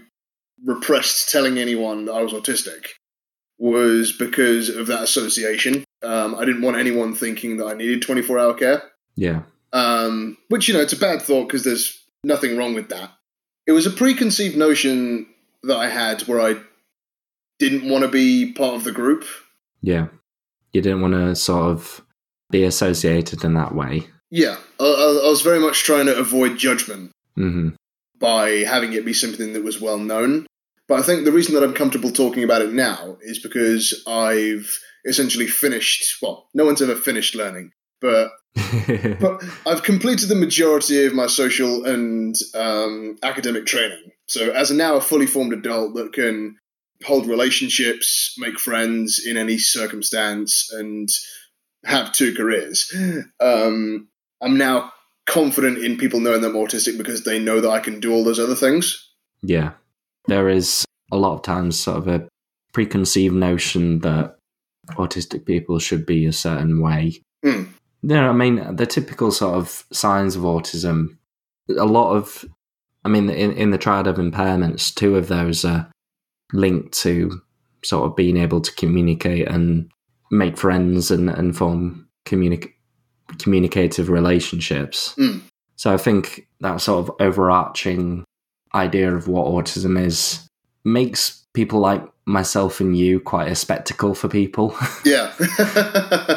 repressed 0.64 1.30
telling 1.30 1.58
anyone 1.58 2.06
that 2.06 2.14
I 2.14 2.22
was 2.24 2.34
autistic 2.34 2.86
was 3.58 4.12
because 4.12 4.70
of 4.70 4.88
that 4.88 5.04
association. 5.04 5.84
Um, 6.04 6.36
I 6.36 6.46
didn't 6.46 6.62
want 6.62 6.78
anyone 6.78 7.14
thinking 7.16 7.58
that 7.58 7.66
I 7.68 7.74
needed 7.74 8.02
24 8.02 8.40
hour 8.40 8.54
care, 8.54 8.84
Yeah. 9.16 9.44
um, 9.74 10.38
which, 10.50 10.68
you 10.68 10.74
know, 10.74 10.82
it's 10.82 10.94
a 10.94 10.98
bad 10.98 11.22
thought 11.22 11.48
because 11.48 11.64
there's 11.64 11.98
nothing 12.24 12.58
wrong 12.58 12.74
with 12.74 12.90
that. 12.90 13.12
It 13.68 13.72
was 13.72 13.86
a 13.86 13.92
preconceived 13.92 14.58
notion 14.58 15.28
that 15.64 15.78
I 15.78 15.88
had 15.90 16.22
where 16.24 16.40
I 16.42 16.60
didn't 17.60 17.90
want 17.90 18.04
to 18.04 18.10
be 18.10 18.52
part 18.54 18.76
of 18.76 18.84
the 18.84 18.92
group. 18.92 19.26
Yeah. 19.82 20.08
You 20.74 20.82
didn't 20.82 21.02
want 21.02 21.14
to 21.14 21.36
sort 21.36 21.72
of 21.72 22.02
be 22.52 22.64
associated 22.64 23.44
in 23.44 23.54
that 23.56 23.74
way. 23.74 24.08
Yeah, 24.36 24.58
I, 24.80 24.84
I 24.84 25.30
was 25.30 25.42
very 25.42 25.60
much 25.60 25.84
trying 25.84 26.08
to 26.08 26.18
avoid 26.18 26.58
judgment. 26.58 27.12
hmm 27.36 27.70
by 28.20 28.50
having 28.64 28.94
it 28.94 29.06
be 29.06 29.14
something 29.14 29.54
that 29.54 29.64
was 29.64 29.82
well 29.82 29.98
known. 29.98 30.46
But 30.88 31.00
I 31.00 31.04
think 31.04 31.26
the 31.26 31.32
reason 31.32 31.56
that 31.56 31.64
I'm 31.64 31.74
comfortable 31.74 32.12
talking 32.12 32.44
about 32.44 32.62
it 32.62 32.74
now 32.74 33.18
is 33.22 33.40
because 33.40 34.04
I've 34.08 34.70
essentially 35.06 35.48
finished. 35.48 36.18
Well, 36.22 36.48
no 36.54 36.66
one's 36.66 36.82
ever 36.82 36.96
finished 36.96 37.36
learning, 37.36 37.72
but 38.02 38.32
but 39.20 39.44
I've 39.66 39.84
completed 39.84 40.30
the 40.30 40.36
majority 40.36 41.06
of 41.06 41.14
my 41.14 41.28
social 41.28 41.86
and 41.86 42.36
um, 42.54 43.18
academic 43.24 43.66
training. 43.66 44.12
So, 44.28 44.52
as 44.52 44.72
a 44.72 44.76
now 44.76 44.96
a 44.96 45.02
fully 45.02 45.26
formed 45.26 45.54
adult 45.54 45.96
that 45.96 46.14
can 46.14 46.58
hold 47.04 47.28
relationships, 47.28 48.36
make 48.38 48.60
friends 48.60 49.22
in 49.26 49.38
any 49.38 49.58
circumstance, 49.58 50.72
and 50.72 51.10
have 51.84 52.12
two 52.12 52.34
careers, 52.36 52.92
um, 53.40 54.08
I'm 54.42 54.58
now 54.58 54.92
confident 55.26 55.80
in 55.80 55.98
people 55.98 56.20
knowing 56.20 56.42
that 56.42 56.50
I'm 56.50 56.56
autistic 56.56 56.98
because 56.98 57.24
they 57.24 57.40
know 57.40 57.62
that 57.62 57.70
I 57.70 57.80
can 57.80 58.00
do 58.00 58.14
all 58.14 58.24
those 58.24 58.40
other 58.40 58.56
things. 58.56 59.10
yeah. 59.42 59.72
There 60.28 60.50
is 60.50 60.84
a 61.12 61.18
lot 61.18 61.36
of 61.36 61.44
times 61.44 61.80
sort 61.80 61.98
of 61.98 62.08
a 62.08 62.28
preconceived 62.74 63.36
notion 63.36 64.00
that 64.00 64.38
autistic 64.94 65.46
people 65.46 65.78
should 65.78 66.04
be 66.04 66.26
a 66.26 66.34
certain 66.34 66.82
way. 66.82 67.22
Mm. 67.44 67.68
You 68.02 68.10
know, 68.10 68.30
I 68.30 68.34
mean, 68.34 68.76
the 68.76 68.88
typical 68.88 69.32
sort 69.32 69.56
of 69.56 69.86
signs 69.92 70.36
of 70.36 70.42
autism, 70.42 71.18
a 71.70 71.86
lot 71.86 72.16
of, 72.16 72.44
I 73.04 73.10
mean, 73.10 73.30
in, 73.30 73.52
in 73.52 73.70
the 73.70 73.78
triad 73.78 74.08
of 74.08 74.18
impairments, 74.18 74.94
two 74.94 75.16
of 75.16 75.28
those 75.28 75.64
are 75.64 75.92
linked 76.54 76.94
to 77.00 77.40
sort 77.84 78.10
of 78.10 78.16
being 78.16 78.38
able 78.38 78.62
to 78.62 78.74
communicate 78.74 79.48
and 79.48 79.92
make 80.32 80.58
friends 80.58 81.12
and, 81.12 81.30
and 81.30 81.56
form 81.56 82.08
communic- 82.26 82.74
communicative 83.40 84.10
relationships. 84.10 85.16
Mm. 85.18 85.42
So 85.76 85.94
I 85.94 85.98
think 85.98 86.48
that 86.62 86.82
sort 86.82 87.08
of 87.10 87.16
overarching 87.20 88.24
idea 88.74 89.14
of 89.14 89.28
what 89.28 89.46
autism 89.48 90.00
is 90.04 90.48
makes 90.84 91.44
people 91.54 91.80
like 91.80 92.04
myself 92.26 92.80
and 92.82 92.98
you 92.98 93.20
quite 93.20 93.52
a 93.52 93.56
spectacle 93.56 94.14
for 94.16 94.28
people. 94.28 94.76
Yeah. 95.06 95.34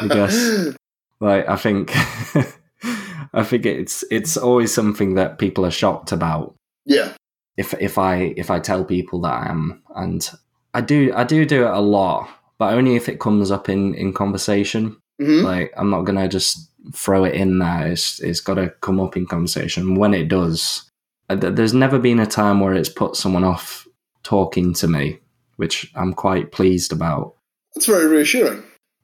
guess. 0.07 0.75
like 1.19 1.47
I 1.49 1.55
think 1.55 1.91
I 3.33 3.43
think 3.43 3.65
it's 3.65 4.03
it's 4.11 4.37
always 4.37 4.73
something 4.73 5.15
that 5.15 5.37
people 5.37 5.65
are 5.65 5.71
shocked 5.71 6.11
about 6.11 6.55
Yeah. 6.85 7.13
if 7.57 7.73
if 7.79 7.97
I 7.97 8.33
if 8.37 8.49
I 8.51 8.59
tell 8.59 8.83
people 8.85 9.21
that 9.21 9.33
I 9.33 9.49
am 9.49 9.81
and 9.95 10.29
I 10.73 10.81
do 10.81 11.11
I 11.15 11.23
do 11.23 11.45
do 11.45 11.65
it 11.65 11.71
a 11.71 11.79
lot 11.81 12.29
but 12.57 12.73
only 12.73 12.95
if 12.95 13.09
it 13.09 13.19
comes 13.19 13.51
up 13.51 13.69
in 13.69 13.93
in 13.95 14.13
conversation 14.13 14.97
hmm 15.19 15.41
like 15.43 15.73
I'm 15.75 15.89
not 15.89 16.03
gonna 16.03 16.27
just 16.29 16.68
throw 16.93 17.23
it 17.25 17.33
in 17.35 17.59
there 17.59 17.87
it's 17.87 18.19
it's 18.21 18.41
got 18.41 18.55
to 18.55 18.69
come 18.81 18.99
up 18.99 19.17
in 19.17 19.25
conversation 19.25 19.95
when 19.95 20.13
it 20.13 20.27
does 20.27 20.89
uh, 21.29 21.35
there's 21.35 21.73
never 21.73 21.99
been 21.99 22.19
a 22.19 22.25
time 22.25 22.59
where 22.59 22.73
it's 22.73 22.89
put 22.89 23.15
someone 23.15 23.43
off 23.43 23.87
talking 24.23 24.73
to 24.73 24.87
me 24.87 25.19
which 25.57 25.91
I'm 25.95 26.13
quite 26.13 26.51
pleased 26.51 26.91
about 26.93 27.35
That's 27.75 27.85
very 27.85 28.07
reassuring. 28.07 28.63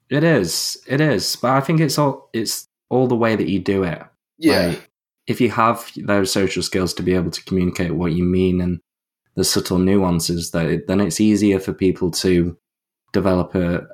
it 0.10 0.24
is 0.24 0.78
it 0.88 1.02
is 1.02 1.36
but 1.36 1.52
I 1.52 1.60
think 1.62 1.80
it's 1.82 1.98
all 1.98 2.30
it's 2.34 2.66
all 2.90 3.08
the 3.08 3.16
way 3.16 3.36
that 3.36 3.50
you 3.50 3.60
do 3.60 3.84
it 3.84 4.02
Yeah. 4.38 4.68
Like, 4.68 4.90
if 5.28 5.42
you 5.42 5.50
have 5.50 5.92
those 5.98 6.32
social 6.32 6.62
skills 6.62 6.94
to 6.94 7.04
be 7.04 7.14
able 7.16 7.32
to 7.32 7.44
communicate 7.46 7.96
what 7.96 8.12
you 8.14 8.24
mean 8.24 8.62
and 8.62 8.80
the 9.36 9.44
subtle 9.44 9.80
nuances, 9.80 10.52
that 10.52 10.68
it, 10.68 10.88
then 10.88 11.02
it's 11.02 11.20
easier 11.20 11.60
for 11.60 11.74
people 11.74 12.12
to 12.12 12.56
develop 13.12 13.56
a 13.56 13.88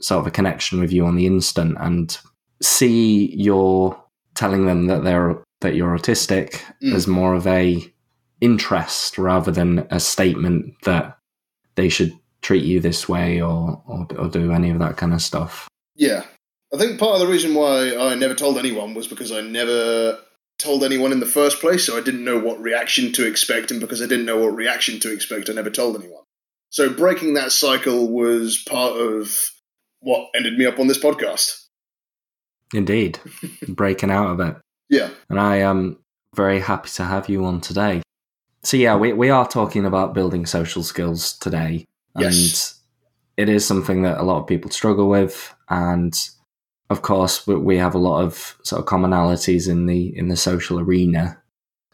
sort 0.00 0.20
of 0.20 0.26
a 0.26 0.30
connection 0.30 0.80
with 0.80 0.90
you 0.90 1.04
on 1.04 1.16
the 1.16 1.26
instant 1.26 1.76
and 1.80 2.18
see 2.62 3.34
you're 3.34 4.00
telling 4.34 4.66
them 4.66 4.86
that 4.86 5.04
they're 5.04 5.42
that 5.60 5.74
you're 5.74 5.96
autistic 5.96 6.60
Mm. 6.82 6.94
as 6.94 7.06
more 7.06 7.34
of 7.34 7.46
a 7.46 7.84
interest 8.40 9.18
rather 9.18 9.50
than 9.50 9.86
a 9.90 10.00
statement 10.00 10.74
that 10.84 11.18
they 11.74 11.88
should 11.88 12.12
treat 12.42 12.64
you 12.64 12.80
this 12.80 13.08
way 13.08 13.40
or, 13.42 13.82
or 13.86 14.06
or 14.18 14.28
do 14.28 14.52
any 14.52 14.70
of 14.70 14.78
that 14.78 14.96
kind 14.96 15.12
of 15.12 15.20
stuff. 15.20 15.68
Yeah. 15.94 16.24
I 16.72 16.78
think 16.78 16.98
part 16.98 17.14
of 17.14 17.20
the 17.20 17.26
reason 17.26 17.54
why 17.54 17.96
I 17.96 18.14
never 18.14 18.34
told 18.34 18.56
anyone 18.56 18.94
was 18.94 19.06
because 19.08 19.32
I 19.32 19.40
never 19.40 20.18
told 20.58 20.84
anyone 20.84 21.10
in 21.12 21.20
the 21.20 21.26
first 21.26 21.60
place, 21.60 21.84
so 21.84 21.98
I 21.98 22.00
didn't 22.00 22.24
know 22.24 22.38
what 22.38 22.60
reaction 22.60 23.12
to 23.14 23.26
expect, 23.26 23.70
and 23.70 23.80
because 23.80 24.00
I 24.00 24.06
didn't 24.06 24.26
know 24.26 24.38
what 24.38 24.54
reaction 24.54 25.00
to 25.00 25.12
expect, 25.12 25.50
I 25.50 25.52
never 25.52 25.70
told 25.70 25.96
anyone. 25.96 26.22
So 26.70 26.88
breaking 26.88 27.34
that 27.34 27.50
cycle 27.50 28.08
was 28.08 28.62
part 28.68 28.92
of 28.96 29.50
what 30.00 30.28
ended 30.34 30.56
me 30.56 30.64
up 30.66 30.78
on 30.78 30.86
this 30.86 30.98
podcast. 31.02 31.59
Indeed, 32.74 33.18
breaking 33.68 34.10
out 34.10 34.30
of 34.30 34.40
it. 34.40 34.56
Yeah. 34.88 35.10
and 35.28 35.38
I 35.38 35.56
am 35.58 35.98
very 36.34 36.60
happy 36.60 36.90
to 36.90 37.04
have 37.04 37.28
you 37.28 37.44
on 37.44 37.60
today. 37.60 38.02
So 38.62 38.76
yeah, 38.76 38.96
we 38.96 39.12
we 39.12 39.30
are 39.30 39.46
talking 39.48 39.84
about 39.86 40.14
building 40.14 40.46
social 40.46 40.82
skills 40.82 41.32
today, 41.38 41.86
Yes. 42.18 42.80
and 43.36 43.48
it 43.48 43.52
is 43.52 43.64
something 43.64 44.02
that 44.02 44.18
a 44.18 44.22
lot 44.22 44.40
of 44.40 44.46
people 44.46 44.70
struggle 44.70 45.08
with, 45.08 45.54
and 45.68 46.12
of 46.90 47.02
course 47.02 47.46
we, 47.46 47.54
we 47.56 47.76
have 47.78 47.94
a 47.94 47.98
lot 47.98 48.22
of 48.22 48.56
sort 48.64 48.80
of 48.80 48.86
commonalities 48.86 49.68
in 49.68 49.86
the 49.86 50.16
in 50.16 50.28
the 50.28 50.36
social 50.36 50.78
arena. 50.78 51.40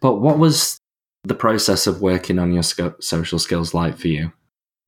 But 0.00 0.16
what 0.16 0.38
was 0.38 0.78
the 1.24 1.34
process 1.34 1.86
of 1.86 2.00
working 2.02 2.38
on 2.38 2.52
your 2.52 2.62
sco- 2.62 2.96
social 3.00 3.38
skills 3.38 3.72
like 3.74 3.96
for 3.98 4.08
you? 4.08 4.32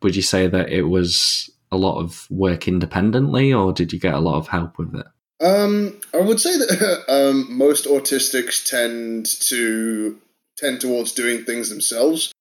Would 0.02 0.16
you 0.16 0.22
say 0.22 0.46
that 0.48 0.68
it 0.70 0.82
was 0.82 1.50
a 1.70 1.76
lot 1.76 1.98
of 2.00 2.26
work 2.30 2.66
independently, 2.68 3.52
or 3.52 3.72
did 3.72 3.92
you 3.92 4.00
get 4.00 4.14
a 4.14 4.20
lot 4.20 4.36
of 4.38 4.48
help 4.48 4.78
with 4.78 4.94
it? 4.94 5.06
Um, 5.40 6.00
I 6.12 6.18
would 6.18 6.40
say 6.40 6.56
that 6.56 7.04
um, 7.08 7.46
most 7.56 7.86
autistics 7.86 8.64
tend 8.64 9.26
to 9.48 10.18
tend 10.56 10.80
towards 10.80 11.12
doing 11.12 11.44
things 11.44 11.70
themselves. 11.70 12.32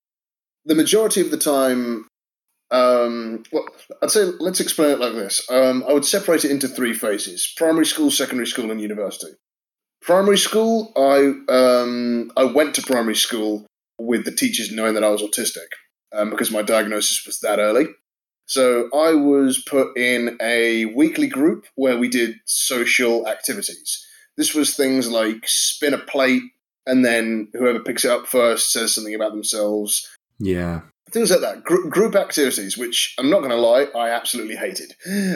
The 0.66 0.76
majority 0.76 1.22
of 1.22 1.32
the 1.32 1.38
time, 1.38 2.08
um, 2.72 3.44
well, 3.52 3.66
I'd 4.02 4.12
say 4.12 4.24
let's 4.40 4.60
explain 4.60 4.92
it 4.92 5.00
like 5.00 5.14
this. 5.14 5.50
Um, 5.50 5.84
I 5.88 5.94
would 5.94 6.06
separate 6.06 6.44
it 6.44 6.52
into 6.52 6.68
three 6.68 6.94
phases: 6.94 7.54
primary 7.56 7.86
school, 7.86 8.12
secondary 8.12 8.48
school, 8.48 8.72
and 8.72 8.82
university. 8.82 9.34
Primary 10.02 10.38
school, 10.38 10.92
I 10.96 11.34
um, 11.54 12.32
I 12.36 12.44
went 12.46 12.76
to 12.76 12.82
primary 12.82 13.16
school 13.16 13.66
with 14.00 14.26
the 14.26 14.32
teachers 14.32 14.72
knowing 14.72 14.94
that 14.94 15.04
I 15.04 15.10
was 15.10 15.22
autistic 15.22 15.68
um, 16.14 16.30
because 16.30 16.52
my 16.52 16.62
diagnosis 16.62 17.26
was 17.26 17.40
that 17.42 17.60
early. 17.60 17.88
So 18.48 18.90
I 18.94 19.14
was 19.14 19.64
put 19.68 19.98
in 19.98 20.38
a 20.42 20.86
weekly 20.86 21.28
group 21.28 21.66
where 21.76 21.98
we 21.98 22.08
did 22.10 22.36
social 22.46 23.28
activities. 23.28 24.04
This 24.38 24.54
was 24.56 24.76
things 24.76 25.10
like 25.10 25.44
spin 25.46 25.94
a 25.94 25.98
plate, 25.98 26.44
and 26.86 27.04
then 27.06 27.50
whoever 27.54 27.80
picks 27.80 28.06
it 28.06 28.12
up 28.12 28.26
first 28.28 28.72
says 28.72 28.96
something 28.96 29.14
about 29.16 29.32
themselves. 29.32 30.08
Yeah, 30.40 30.82
Things 31.12 31.32
like 31.32 31.40
that. 31.40 31.64
Gr- 31.64 31.88
group 31.88 32.16
activities, 32.16 32.78
which 32.78 33.16
I'm 33.18 33.30
not 33.30 33.40
going 33.40 33.52
to 33.52 33.56
lie, 33.56 33.88
I 33.96 34.10
absolutely 34.10 34.58
hated. 34.58 34.94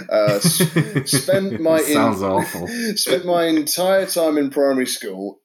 Uh, 0.09 0.35
s- 0.35 0.61
spent 1.05 1.61
my 1.61 1.77
in- 1.79 1.93
sounds 1.93 2.21
awful. 2.21 2.67
spent 2.95 3.25
my 3.25 3.45
entire 3.45 4.05
time 4.05 4.37
in 4.37 4.49
primary 4.49 4.85
school 4.85 5.39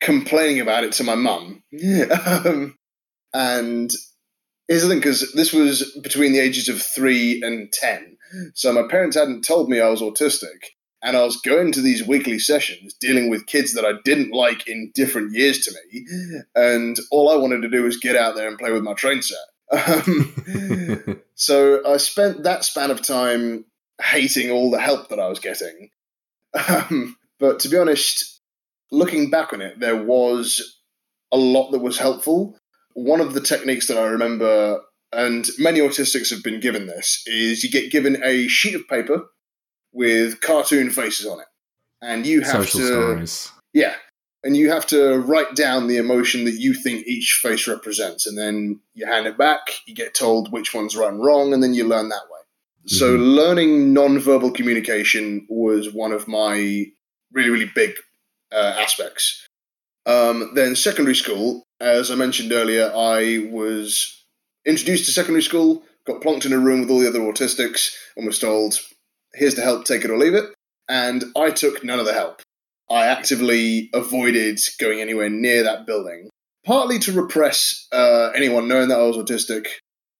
complaining 0.00 0.60
about 0.60 0.84
it 0.84 0.92
to 0.92 1.04
my 1.04 1.16
mum. 1.16 1.62
um, 2.26 2.76
and 3.34 3.90
here's 4.72 4.82
the 4.82 4.88
thing, 4.88 5.00
because 5.00 5.30
this 5.34 5.52
was 5.52 5.98
between 6.02 6.32
the 6.32 6.38
ages 6.38 6.68
of 6.68 6.80
three 6.80 7.42
and 7.42 7.70
ten, 7.72 8.16
so 8.54 8.72
my 8.72 8.88
parents 8.88 9.16
hadn't 9.16 9.44
told 9.44 9.68
me 9.68 9.80
I 9.80 9.90
was 9.90 10.00
autistic. 10.00 10.70
And 11.04 11.16
I 11.16 11.24
was 11.24 11.36
going 11.38 11.72
to 11.72 11.82
these 11.82 12.06
weekly 12.06 12.38
sessions 12.38 12.94
dealing 12.94 13.28
with 13.28 13.46
kids 13.46 13.74
that 13.74 13.84
I 13.84 13.94
didn't 14.04 14.30
like 14.30 14.68
in 14.68 14.92
different 14.94 15.32
years 15.32 15.58
to 15.62 15.72
me. 15.72 16.06
And 16.54 16.96
all 17.10 17.28
I 17.28 17.34
wanted 17.34 17.62
to 17.62 17.68
do 17.68 17.82
was 17.82 17.96
get 17.96 18.14
out 18.14 18.36
there 18.36 18.46
and 18.46 18.56
play 18.56 18.70
with 18.70 18.84
my 18.84 18.94
train 18.94 19.20
set. 19.20 19.36
Um, 19.72 21.20
so 21.34 21.84
I 21.84 21.96
spent 21.96 22.44
that 22.44 22.64
span 22.64 22.92
of 22.92 23.02
time 23.02 23.64
hating 24.00 24.52
all 24.52 24.70
the 24.70 24.80
help 24.80 25.08
that 25.08 25.18
I 25.18 25.26
was 25.26 25.40
getting. 25.40 25.90
Um, 26.68 27.16
but 27.40 27.58
to 27.60 27.68
be 27.68 27.78
honest, 27.78 28.40
looking 28.92 29.28
back 29.28 29.52
on 29.52 29.60
it, 29.60 29.80
there 29.80 30.00
was 30.00 30.78
a 31.32 31.36
lot 31.36 31.72
that 31.72 31.80
was 31.80 31.98
helpful. 31.98 32.56
One 32.94 33.20
of 33.20 33.34
the 33.34 33.40
techniques 33.40 33.86
that 33.88 33.98
I 33.98 34.04
remember, 34.06 34.80
and 35.12 35.46
many 35.58 35.80
autistics 35.80 36.30
have 36.30 36.42
been 36.42 36.60
given 36.60 36.86
this, 36.86 37.22
is 37.26 37.62
you 37.62 37.70
get 37.70 37.92
given 37.92 38.22
a 38.24 38.48
sheet 38.48 38.74
of 38.74 38.86
paper 38.88 39.24
with 39.92 40.40
cartoon 40.40 40.90
faces 40.90 41.26
on 41.26 41.40
it. 41.40 41.46
And 42.00 42.26
you 42.26 42.40
have 42.40 42.68
social 42.68 42.80
to 42.80 42.86
stories. 42.86 43.52
yeah. 43.72 43.94
And 44.44 44.56
you 44.56 44.70
have 44.70 44.86
to 44.88 45.18
write 45.18 45.54
down 45.54 45.86
the 45.86 45.98
emotion 45.98 46.44
that 46.46 46.54
you 46.54 46.74
think 46.74 47.06
each 47.06 47.38
face 47.40 47.68
represents. 47.68 48.26
And 48.26 48.36
then 48.36 48.80
you 48.92 49.06
hand 49.06 49.26
it 49.26 49.38
back, 49.38 49.60
you 49.86 49.94
get 49.94 50.14
told 50.14 50.50
which 50.50 50.74
one's 50.74 50.96
run 50.96 51.20
wrong, 51.20 51.54
and 51.54 51.62
then 51.62 51.74
you 51.74 51.86
learn 51.86 52.08
that 52.08 52.24
way. 52.24 52.40
So, 52.86 53.14
learning 53.14 53.92
non-verbal 53.92 54.50
communication 54.50 55.46
was 55.48 55.92
one 55.92 56.10
of 56.10 56.26
my 56.26 56.86
really, 57.32 57.50
really 57.50 57.70
big 57.72 57.92
uh, 58.50 58.74
aspects. 58.76 59.46
Um, 60.06 60.50
then, 60.56 60.74
secondary 60.74 61.14
school, 61.14 61.62
as 61.82 62.10
I 62.10 62.14
mentioned 62.14 62.52
earlier, 62.52 62.92
I 62.94 63.48
was 63.50 64.24
introduced 64.64 65.04
to 65.06 65.10
secondary 65.10 65.42
school, 65.42 65.82
got 66.06 66.22
plonked 66.22 66.46
in 66.46 66.52
a 66.52 66.58
room 66.58 66.80
with 66.80 66.90
all 66.90 67.00
the 67.00 67.08
other 67.08 67.20
autistics, 67.20 67.94
and 68.16 68.26
was 68.26 68.38
told, 68.38 68.78
here's 69.34 69.54
the 69.54 69.62
help, 69.62 69.84
take 69.84 70.04
it 70.04 70.10
or 70.10 70.18
leave 70.18 70.34
it. 70.34 70.54
And 70.88 71.24
I 71.36 71.50
took 71.50 71.84
none 71.84 71.98
of 71.98 72.06
the 72.06 72.12
help. 72.12 72.42
I 72.90 73.06
actively 73.06 73.90
avoided 73.94 74.60
going 74.78 75.00
anywhere 75.00 75.30
near 75.30 75.62
that 75.62 75.86
building 75.86 76.28
partly 76.64 76.98
to 77.00 77.12
repress 77.12 77.86
uh, 77.92 78.30
anyone 78.34 78.68
knowing 78.68 78.88
that 78.88 78.98
I 78.98 79.02
was 79.02 79.16
autistic, 79.16 79.66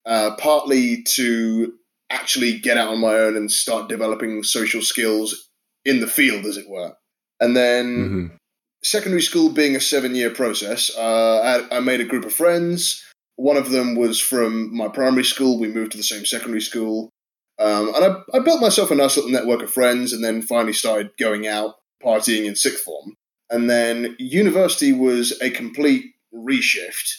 uh, 0.06 0.34
partly 0.36 1.02
to 1.14 1.74
actually 2.10 2.58
get 2.58 2.76
out 2.76 2.88
on 2.88 3.00
my 3.00 3.14
own 3.14 3.36
and 3.36 3.50
start 3.50 3.88
developing 3.88 4.42
social 4.42 4.82
skills 4.82 5.48
in 5.84 6.00
the 6.00 6.06
field, 6.06 6.44
as 6.44 6.56
it 6.56 6.68
were. 6.68 6.94
And 7.40 7.56
then 7.56 7.94
hmm 7.94 8.36
secondary 8.84 9.22
school 9.22 9.50
being 9.50 9.76
a 9.76 9.80
seven 9.80 10.14
year 10.14 10.30
process, 10.30 10.90
uh, 10.96 11.64
I, 11.70 11.76
I 11.76 11.80
made 11.80 12.00
a 12.00 12.06
group 12.06 12.24
of 12.24 12.32
friends. 12.32 13.04
One 13.36 13.56
of 13.56 13.70
them 13.70 13.94
was 13.94 14.20
from 14.20 14.74
my 14.74 14.88
primary 14.88 15.24
school. 15.24 15.58
We 15.58 15.68
moved 15.68 15.92
to 15.92 15.98
the 15.98 16.04
same 16.04 16.26
secondary 16.26 16.60
school. 16.60 17.10
Um, 17.58 17.94
and 17.94 18.04
I, 18.04 18.38
I 18.38 18.40
built 18.40 18.60
myself 18.60 18.90
a 18.90 18.94
nice 18.94 19.16
little 19.16 19.30
network 19.30 19.62
of 19.62 19.70
friends 19.70 20.12
and 20.12 20.22
then 20.22 20.42
finally 20.42 20.72
started 20.72 21.10
going 21.18 21.46
out, 21.46 21.74
partying 22.02 22.46
in 22.46 22.56
sixth 22.56 22.82
form. 22.82 23.14
And 23.50 23.68
then 23.68 24.16
university 24.18 24.92
was 24.92 25.38
a 25.40 25.50
complete 25.50 26.06
reshift 26.34 27.12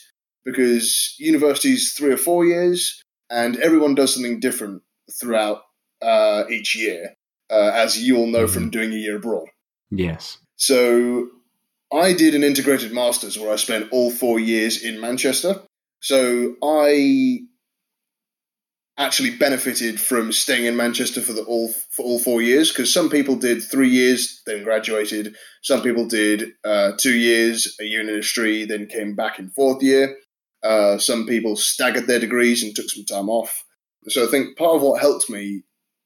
because 0.43 1.15
university's 1.19 1.93
three 1.93 2.12
or 2.12 2.17
four 2.17 2.45
years 2.45 3.02
and 3.30 3.56
everyone 3.58 3.95
does 3.95 4.13
something 4.13 4.39
different 4.39 4.82
throughout 5.19 5.62
uh, 6.02 6.43
each 6.49 6.76
year, 6.76 7.15
uh, 7.49 7.71
as 7.73 8.02
you 8.02 8.17
all 8.17 8.28
know 8.28 8.47
from 8.47 8.69
doing 8.69 8.91
a 8.91 8.97
year 8.97 9.17
abroad. 9.17 9.47
Yes. 9.91 10.38
So 10.56 11.30
I 11.93 12.13
did 12.13 12.34
an 12.34 12.43
integrated 12.43 12.91
masters 12.91 13.38
where 13.38 13.53
I 13.53 13.56
spent 13.58 13.89
all 13.91 14.10
four 14.10 14.39
years 14.39 14.84
in 14.84 14.99
Manchester. 14.99 15.62
So 15.99 16.56
I 16.63 17.41
actually 18.97 19.32
benefited 19.38 19.99
from 19.99 20.32
staying 20.32 20.65
in 20.65 20.75
Manchester 20.75 21.21
for 21.21 21.34
the 21.34 21.43
all 21.43 21.71
for 21.91 22.03
all 22.03 22.19
four 22.19 22.41
years 22.41 22.69
because 22.71 22.93
some 22.93 23.10
people 23.10 23.36
did 23.36 23.63
three 23.63 23.89
years 23.89 24.41
then 24.45 24.63
graduated. 24.63 25.36
Some 25.62 25.82
people 25.82 26.08
did 26.08 26.51
uh, 26.63 26.93
two 26.97 27.13
years, 27.13 27.75
a 27.79 27.86
year 27.86 28.01
in 28.01 28.10
industry, 28.10 28.65
then 28.65 28.88
came 28.88 29.15
back 29.15 29.39
in 29.39 29.49
fourth 29.51 29.82
year. 29.84 30.17
Uh, 30.63 30.97
some 30.97 31.27
people 31.27 31.56
staggered 31.56 32.08
their 32.08 32.19
degrees 32.19 32.63
and 32.63 32.75
took 32.75 32.89
some 32.89 33.06
time 33.06 33.29
off. 33.29 33.63
So 34.08 34.25
I 34.25 34.32
think 34.32 34.58
part 34.58 34.75
of 34.75 34.82
what 34.82 35.01
helped 35.01 35.29
me 35.29 35.63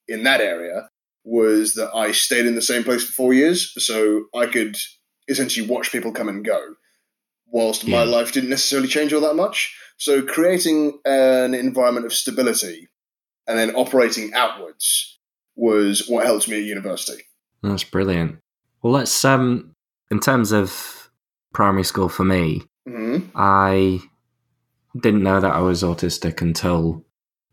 in 0.08 0.24
that 0.24 0.42
area 0.42 0.90
was 1.24 1.74
that 1.74 1.94
I 1.94 2.12
stayed 2.12 2.46
in 2.46 2.56
the 2.56 2.62
same 2.62 2.84
place 2.84 3.04
for 3.04 3.12
four 3.12 3.34
years, 3.34 3.74
so 3.78 4.26
I 4.36 4.46
could 4.46 4.78
essentially 5.28 5.68
watch 5.68 5.92
people 5.92 6.12
come 6.12 6.30
and 6.30 6.44
go, 6.46 6.76
whilst 7.48 7.88
my 7.88 8.04
life 8.04 8.32
didn't 8.32 8.50
necessarily 8.50 8.88
change 8.88 9.14
all 9.14 9.22
that 9.22 9.36
much. 9.36 9.78
So 9.98 10.22
creating 10.22 11.00
an 11.06 11.54
environment 11.54 12.06
of 12.06 12.14
stability 12.14 12.88
and 13.48 13.58
then 13.58 13.76
operating 13.76 14.34
outwards 14.34 15.20
was 15.56 16.08
what 16.08 16.26
helped 16.26 16.48
me 16.48 16.58
at 16.58 16.64
university. 16.64 17.24
That's 17.64 17.84
brilliant. 17.84 18.38
Well, 18.82 18.94
let's 18.94 19.26
um, 19.26 19.74
in 20.12 20.20
terms 20.20 20.52
of 20.52 21.10
primary 21.54 21.84
school 21.84 22.10
for 22.10 22.24
me, 22.24 22.64
hmm 22.88 23.20
I 23.36 24.00
didn't 25.00 25.24
know 25.24 25.40
that 25.40 25.54
I 25.54 25.60
was 25.60 25.84
autistic 25.84 26.42
until 26.42 27.04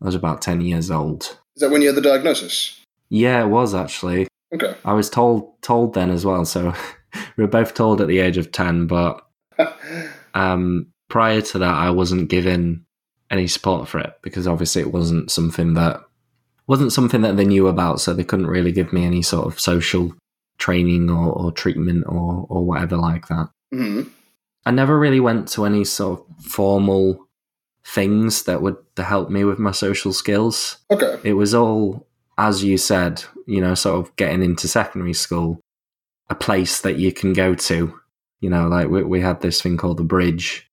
I 0.01 0.05
was 0.05 0.15
about 0.15 0.41
ten 0.41 0.61
years 0.61 0.91
old. 0.91 1.23
Is 1.55 1.61
that 1.61 1.71
when 1.71 1.81
you 1.81 1.87
had 1.87 1.97
the 1.97 2.01
diagnosis? 2.01 2.79
Yeah, 3.09 3.43
it 3.43 3.47
was 3.47 3.73
actually. 3.73 4.27
Okay. 4.53 4.75
I 4.85 4.93
was 4.93 5.09
told 5.09 5.61
told 5.61 5.95
then 5.95 6.11
as 6.11 6.25
well. 6.25 6.45
So 6.45 6.73
we 7.37 7.43
were 7.43 7.49
both 7.49 7.73
told 7.73 8.01
at 8.01 8.07
the 8.07 8.19
age 8.19 8.37
of 8.37 8.51
ten, 8.51 8.87
but 8.87 9.25
um, 10.33 10.87
prior 11.09 11.41
to 11.41 11.59
that, 11.59 11.73
I 11.73 11.89
wasn't 11.89 12.29
given 12.29 12.85
any 13.31 13.47
support 13.47 13.87
for 13.87 13.99
it 13.99 14.13
because 14.21 14.47
obviously 14.47 14.81
it 14.81 14.91
wasn't 14.91 15.31
something 15.31 15.73
that 15.73 16.01
wasn't 16.67 16.93
something 16.93 17.21
that 17.21 17.37
they 17.37 17.45
knew 17.45 17.67
about. 17.67 18.01
So 18.01 18.13
they 18.13 18.23
couldn't 18.23 18.47
really 18.47 18.71
give 18.71 18.93
me 18.93 19.05
any 19.05 19.21
sort 19.21 19.47
of 19.47 19.59
social 19.59 20.13
training 20.57 21.09
or, 21.09 21.31
or 21.31 21.51
treatment 21.51 22.05
or 22.07 22.45
or 22.49 22.65
whatever 22.65 22.97
like 22.97 23.27
that. 23.27 23.49
hmm 23.71 24.03
I 24.65 24.71
never 24.71 24.97
really 24.97 25.19
went 25.19 25.47
to 25.49 25.65
any 25.65 25.83
sort 25.83 26.21
of 26.21 26.43
formal 26.43 27.27
things 27.85 28.43
that 28.43 28.61
would 28.61 28.77
help 28.97 29.29
me 29.29 29.43
with 29.43 29.59
my 29.59 29.71
social 29.71 30.11
skills. 30.11 30.77
Okay. 30.89 31.19
It 31.23 31.33
was 31.33 31.53
all, 31.53 32.07
as 32.37 32.63
you 32.63 32.77
said, 32.77 33.23
you 33.45 33.61
know, 33.61 33.75
sort 33.75 33.99
of 33.99 34.15
getting 34.15 34.41
into 34.41 34.67
secondary 34.67 35.13
school, 35.13 35.59
a 36.29 36.35
place 36.35 36.81
that 36.81 36.97
you 36.97 37.11
can 37.11 37.33
go 37.33 37.55
to. 37.55 37.99
You 38.41 38.49
know, 38.49 38.67
like 38.67 38.89
we, 38.89 39.03
we 39.03 39.21
had 39.21 39.41
this 39.41 39.61
thing 39.61 39.77
called 39.77 39.97
the 39.97 40.03
Bridge, 40.03 40.69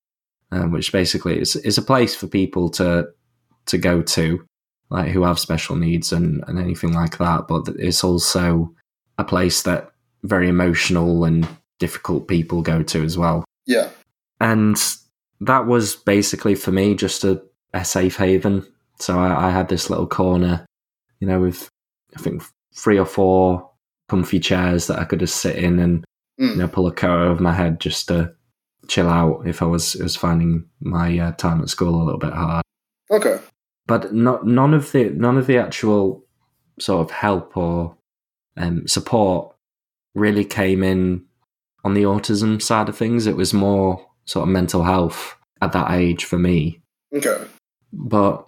um, 0.51 0.73
which 0.73 0.93
basically 0.93 1.41
is 1.41 1.57
is 1.57 1.79
a 1.79 1.83
place 1.83 2.15
for 2.15 2.27
people 2.27 2.69
to 2.71 3.09
to 3.67 3.79
go 3.79 4.03
to, 4.03 4.45
like 4.91 5.11
who 5.11 5.23
have 5.23 5.39
special 5.39 5.77
needs 5.77 6.13
and 6.13 6.45
and 6.47 6.59
anything 6.59 6.93
like 6.93 7.19
that. 7.19 7.47
But 7.49 7.69
it's 7.79 8.05
also 8.05 8.75
a 9.19 9.25
place 9.25 9.63
that 9.63 9.91
very 10.23 10.49
emotional 10.49 11.25
and 11.25 11.47
difficult 11.79 12.29
people 12.29 12.63
go 12.63 12.81
to 12.83 13.03
as 13.03 13.19
well 13.19 13.45
Yeah. 13.67 13.89
and 14.41 14.77
that 15.41 15.67
was 15.67 15.97
basically 15.97 16.55
for 16.55 16.71
me 16.71 16.95
just 16.95 17.25
a, 17.25 17.43
a 17.75 17.85
safe 17.85 18.17
haven. 18.17 18.65
So 19.01 19.19
I, 19.19 19.49
I 19.49 19.51
had 19.51 19.69
this 19.69 19.91
little 19.91 20.07
corner, 20.07 20.65
you 21.19 21.27
know, 21.27 21.41
with 21.41 21.69
I 22.17 22.21
think 22.21 22.45
three 22.73 22.99
or 22.99 23.05
four 23.05 23.69
comfy 24.13 24.41
chairs 24.41 24.87
that 24.89 24.99
I 24.99 25.05
could 25.05 25.21
just 25.21 25.37
sit 25.37 25.57
in 25.57 25.79
and 25.79 26.05
you 26.39 26.49
Mm. 26.49 26.57
know 26.59 26.69
pull 26.69 26.87
a 26.87 26.93
coat 26.93 27.21
over 27.29 27.43
my 27.43 27.53
head 27.53 27.81
just 27.81 28.09
to 28.09 28.35
chill 28.89 29.09
out 29.09 29.47
if 29.47 29.63
I 29.63 29.67
was 29.67 29.95
was 29.97 30.17
finding 30.17 30.65
my 30.81 31.19
uh, 31.19 31.33
time 31.33 31.61
at 31.63 31.69
school 31.71 31.95
a 31.95 32.05
little 32.05 32.19
bit 32.27 32.33
hard. 32.33 32.65
Okay. 33.11 33.39
But 33.87 34.13
not 34.13 34.47
none 34.47 34.75
of 34.75 34.93
the 34.93 35.05
none 35.11 35.39
of 35.39 35.47
the 35.47 35.59
actual 35.59 36.25
sort 36.81 37.01
of 37.05 37.11
help 37.11 37.57
or 37.57 37.97
um, 38.57 38.87
support 38.87 39.55
really 40.15 40.45
came 40.45 40.83
in 40.83 41.25
on 41.85 41.95
the 41.95 42.03
autism 42.05 42.61
side 42.61 42.89
of 42.89 42.97
things. 42.97 43.27
It 43.27 43.37
was 43.37 43.53
more 43.55 44.05
sort 44.25 44.45
of 44.49 44.53
mental 44.53 44.83
health 44.85 45.37
at 45.61 45.73
that 45.73 45.91
age 45.91 46.25
for 46.25 46.39
me. 46.39 46.81
Okay. 47.15 47.39
But 47.93 48.47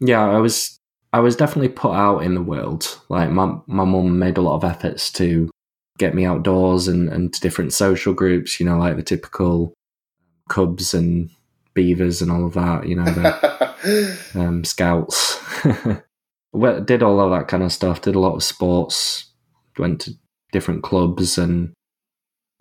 yeah, 0.00 0.24
I 0.36 0.38
was 0.38 0.78
I 1.12 1.20
was 1.20 1.36
definitely 1.36 1.68
put 1.68 1.92
out 1.92 2.20
in 2.20 2.34
the 2.34 2.42
world. 2.42 3.00
Like 3.08 3.30
my 3.30 3.56
my 3.66 3.84
mum 3.84 4.18
made 4.18 4.38
a 4.38 4.42
lot 4.42 4.56
of 4.56 4.64
efforts 4.64 5.10
to 5.12 5.50
get 5.98 6.14
me 6.14 6.24
outdoors 6.24 6.88
and, 6.88 7.08
and 7.08 7.32
to 7.32 7.40
different 7.40 7.72
social 7.72 8.14
groups, 8.14 8.58
you 8.58 8.66
know, 8.66 8.78
like 8.78 8.96
the 8.96 9.02
typical 9.02 9.74
cubs 10.48 10.94
and 10.94 11.30
beavers 11.74 12.22
and 12.22 12.30
all 12.30 12.46
of 12.46 12.54
that, 12.54 12.88
you 12.88 12.96
know, 12.96 13.04
the 13.04 14.18
um, 14.34 14.64
scouts. 14.64 15.38
well, 16.52 16.80
did 16.80 17.02
all 17.02 17.20
of 17.20 17.30
that 17.30 17.48
kind 17.48 17.62
of 17.62 17.72
stuff. 17.72 18.00
Did 18.00 18.14
a 18.14 18.20
lot 18.20 18.34
of 18.34 18.42
sports. 18.42 19.30
Went 19.78 20.00
to 20.02 20.12
different 20.52 20.82
clubs 20.82 21.38
and 21.38 21.72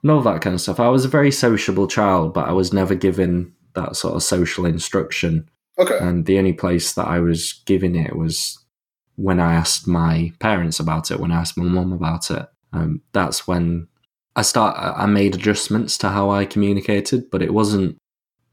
and 0.03 0.11
all 0.11 0.21
that 0.21 0.41
kind 0.41 0.53
of 0.53 0.61
stuff. 0.61 0.79
I 0.79 0.89
was 0.89 1.05
a 1.05 1.09
very 1.09 1.31
sociable 1.31 1.87
child, 1.87 2.33
but 2.33 2.47
I 2.47 2.53
was 2.53 2.73
never 2.73 2.95
given 2.95 3.53
that 3.75 3.95
sort 3.95 4.15
of 4.15 4.23
social 4.23 4.65
instruction. 4.65 5.47
Okay. 5.77 5.97
And 5.99 6.25
the 6.25 6.37
only 6.37 6.53
place 6.53 6.93
that 6.93 7.07
I 7.07 7.19
was 7.19 7.61
given 7.65 7.95
it 7.95 8.15
was 8.15 8.57
when 9.15 9.39
I 9.39 9.53
asked 9.53 9.87
my 9.87 10.31
parents 10.39 10.79
about 10.79 11.11
it. 11.11 11.19
When 11.19 11.31
I 11.31 11.41
asked 11.41 11.57
my 11.57 11.65
mum 11.65 11.93
about 11.93 12.31
it, 12.31 12.47
um, 12.73 13.01
that's 13.11 13.47
when 13.47 13.87
I 14.35 14.41
start. 14.41 14.75
I 14.77 15.05
made 15.05 15.35
adjustments 15.35 15.97
to 15.99 16.09
how 16.09 16.29
I 16.29 16.45
communicated, 16.45 17.29
but 17.29 17.41
it 17.41 17.53
wasn't 17.53 17.97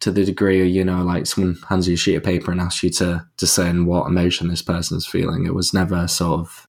to 0.00 0.10
the 0.12 0.24
degree 0.24 0.60
of 0.60 0.68
you 0.68 0.84
know 0.84 1.02
like 1.02 1.26
someone 1.26 1.58
hands 1.68 1.88
you 1.88 1.94
a 1.94 1.96
sheet 1.96 2.14
of 2.14 2.22
paper 2.22 2.52
and 2.52 2.60
asks 2.60 2.82
you 2.82 2.90
to 2.90 3.26
discern 3.36 3.86
what 3.86 4.06
emotion 4.06 4.48
this 4.48 4.62
person's 4.62 5.06
feeling. 5.06 5.46
It 5.46 5.54
was 5.54 5.74
never 5.74 6.06
sort 6.08 6.40
of 6.40 6.66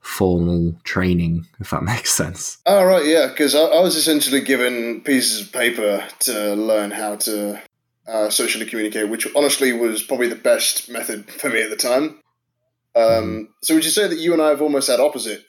formal 0.00 0.78
training, 0.84 1.46
if 1.60 1.70
that 1.70 1.82
makes 1.94 2.12
sense. 2.12 2.58
Oh, 2.66 2.84
right, 2.84 3.06
yeah, 3.06 3.28
because 3.28 3.54
I, 3.54 3.62
I 3.62 3.80
was 3.80 3.96
essentially 3.96 4.40
given 4.40 5.00
pieces 5.00 5.40
of 5.40 5.52
paper 5.52 6.04
to 6.20 6.54
learn 6.54 6.90
how 6.90 7.16
to 7.16 7.60
uh, 8.06 8.30
socially 8.30 8.66
communicate, 8.66 9.08
which 9.08 9.26
honestly 9.34 9.72
was 9.72 10.02
probably 10.02 10.28
the 10.28 10.34
best 10.36 10.90
method 10.90 11.30
for 11.30 11.48
me 11.50 11.62
at 11.62 11.70
the 11.70 11.76
time. 11.76 12.20
Um, 12.96 13.48
so 13.62 13.74
would 13.74 13.84
you 13.84 13.90
say 13.90 14.06
that 14.06 14.18
you 14.18 14.32
and 14.32 14.40
I 14.42 14.48
have 14.50 14.62
almost 14.62 14.88
had 14.88 15.00
opposite 15.00 15.44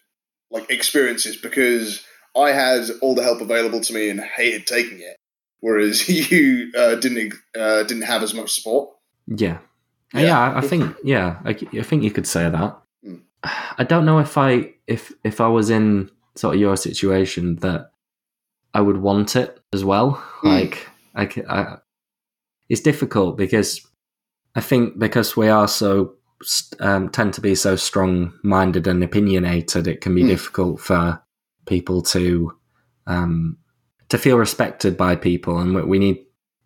like 0.52 0.70
experiences 0.72 1.36
because 1.38 2.04
I 2.36 2.52
had 2.52 2.84
all 3.02 3.14
the 3.16 3.24
help 3.24 3.42
available 3.42 3.82
to 3.82 3.94
me 3.94 4.10
and 4.10 4.20
hated 4.20 4.66
taking 4.66 5.00
it, 5.00 5.18
whereas 5.60 6.08
you 6.32 6.72
uh, 6.78 6.96
didn't 6.96 7.34
uh, 7.58 7.84
didn't 7.84 8.04
have 8.04 8.24
as 8.24 8.34
much 8.34 8.52
support? 8.54 8.90
Yeah. 9.28 9.60
Yeah. 10.14 10.22
Yeah, 10.22 10.40
I- 10.40 10.58
I 10.60 10.62
think 10.62 10.96
yeah, 11.04 11.40
I, 11.44 11.50
I 11.52 11.82
think 11.84 12.04
you 12.04 12.12
could 12.12 12.28
say 12.28 12.50
that. 12.50 12.78
Mm. 13.06 13.22
I 13.78 13.84
don't 13.84 14.06
know 14.06 14.20
if 14.20 14.38
I 14.38 14.74
if 14.88 15.12
if 15.24 15.40
I 15.42 15.48
was 15.48 15.70
in 15.70 16.10
sort 16.36 16.56
of 16.56 16.62
your 16.62 16.78
situation 16.78 17.58
that 17.58 17.92
I 18.74 18.82
would 18.82 18.98
want 18.98 19.36
it 19.36 19.60
as 19.72 19.84
well. 19.86 20.24
Mm. 20.42 20.50
Like 20.62 20.88
I, 21.14 21.28
c- 21.30 21.44
I- 21.48 21.78
it's 22.70 22.82
difficult 22.82 23.38
because 23.38 23.86
I 24.56 24.62
think 24.62 24.98
because 25.00 25.36
we 25.38 25.50
are 25.50 25.68
so 25.68 26.16
um, 26.80 27.10
tend 27.10 27.34
to 27.36 27.42
be 27.42 27.56
so 27.56 27.76
strong 27.76 28.34
minded 28.44 28.88
and 28.88 29.04
opinionated, 29.04 29.88
it 29.88 30.02
can 30.02 30.14
be 30.16 30.24
Mm. 30.24 30.28
difficult 30.28 30.80
for 30.82 31.22
people 31.66 32.02
to 32.02 32.52
um, 33.08 33.58
to 34.10 34.18
feel 34.18 34.38
respected 34.38 34.98
by 34.98 35.16
people, 35.16 35.58
and 35.60 35.76
we, 35.76 35.82
we 35.84 36.00
need. 36.00 36.20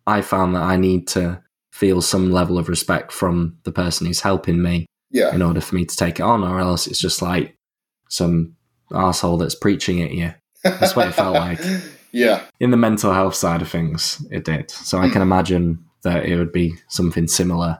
I 0.06 0.22
found 0.22 0.54
that 0.54 0.62
I 0.62 0.76
need 0.76 1.06
to 1.08 1.42
feel 1.72 2.00
some 2.02 2.32
level 2.32 2.58
of 2.58 2.68
respect 2.68 3.12
from 3.12 3.58
the 3.64 3.72
person 3.72 4.06
who's 4.06 4.20
helping 4.20 4.60
me 4.62 4.86
Yeah, 5.10 5.32
in 5.34 5.42
order 5.42 5.60
for 5.60 5.74
me 5.76 5.84
to 5.84 5.96
take 5.96 6.18
it 6.18 6.22
on, 6.24 6.42
or 6.42 6.58
else 6.58 6.86
it's 6.86 6.98
just 7.00 7.22
like 7.22 7.56
some 8.08 8.56
asshole 8.92 9.36
that's 9.38 9.54
preaching 9.54 10.02
at 10.02 10.10
you. 10.12 10.34
That's 10.64 10.96
what 10.96 11.08
it 11.08 11.14
felt 11.14 11.34
like. 11.34 11.60
Yeah. 12.12 12.42
in 12.58 12.72
the 12.72 12.76
mental 12.76 13.12
health 13.12 13.36
side 13.36 13.62
of 13.62 13.68
things, 13.70 14.20
it 14.32 14.44
did. 14.44 14.68
So 14.72 14.98
I 14.98 15.08
can 15.10 15.22
imagine 15.22 15.84
that 16.02 16.24
it 16.26 16.36
would 16.36 16.52
be 16.52 16.74
something 16.88 17.26
similar. 17.28 17.78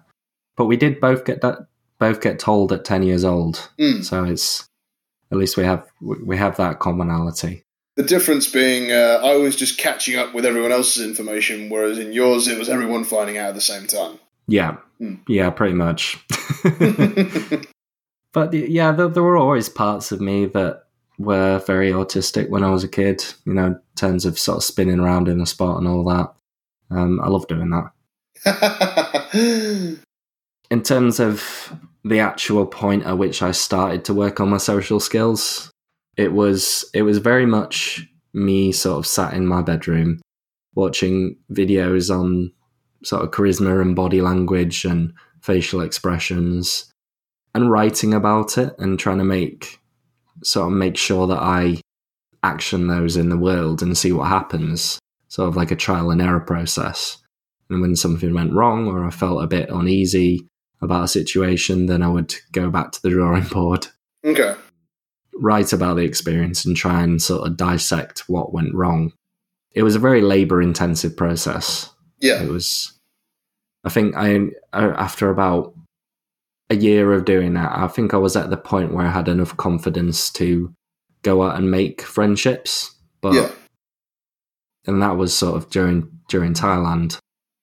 But 0.56 0.66
we 0.66 0.76
did 0.76 1.00
both 1.00 1.24
get 1.24 1.40
that 1.40 1.66
both 1.98 2.20
get 2.20 2.38
told 2.38 2.72
at 2.72 2.84
ten 2.84 3.02
years 3.02 3.24
old. 3.24 3.70
Mm. 3.78 4.04
So 4.04 4.24
it's 4.24 4.68
at 5.30 5.38
least 5.38 5.56
we 5.56 5.64
have 5.64 5.86
we 6.00 6.36
have 6.36 6.56
that 6.56 6.78
commonality. 6.80 7.62
The 7.96 8.02
difference 8.04 8.50
being, 8.50 8.92
uh, 8.92 9.20
I 9.22 9.36
was 9.36 9.56
just 9.56 9.76
catching 9.78 10.16
up 10.16 10.32
with 10.32 10.46
everyone 10.46 10.72
else's 10.72 11.04
information, 11.04 11.68
whereas 11.68 11.98
in 11.98 12.12
yours, 12.12 12.48
it 12.48 12.58
was 12.58 12.68
everyone 12.68 13.04
finding 13.04 13.36
out 13.36 13.50
at 13.50 13.54
the 13.56 13.60
same 13.60 13.86
time. 13.86 14.18
Yeah, 14.46 14.76
Hmm. 14.98 15.16
yeah, 15.28 15.50
pretty 15.50 15.74
much. 15.74 16.18
but 18.32 18.52
yeah, 18.54 18.92
there, 18.92 19.08
there 19.08 19.22
were 19.22 19.36
always 19.36 19.68
parts 19.68 20.12
of 20.12 20.20
me 20.20 20.46
that 20.46 20.84
were 21.18 21.58
very 21.66 21.90
autistic 21.90 22.48
when 22.48 22.62
I 22.64 22.70
was 22.70 22.84
a 22.84 22.88
kid. 22.88 23.24
You 23.44 23.54
know, 23.54 23.66
in 23.66 23.80
terms 23.96 24.24
of 24.24 24.38
sort 24.38 24.58
of 24.58 24.64
spinning 24.64 25.00
around 25.00 25.28
in 25.28 25.38
the 25.38 25.46
spot 25.46 25.78
and 25.78 25.88
all 25.88 26.04
that. 26.04 26.32
Um, 26.90 27.20
I 27.20 27.28
love 27.28 27.46
doing 27.48 27.70
that. 27.70 27.90
in 30.70 30.82
terms 30.82 31.20
of 31.20 31.72
the 32.04 32.20
actual 32.20 32.66
point 32.66 33.04
at 33.04 33.18
which 33.18 33.42
I 33.42 33.52
started 33.52 34.04
to 34.06 34.14
work 34.14 34.40
on 34.40 34.48
my 34.48 34.56
social 34.56 35.00
skills, 35.00 35.70
it 36.16 36.32
was 36.32 36.84
it 36.94 37.02
was 37.02 37.18
very 37.18 37.46
much 37.46 38.06
me 38.32 38.72
sort 38.72 38.98
of 38.98 39.06
sat 39.06 39.34
in 39.34 39.46
my 39.46 39.62
bedroom 39.62 40.20
watching 40.74 41.36
videos 41.50 42.14
on 42.14 42.52
sort 43.02 43.22
of 43.22 43.30
charisma 43.30 43.80
and 43.80 43.96
body 43.96 44.20
language 44.20 44.84
and 44.84 45.12
facial 45.40 45.80
expressions 45.80 46.90
and 47.54 47.70
writing 47.70 48.14
about 48.14 48.56
it 48.56 48.74
and 48.78 48.98
trying 48.98 49.18
to 49.18 49.24
make 49.24 49.80
sort 50.44 50.68
of 50.68 50.72
make 50.72 50.96
sure 50.96 51.26
that 51.26 51.38
I 51.38 51.80
action 52.42 52.86
those 52.86 53.16
in 53.16 53.28
the 53.28 53.36
world 53.36 53.82
and 53.82 53.96
see 53.96 54.12
what 54.12 54.28
happens. 54.28 54.98
Sort 55.28 55.48
of 55.48 55.56
like 55.56 55.70
a 55.70 55.76
trial 55.76 56.10
and 56.10 56.20
error 56.20 56.40
process. 56.40 57.18
And 57.70 57.80
when 57.80 57.96
something 57.96 58.34
went 58.34 58.52
wrong 58.52 58.88
or 58.88 59.04
I 59.06 59.10
felt 59.10 59.42
a 59.42 59.46
bit 59.46 59.70
uneasy 59.70 60.46
about 60.82 61.04
a 61.04 61.08
situation, 61.08 61.86
then 61.86 62.02
I 62.02 62.08
would 62.08 62.34
go 62.52 62.68
back 62.70 62.92
to 62.92 63.02
the 63.02 63.10
drawing 63.10 63.44
board, 63.44 63.86
okay. 64.24 64.54
write 65.34 65.72
about 65.72 65.94
the 65.94 66.02
experience, 66.02 66.64
and 66.64 66.76
try 66.76 67.02
and 67.02 67.22
sort 67.22 67.46
of 67.46 67.56
dissect 67.56 68.28
what 68.28 68.52
went 68.52 68.74
wrong. 68.74 69.12
It 69.72 69.82
was 69.84 69.94
a 69.94 70.00
very 70.00 70.20
labor 70.20 70.60
intensive 70.60 71.16
process. 71.16 71.90
Yeah. 72.18 72.42
It 72.42 72.48
was, 72.50 72.92
I 73.84 73.88
think, 73.88 74.16
I 74.16 74.48
after 74.72 75.30
about 75.30 75.74
a 76.70 76.76
year 76.76 77.12
of 77.12 77.24
doing 77.24 77.54
that, 77.54 77.70
I 77.72 77.86
think 77.86 78.14
I 78.14 78.18
was 78.18 78.36
at 78.36 78.50
the 78.50 78.56
point 78.56 78.92
where 78.92 79.06
I 79.06 79.10
had 79.10 79.28
enough 79.28 79.56
confidence 79.56 80.30
to 80.32 80.72
go 81.22 81.42
out 81.42 81.56
and 81.56 81.70
make 81.70 82.02
friendships. 82.02 82.94
But 83.20 83.34
Yeah. 83.34 83.50
and 84.86 85.02
that 85.02 85.16
was 85.16 85.36
sort 85.36 85.56
of 85.56 85.70
during 85.70 86.08
during 86.28 86.54
Thailand, 86.54 87.18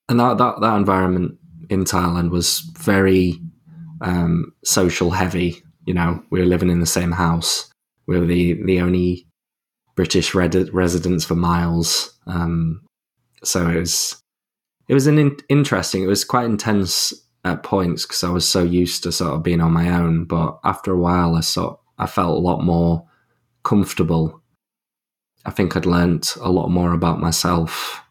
and 0.10 0.20
that 0.20 0.38
that, 0.38 0.62
that 0.62 0.76
environment 0.78 1.38
in 1.70 1.84
Thailand 1.84 2.30
was 2.32 2.60
very 2.78 3.40
um, 4.02 4.54
social 4.64 5.12
heavy. 5.12 5.62
You 5.86 5.94
know, 5.94 6.24
we 6.30 6.40
were 6.40 6.46
living 6.46 6.70
in 6.70 6.80
the 6.80 6.86
same 6.86 7.12
house. 7.12 7.70
We 8.08 8.20
were 8.20 8.26
the 8.26 8.62
the 8.64 8.82
only 8.82 9.28
British 9.96 10.34
red- 10.34 10.74
residents 10.74 11.26
for 11.26 11.36
miles. 11.36 12.18
Um, 12.28 12.82
so 13.44 13.68
it 13.68 13.80
was 13.80 14.22
it 14.88 14.94
was 14.94 15.08
an 15.08 15.18
in- 15.18 15.38
interesting. 15.50 16.04
It 16.04 16.08
was 16.08 16.24
quite 16.24 16.46
intense 16.46 17.14
at 17.44 17.64
points 17.64 18.06
because 18.06 18.24
I 18.24 18.30
was 18.30 18.48
so 18.48 18.64
used 18.64 19.04
to 19.04 19.12
sort 19.12 19.34
of 19.34 19.44
being 19.44 19.62
on 19.62 19.72
my 19.72 19.90
own. 19.90 20.26
But 20.26 20.60
after 20.64 20.94
a 20.94 20.98
while, 20.98 21.36
I 21.36 21.42
sort 21.42 21.80
I 21.98 22.06
felt 22.08 22.38
a 22.38 22.42
lot 22.42 22.64
more 22.64 23.06
comfortable. 23.64 24.42
I 25.46 25.52
think 25.52 25.76
I'd 25.76 25.86
learnt 25.86 26.36
a 26.42 26.50
lot 26.50 26.70
more 26.70 26.94
about 26.94 27.20
myself 27.20 28.02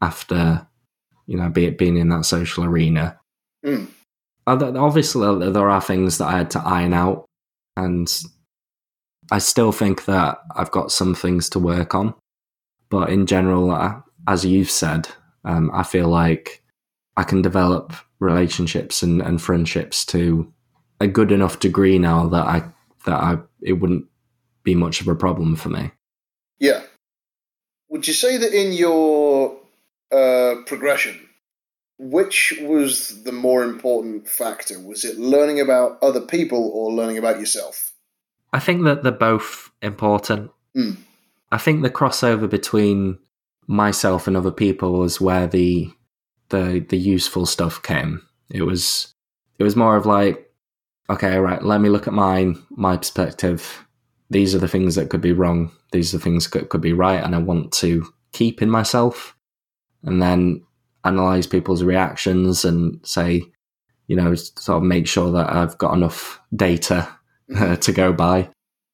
after, 0.00 0.66
you 1.26 1.36
know, 1.36 1.48
be, 1.48 1.70
being 1.70 1.96
in 1.96 2.08
that 2.10 2.24
social 2.24 2.64
arena. 2.64 3.18
Mm. 3.64 3.88
Obviously, 4.46 5.50
there 5.50 5.70
are 5.70 5.80
things 5.80 6.18
that 6.18 6.26
I 6.26 6.38
had 6.38 6.50
to 6.52 6.60
iron 6.60 6.94
out, 6.94 7.26
and 7.76 8.12
I 9.30 9.38
still 9.38 9.72
think 9.72 10.06
that 10.06 10.38
I've 10.54 10.70
got 10.70 10.90
some 10.90 11.14
things 11.14 11.48
to 11.50 11.58
work 11.58 11.94
on. 11.94 12.14
But 12.90 13.10
in 13.10 13.26
general, 13.26 13.70
uh, 13.70 14.00
as 14.26 14.44
you've 14.44 14.70
said, 14.70 15.08
um, 15.44 15.70
I 15.72 15.82
feel 15.82 16.08
like 16.08 16.62
I 17.16 17.22
can 17.22 17.40
develop 17.40 17.92
relationships 18.18 19.02
and, 19.02 19.22
and 19.22 19.40
friendships 19.40 20.04
to 20.06 20.52
a 21.00 21.06
good 21.06 21.32
enough 21.32 21.58
degree 21.58 21.98
now 21.98 22.28
that 22.28 22.46
I 22.46 22.64
that 23.04 23.14
I 23.14 23.38
it 23.60 23.74
wouldn't 23.74 24.06
be 24.62 24.74
much 24.74 25.00
of 25.00 25.08
a 25.08 25.14
problem 25.14 25.56
for 25.56 25.68
me. 25.68 25.90
Yeah. 26.58 26.82
Would 27.88 28.06
you 28.06 28.14
say 28.14 28.36
that 28.38 28.54
in 28.54 28.72
your 28.72 29.58
uh, 30.12 30.56
progression, 30.66 31.28
which 31.98 32.54
was 32.62 33.22
the 33.24 33.32
more 33.32 33.64
important 33.64 34.28
factor? 34.28 34.78
Was 34.80 35.04
it 35.04 35.18
learning 35.18 35.60
about 35.60 35.98
other 36.02 36.20
people 36.20 36.70
or 36.74 36.92
learning 36.92 37.18
about 37.18 37.40
yourself? 37.40 37.92
I 38.52 38.60
think 38.60 38.84
that 38.84 39.02
they're 39.02 39.12
both 39.12 39.70
important. 39.80 40.50
Mm. 40.76 40.98
I 41.50 41.58
think 41.58 41.82
the 41.82 41.90
crossover 41.90 42.48
between 42.48 43.18
myself 43.66 44.26
and 44.26 44.36
other 44.36 44.50
people 44.50 44.92
was 44.92 45.20
where 45.20 45.46
the 45.46 45.90
the 46.48 46.84
the 46.88 46.98
useful 46.98 47.46
stuff 47.46 47.82
came. 47.82 48.22
It 48.50 48.62
was 48.62 49.14
it 49.58 49.64
was 49.64 49.76
more 49.76 49.96
of 49.96 50.06
like, 50.06 50.50
okay, 51.08 51.38
right, 51.38 51.62
let 51.62 51.80
me 51.80 51.88
look 51.88 52.06
at 52.06 52.12
mine, 52.12 52.62
my 52.70 52.96
perspective. 52.96 53.86
These 54.30 54.54
are 54.54 54.58
the 54.58 54.68
things 54.68 54.94
that 54.94 55.10
could 55.10 55.20
be 55.20 55.32
wrong. 55.32 55.72
These 55.92 56.14
are 56.14 56.18
the 56.18 56.24
things 56.24 56.48
that 56.50 56.68
could 56.68 56.80
be 56.80 56.92
right, 56.92 57.22
and 57.22 57.34
I 57.34 57.38
want 57.38 57.72
to 57.74 58.12
keep 58.32 58.62
in 58.62 58.70
myself. 58.70 59.36
And 60.04 60.20
then 60.20 60.62
analyze 61.04 61.46
people's 61.46 61.82
reactions 61.82 62.64
and 62.64 63.00
say, 63.04 63.42
you 64.06 64.16
know, 64.16 64.34
sort 64.34 64.78
of 64.78 64.82
make 64.82 65.06
sure 65.06 65.30
that 65.32 65.52
I've 65.52 65.78
got 65.78 65.94
enough 65.94 66.40
data 66.54 67.08
uh, 67.56 67.76
to 67.84 67.92
go 67.92 68.12
by, 68.12 68.48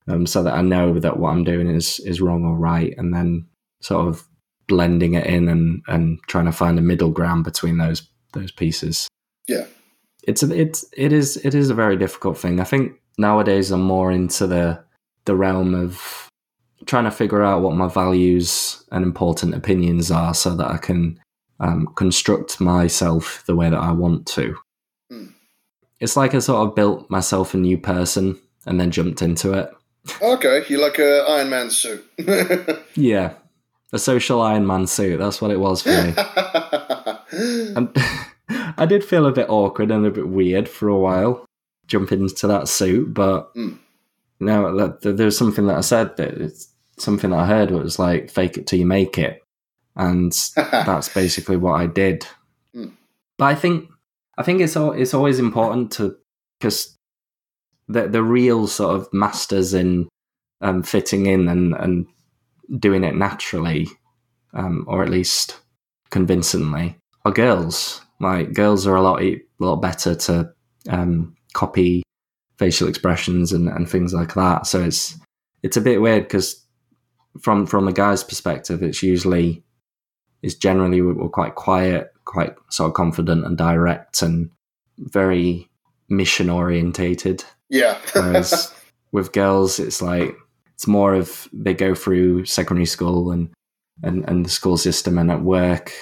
um, 0.06 0.26
so 0.26 0.42
that 0.42 0.54
I 0.54 0.62
know 0.62 0.98
that 0.98 1.18
what 1.18 1.30
I'm 1.30 1.44
doing 1.44 1.68
is 1.68 2.00
is 2.00 2.20
wrong 2.20 2.44
or 2.44 2.56
right, 2.56 2.94
and 2.96 3.12
then 3.12 3.46
sort 3.80 4.06
of 4.06 4.26
blending 4.66 5.14
it 5.14 5.26
in 5.26 5.48
and 5.48 5.82
and 5.88 6.18
trying 6.28 6.44
to 6.44 6.52
find 6.52 6.78
a 6.78 6.82
middle 6.82 7.10
ground 7.10 7.44
between 7.44 7.78
those 7.78 8.08
those 8.32 8.52
pieces. 8.52 9.08
Yeah. 9.46 9.66
It's 10.22 10.42
a, 10.42 10.54
it's 10.54 10.84
it 10.96 11.12
is 11.12 11.38
it 11.44 11.54
is 11.54 11.70
a 11.70 11.74
very 11.74 11.96
difficult 11.96 12.38
thing. 12.38 12.60
I 12.60 12.64
think 12.64 12.92
nowadays 13.16 13.70
I'm 13.70 13.82
more 13.82 14.12
into 14.12 14.46
the 14.46 14.84
the 15.24 15.34
realm 15.34 15.74
of 15.74 16.27
trying 16.86 17.04
to 17.04 17.10
figure 17.10 17.42
out 17.42 17.62
what 17.62 17.74
my 17.76 17.88
values 17.88 18.84
and 18.90 19.04
important 19.04 19.54
opinions 19.54 20.10
are, 20.10 20.34
so 20.34 20.54
that 20.56 20.66
I 20.70 20.76
can 20.78 21.18
um, 21.60 21.88
construct 21.96 22.60
myself 22.60 23.42
the 23.46 23.56
way 23.56 23.68
that 23.70 23.78
I 23.78 23.92
want 23.92 24.26
to. 24.28 24.56
Hmm. 25.10 25.26
It's 26.00 26.16
like 26.16 26.34
I 26.34 26.38
sort 26.38 26.66
of 26.68 26.74
built 26.74 27.10
myself 27.10 27.54
a 27.54 27.56
new 27.56 27.76
person 27.78 28.38
and 28.66 28.80
then 28.80 28.90
jumped 28.90 29.22
into 29.22 29.52
it. 29.52 29.70
Okay, 30.22 30.64
you 30.68 30.80
like 30.80 30.98
a 30.98 31.24
Iron 31.28 31.50
Man 31.50 31.70
suit. 31.70 32.04
Yeah, 32.94 33.34
a 33.92 33.98
social 33.98 34.40
Iron 34.40 34.66
Man 34.66 34.86
suit. 34.86 35.18
That's 35.18 35.40
what 35.42 35.50
it 35.50 35.60
was 35.60 35.82
for 35.82 35.90
me. 35.90 36.14
And 37.76 37.94
I 38.78 38.86
did 38.86 39.04
feel 39.04 39.26
a 39.26 39.32
bit 39.32 39.50
awkward 39.50 39.90
and 39.90 40.06
a 40.06 40.10
bit 40.10 40.28
weird 40.28 40.68
for 40.68 40.88
a 40.88 40.96
while 40.96 41.44
jumping 41.86 42.20
into 42.20 42.46
that 42.46 42.68
suit, 42.68 43.12
but 43.12 43.54
Mm. 43.54 43.78
No, 44.40 44.76
that, 44.76 45.00
that, 45.02 45.16
there 45.16 45.26
was 45.26 45.38
something 45.38 45.66
that 45.66 45.78
I 45.78 45.82
said 45.82 46.16
that 46.16 46.34
it's 46.34 46.72
something 46.96 47.30
that 47.30 47.40
I 47.40 47.46
heard 47.46 47.70
was 47.70 47.98
like 47.98 48.30
"fake 48.30 48.56
it 48.56 48.66
till 48.66 48.78
you 48.78 48.86
make 48.86 49.18
it," 49.18 49.42
and 49.96 50.32
that's 50.56 51.08
basically 51.08 51.56
what 51.56 51.80
I 51.80 51.86
did. 51.86 52.26
Mm. 52.74 52.92
But 53.36 53.44
I 53.46 53.54
think 53.54 53.88
I 54.36 54.42
think 54.42 54.60
it's 54.60 54.76
al- 54.76 54.92
it's 54.92 55.14
always 55.14 55.38
important 55.38 55.92
to 55.92 56.16
because 56.58 56.96
the 57.88 58.08
the 58.08 58.22
real 58.22 58.66
sort 58.66 58.96
of 58.96 59.12
masters 59.12 59.74
in 59.74 60.08
um, 60.60 60.82
fitting 60.82 61.26
in 61.26 61.48
and 61.48 61.74
and 61.74 62.06
doing 62.78 63.04
it 63.04 63.14
naturally, 63.16 63.88
um, 64.54 64.84
or 64.86 65.02
at 65.02 65.10
least 65.10 65.60
convincingly, 66.10 66.96
are 67.24 67.32
girls. 67.32 68.02
Like 68.20 68.52
girls 68.52 68.86
are 68.86 68.96
a 68.96 69.02
lot 69.02 69.22
a 69.22 69.40
lot 69.58 69.76
better 69.76 70.14
to 70.14 70.52
um, 70.88 71.36
copy 71.54 72.02
facial 72.58 72.88
expressions 72.88 73.52
and, 73.52 73.68
and 73.68 73.88
things 73.88 74.12
like 74.12 74.34
that. 74.34 74.66
So 74.66 74.82
it's 74.82 75.16
it's 75.62 75.76
a 75.76 75.82
bit 75.82 76.00
weird 76.00 76.24
because 76.24 76.64
from 77.40 77.66
from 77.66 77.86
the 77.86 77.92
guy's 77.92 78.24
perspective, 78.24 78.82
it's 78.82 79.02
usually 79.02 79.62
it's 80.42 80.54
generally 80.54 81.00
we're 81.02 81.14
we're 81.14 81.28
quite 81.28 81.54
quiet, 81.54 82.12
quite 82.24 82.54
sort 82.70 82.88
of 82.88 82.94
confident 82.94 83.44
and 83.44 83.56
direct, 83.56 84.22
and 84.22 84.50
very 84.98 85.68
mission 86.08 86.50
orientated. 86.50 87.44
yeah. 87.68 87.98
Whereas 88.12 88.72
with 89.12 89.32
girls, 89.32 89.78
it's 89.78 90.02
like 90.02 90.36
it's 90.74 90.86
more 90.86 91.14
of 91.14 91.48
they 91.52 91.74
go 91.74 91.94
through 91.94 92.44
secondary 92.44 92.86
school 92.86 93.30
and 93.30 93.50
and, 94.02 94.28
and 94.28 94.46
the 94.46 94.50
school 94.50 94.76
system 94.76 95.18
and 95.18 95.30
at 95.30 95.42
work 95.42 95.92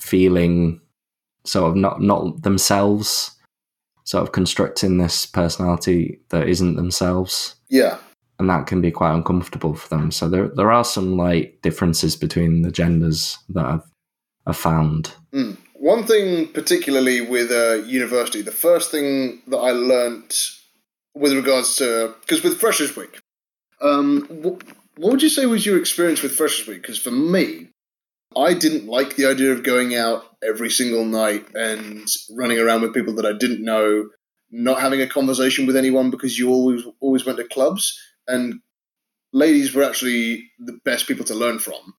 feeling 0.00 0.80
sort 1.44 1.70
of 1.70 1.76
not 1.76 2.00
not 2.00 2.42
themselves, 2.42 3.30
sort 4.04 4.22
of 4.22 4.32
constructing 4.32 4.98
this 4.98 5.26
personality 5.26 6.20
that 6.28 6.48
isn't 6.48 6.76
themselves. 6.76 7.56
yeah. 7.68 7.98
and 8.38 8.50
that 8.50 8.66
can 8.66 8.80
be 8.80 8.90
quite 8.90 9.14
uncomfortable 9.14 9.74
for 9.74 9.88
them. 9.88 10.10
So 10.10 10.28
there 10.28 10.48
there 10.48 10.72
are 10.72 10.84
some 10.84 11.16
like 11.16 11.60
differences 11.62 12.16
between 12.16 12.62
the 12.62 12.70
genders 12.70 13.38
that 13.50 13.64
I've 13.64 13.82
I've 14.46 14.56
found. 14.56 15.14
Mm. 15.32 15.56
One 15.74 16.04
thing, 16.04 16.48
particularly 16.48 17.20
with 17.20 17.50
uh, 17.50 17.84
university, 17.86 18.42
the 18.42 18.52
first 18.52 18.90
thing 18.90 19.42
that 19.48 19.58
I 19.58 19.72
learnt 19.72 20.50
with 21.14 21.32
regards 21.32 21.76
to 21.76 22.14
because 22.20 22.42
with 22.42 22.58
Freshers 22.58 22.96
Week, 22.96 23.20
um, 23.80 24.26
what, 24.30 24.62
what 24.96 25.12
would 25.12 25.22
you 25.22 25.28
say 25.28 25.46
was 25.46 25.66
your 25.66 25.78
experience 25.78 26.22
with 26.22 26.36
Freshers 26.36 26.66
Week? 26.66 26.82
Because 26.82 26.98
for 26.98 27.10
me, 27.10 27.68
I 28.36 28.54
didn't 28.54 28.86
like 28.86 29.16
the 29.16 29.26
idea 29.26 29.52
of 29.52 29.62
going 29.62 29.94
out 29.94 30.24
every 30.42 30.70
single 30.70 31.04
night 31.04 31.46
and 31.54 32.06
running 32.30 32.58
around 32.58 32.82
with 32.82 32.94
people 32.94 33.14
that 33.14 33.26
I 33.26 33.32
didn't 33.32 33.64
know, 33.64 34.08
not 34.50 34.80
having 34.80 35.00
a 35.00 35.06
conversation 35.06 35.66
with 35.66 35.76
anyone 35.76 36.10
because 36.10 36.38
you 36.38 36.50
always 36.50 36.82
always 37.00 37.24
went 37.26 37.38
to 37.38 37.44
clubs 37.48 37.98
and 38.28 38.60
ladies 39.32 39.74
were 39.74 39.82
actually 39.82 40.50
the 40.58 40.78
best 40.84 41.06
people 41.08 41.24
to 41.26 41.34
learn 41.34 41.58
from 41.58 41.94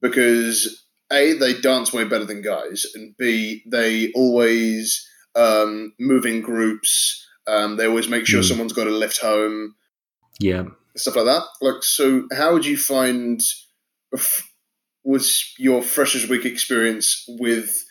because 0.00 0.84
a 1.12 1.34
they 1.34 1.54
dance 1.60 1.92
way 1.92 2.04
better 2.04 2.24
than 2.24 2.42
guys 2.42 2.86
and 2.94 3.14
b 3.16 3.62
they 3.70 4.10
always 4.14 5.06
um, 5.36 5.92
move 5.98 6.26
in 6.26 6.40
groups 6.40 7.24
um, 7.46 7.76
they 7.76 7.86
always 7.86 8.08
make 8.08 8.26
sure 8.26 8.40
Mm. 8.40 8.48
someone's 8.48 8.72
got 8.72 8.86
a 8.86 8.90
lift 8.90 9.18
home 9.20 9.74
Yeah. 10.40 10.64
stuff 10.96 11.16
like 11.16 11.26
that 11.26 11.42
like 11.60 11.82
so 11.82 12.26
how 12.32 12.52
would 12.52 12.66
you 12.66 12.76
find 12.76 13.40
f- 14.14 14.48
was 15.04 15.52
your 15.58 15.82
freshers 15.82 16.28
week 16.28 16.44
experience 16.44 17.24
with 17.28 17.84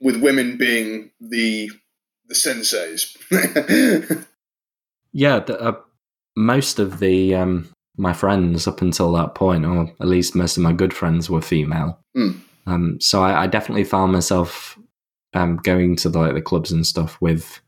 with 0.00 0.22
women 0.22 0.56
being 0.56 1.10
the 1.20 1.70
the 2.28 2.34
senseis 2.34 3.16
Yeah, 5.12 5.40
the, 5.40 5.60
uh, 5.60 5.76
most 6.36 6.78
of 6.78 7.00
the 7.00 7.34
um, 7.34 7.68
my 7.96 8.12
friends 8.12 8.66
up 8.66 8.82
until 8.82 9.12
that 9.12 9.34
point, 9.34 9.64
or 9.64 9.90
at 10.00 10.06
least 10.06 10.34
most 10.34 10.56
of 10.56 10.62
my 10.62 10.72
good 10.72 10.94
friends, 10.94 11.28
were 11.28 11.40
female. 11.40 11.98
Mm. 12.16 12.40
Um, 12.66 13.00
so 13.00 13.22
I, 13.22 13.42
I 13.42 13.46
definitely 13.46 13.84
found 13.84 14.12
myself 14.12 14.78
um, 15.34 15.56
going 15.56 15.96
to 15.96 16.08
the, 16.08 16.18
like 16.18 16.34
the 16.34 16.42
clubs 16.42 16.70
and 16.70 16.86
stuff 16.86 17.20
with 17.20 17.60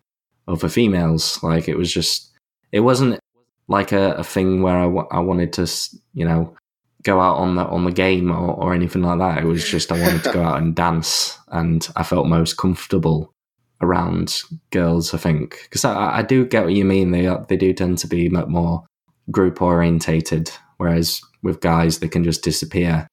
other 0.47 0.69
females. 0.69 1.43
Like 1.43 1.69
it 1.69 1.77
was 1.77 1.93
just, 1.93 2.31
it 2.71 2.81
wasn't 2.81 3.19
like 3.67 3.93
a, 3.93 4.13
a 4.13 4.25
thing 4.25 4.63
where 4.63 4.77
I, 4.77 5.19
wanted 5.19 5.53
to, 5.55 5.67
you 6.13 6.25
know, 6.25 6.55
go 7.03 7.21
out 7.21 7.37
on 7.37 7.57
the 7.57 7.65
on 7.65 7.85
the 7.85 7.93
game 7.93 8.31
or, 8.31 8.55
or 8.55 8.75
anything 8.75 9.03
like 9.03 9.19
that. 9.19 9.39
It 9.39 9.47
was 9.47 9.69
just 9.69 9.93
I 9.93 10.01
wanted 10.01 10.25
to 10.25 10.33
go 10.33 10.43
out 10.43 10.59
and 10.63 10.75
dance, 10.75 11.39
and 11.49 11.87
I 11.97 12.03
felt 12.03 12.27
most 12.27 12.57
comfortable 12.57 13.33
around 13.81 14.43
girls. 14.71 15.15
I 15.15 15.19
think 15.19 15.59
because 15.65 15.85
I, 15.85 16.19
I 16.19 16.23
do 16.23 16.47
get 16.47 16.65
what 16.65 16.75
you 16.75 16.85
mean. 16.85 17.11
They 17.11 17.35
they 17.49 17.57
do 17.57 17.73
tend 17.73 17.99
to 17.99 18.07
be 18.07 18.29
much 18.29 18.49
more 18.49 18.85
group 19.31 19.63
orientated, 19.63 20.51
whereas 20.77 21.21
with 21.43 21.61
guys 21.61 21.99
they 21.99 22.09
can 22.09 22.25
just 22.25 22.43
disappear. 22.43 23.07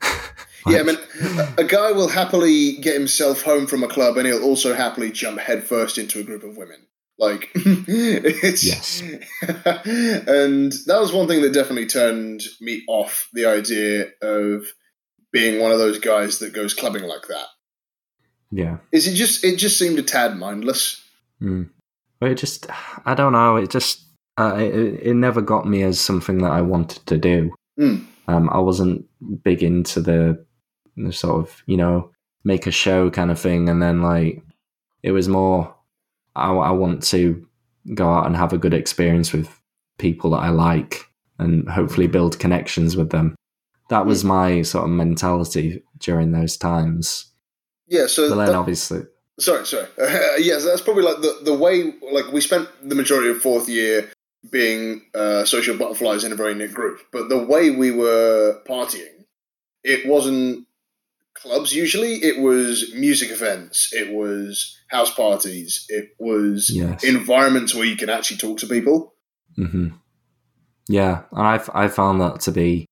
Yeah, 0.66 0.78
I 0.78 0.82
mean, 0.84 0.96
a 1.58 1.64
guy 1.64 1.92
will 1.92 2.08
happily 2.08 2.78
get 2.78 2.94
himself 2.94 3.42
home 3.42 3.66
from 3.66 3.82
a 3.82 3.86
club, 3.86 4.16
and 4.16 4.26
he'll 4.26 4.42
also 4.42 4.74
happily 4.74 5.12
jump 5.12 5.38
headfirst 5.38 5.98
into 5.98 6.20
a 6.20 6.22
group 6.22 6.42
of 6.42 6.56
women. 6.56 6.86
Like, 7.18 7.50
it's 7.54 8.64
Yes. 8.64 9.00
and 9.42 10.72
that 10.86 10.98
was 11.00 11.12
one 11.12 11.28
thing 11.28 11.42
that 11.42 11.52
definitely 11.52 11.86
turned 11.86 12.42
me 12.60 12.82
off 12.88 13.28
the 13.32 13.46
idea 13.46 14.06
of 14.20 14.66
being 15.32 15.60
one 15.60 15.72
of 15.72 15.78
those 15.78 15.98
guys 15.98 16.38
that 16.40 16.52
goes 16.52 16.74
clubbing 16.74 17.04
like 17.04 17.26
that. 17.28 17.46
yeah. 18.50 18.78
Is 18.92 19.06
it 19.06 19.14
just? 19.14 19.44
It 19.44 19.56
just 19.56 19.78
seemed 19.78 19.98
a 19.98 20.02
tad 20.02 20.36
mindless. 20.36 21.00
Mm. 21.40 21.70
But 22.20 22.30
it 22.30 22.38
just, 22.38 22.66
I 23.04 23.14
don't 23.14 23.32
know. 23.32 23.56
It 23.56 23.70
just, 23.70 24.04
uh, 24.38 24.54
it, 24.56 24.74
it 25.02 25.14
never 25.14 25.40
got 25.40 25.66
me 25.66 25.82
as 25.82 26.00
something 26.00 26.38
that 26.38 26.52
I 26.52 26.62
wanted 26.62 27.04
to 27.06 27.18
do. 27.18 27.52
Mm. 27.78 28.06
Um, 28.28 28.48
I 28.50 28.58
wasn't 28.58 29.04
big 29.42 29.62
into 29.62 30.00
the, 30.00 30.44
the 30.96 31.12
sort 31.12 31.36
of, 31.40 31.62
you 31.66 31.76
know, 31.76 32.10
make 32.44 32.66
a 32.66 32.70
show 32.70 33.10
kind 33.10 33.30
of 33.30 33.38
thing. 33.38 33.68
And 33.68 33.82
then, 33.82 34.02
like, 34.02 34.42
it 35.02 35.10
was 35.10 35.28
more, 35.28 35.73
I, 36.36 36.52
I 36.52 36.70
want 36.70 37.02
to 37.04 37.46
go 37.94 38.08
out 38.08 38.26
and 38.26 38.36
have 38.36 38.52
a 38.52 38.58
good 38.58 38.74
experience 38.74 39.32
with 39.32 39.48
people 39.98 40.30
that 40.30 40.38
I 40.38 40.48
like 40.50 41.04
and 41.38 41.68
hopefully 41.68 42.06
build 42.06 42.38
connections 42.38 42.96
with 42.96 43.10
them. 43.10 43.34
That 43.90 44.06
was 44.06 44.24
my 44.24 44.62
sort 44.62 44.84
of 44.84 44.90
mentality 44.90 45.82
during 45.98 46.32
those 46.32 46.56
times. 46.56 47.30
Yeah. 47.86 48.06
So 48.06 48.28
But 48.30 48.36
then, 48.36 48.46
that- 48.46 48.54
obviously, 48.54 49.02
Sorry, 49.40 49.66
sorry. 49.66 49.88
yes, 50.38 50.64
that's 50.64 50.80
probably 50.80 51.02
like 51.02 51.20
the 51.20 51.40
the 51.42 51.54
way. 51.54 51.92
Like 52.12 52.30
we 52.32 52.40
spent 52.40 52.68
the 52.88 52.94
majority 52.94 53.30
of 53.30 53.38
fourth 53.42 53.68
year 53.68 54.08
being 54.48 55.02
uh, 55.12 55.44
social 55.44 55.76
butterflies 55.76 56.22
in 56.22 56.30
a 56.30 56.36
very 56.36 56.54
knit 56.54 56.72
group, 56.72 57.00
but 57.12 57.28
the 57.28 57.38
way 57.44 57.70
we 57.70 57.90
were 57.90 58.60
partying, 58.64 59.24
it 59.82 60.06
wasn't 60.06 60.66
clubs. 61.34 61.74
Usually, 61.74 62.14
it 62.16 62.40
was 62.40 62.92
music 62.94 63.30
events. 63.30 63.92
It 63.92 64.12
was 64.14 64.78
house 64.88 65.12
parties. 65.14 65.84
It 65.88 66.10
was 66.18 66.70
yes. 66.70 67.04
environments 67.04 67.74
where 67.74 67.84
you 67.84 67.96
can 67.96 68.08
actually 68.10 68.38
talk 68.38 68.58
to 68.58 68.66
people. 68.66 69.14
hmm 69.56 69.88
Yeah, 70.88 71.22
and 71.32 71.46
I've 71.46 71.70
I 71.74 71.88
found 71.88 72.20
that 72.20 72.40
to 72.40 72.52
be 72.52 72.86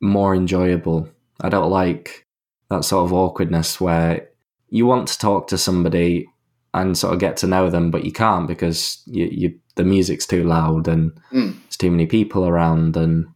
more 0.00 0.34
enjoyable. 0.34 1.08
I 1.40 1.48
don't 1.48 1.70
like 1.70 2.26
that 2.70 2.84
sort 2.84 3.04
of 3.04 3.12
awkwardness 3.12 3.80
where 3.80 4.28
you 4.68 4.86
want 4.86 5.08
to 5.08 5.18
talk 5.18 5.48
to 5.48 5.58
somebody 5.58 6.26
and 6.72 6.96
sort 6.96 7.12
of 7.14 7.18
get 7.20 7.36
to 7.38 7.46
know 7.48 7.68
them, 7.68 7.90
but 7.90 8.04
you 8.04 8.12
can't 8.12 8.46
because 8.46 9.02
you, 9.06 9.26
you 9.26 9.58
the 9.74 9.82
music's 9.84 10.26
too 10.26 10.44
loud 10.44 10.86
and 10.88 11.12
Mm. 11.32 11.54
there's 11.62 11.76
too 11.76 11.90
many 11.90 12.06
people 12.06 12.46
around, 12.46 12.96
and 12.96 13.26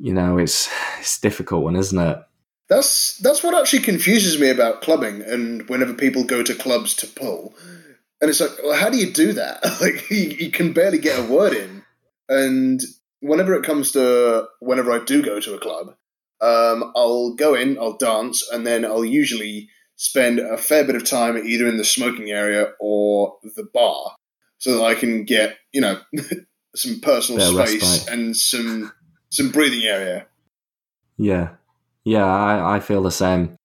you 0.00 0.12
know 0.12 0.38
it's 0.38 0.68
it's 1.00 1.18
a 1.18 1.22
difficult 1.22 1.64
one, 1.64 1.76
isn't 1.76 1.98
it? 1.98 2.18
That's 2.68 3.16
that's 3.18 3.42
what 3.42 3.58
actually 3.58 3.82
confuses 3.82 4.40
me 4.40 4.50
about 4.50 4.82
clubbing 4.82 5.22
and 5.22 5.68
whenever 5.68 5.94
people 5.94 6.24
go 6.24 6.42
to 6.42 6.54
clubs 6.54 6.94
to 6.96 7.06
pull. 7.06 7.54
And 8.20 8.30
it's 8.30 8.40
like, 8.40 8.50
well, 8.62 8.78
how 8.78 8.90
do 8.90 8.98
you 8.98 9.12
do 9.12 9.32
that? 9.34 9.62
like 9.80 10.10
you, 10.10 10.36
you 10.38 10.50
can 10.50 10.72
barely 10.72 10.98
get 10.98 11.18
a 11.18 11.32
word 11.32 11.52
in. 11.52 11.84
And 12.28 12.80
whenever 13.20 13.54
it 13.54 13.64
comes 13.64 13.92
to 13.92 14.46
whenever 14.60 14.90
I 14.90 15.04
do 15.04 15.22
go 15.22 15.38
to 15.40 15.54
a 15.54 15.60
club, 15.60 15.94
um, 16.40 16.92
I'll 16.96 17.34
go 17.34 17.54
in, 17.54 17.78
I'll 17.78 17.96
dance, 17.96 18.46
and 18.50 18.66
then 18.66 18.84
I'll 18.84 19.04
usually 19.04 19.68
spend 19.96 20.38
a 20.38 20.58
fair 20.58 20.84
bit 20.84 20.96
of 20.96 21.04
time 21.04 21.38
either 21.38 21.66
in 21.66 21.78
the 21.78 21.84
smoking 21.84 22.30
area 22.30 22.72
or 22.80 23.36
the 23.42 23.66
bar, 23.72 24.16
so 24.58 24.78
that 24.78 24.84
I 24.84 24.94
can 24.94 25.24
get 25.24 25.56
you 25.72 25.80
know 25.80 26.00
some 26.76 27.00
personal 27.00 27.40
space 27.40 27.82
respite. 27.82 28.12
and 28.12 28.36
some 28.36 28.92
some 29.30 29.50
breathing 29.50 29.86
area. 29.86 30.26
Yeah, 31.16 31.54
yeah, 32.06 32.24
I, 32.24 32.76
I 32.76 32.80
feel 32.80 33.02
the 33.02 33.10
same. 33.10 33.56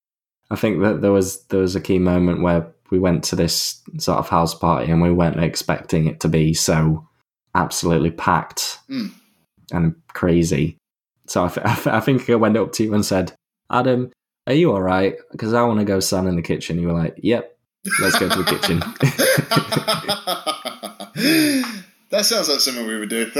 I 0.49 0.55
think 0.55 0.81
that 0.81 1.01
there 1.01 1.11
was 1.13 1.43
there 1.45 1.61
was 1.61 1.75
a 1.75 1.81
key 1.81 1.99
moment 1.99 2.41
where 2.41 2.67
we 2.89 2.99
went 2.99 3.23
to 3.25 3.37
this 3.37 3.81
sort 3.99 4.17
of 4.19 4.27
house 4.27 4.53
party 4.53 4.91
and 4.91 5.01
we 5.01 5.11
weren't 5.11 5.39
expecting 5.39 6.07
it 6.07 6.19
to 6.21 6.27
be 6.27 6.53
so 6.53 7.07
absolutely 7.55 8.11
packed 8.11 8.79
Mm. 8.89 9.11
and 9.71 9.95
crazy. 10.13 10.75
So 11.27 11.45
I, 11.45 11.47
th- 11.49 11.65
I, 11.71 11.75
th- 11.75 11.87
I 11.87 11.99
think 12.01 12.29
I 12.29 12.35
went 12.35 12.57
up 12.57 12.73
to 12.73 12.83
you 12.83 12.93
and 12.93 13.05
said, 13.05 13.31
"Adam, 13.71 14.11
are 14.47 14.53
you 14.53 14.71
all 14.73 14.81
right? 14.81 15.15
Because 15.31 15.53
I 15.53 15.63
want 15.63 15.79
to 15.79 15.85
go 15.85 15.99
stand 16.01 16.27
in 16.27 16.35
the 16.35 16.41
kitchen." 16.41 16.79
You 16.79 16.87
were 16.87 16.93
like, 17.03 17.15
"Yep, 17.21 17.57
let's 18.01 18.19
go 18.19 18.27
to 18.27 18.43
the 18.43 18.43
kitchen." 18.43 18.79
that 22.09 22.25
sounds 22.25 22.49
like 22.49 22.59
something 22.59 22.85
we 22.87 22.99
would 22.99 23.09
do. 23.09 23.31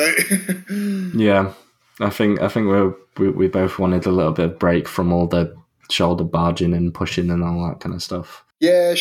Yeah, 1.17 1.53
I 2.01 2.09
think 2.09 2.41
I 2.41 2.47
think 2.47 2.67
we 2.67 3.25
we 3.25 3.31
we 3.31 3.47
both 3.47 3.79
wanted 3.79 4.05
a 4.05 4.11
little 4.11 4.33
bit 4.33 4.45
of 4.45 4.59
break 4.59 4.87
from 4.87 5.11
all 5.11 5.27
the 5.27 5.55
shoulder 5.89 6.23
barging 6.23 6.73
and 6.73 6.93
pushing 6.93 7.29
and 7.29 7.43
all 7.43 7.67
that 7.67 7.79
kind 7.79 7.93
of 7.93 8.01
stuff. 8.01 8.43
yeah, 8.59 8.93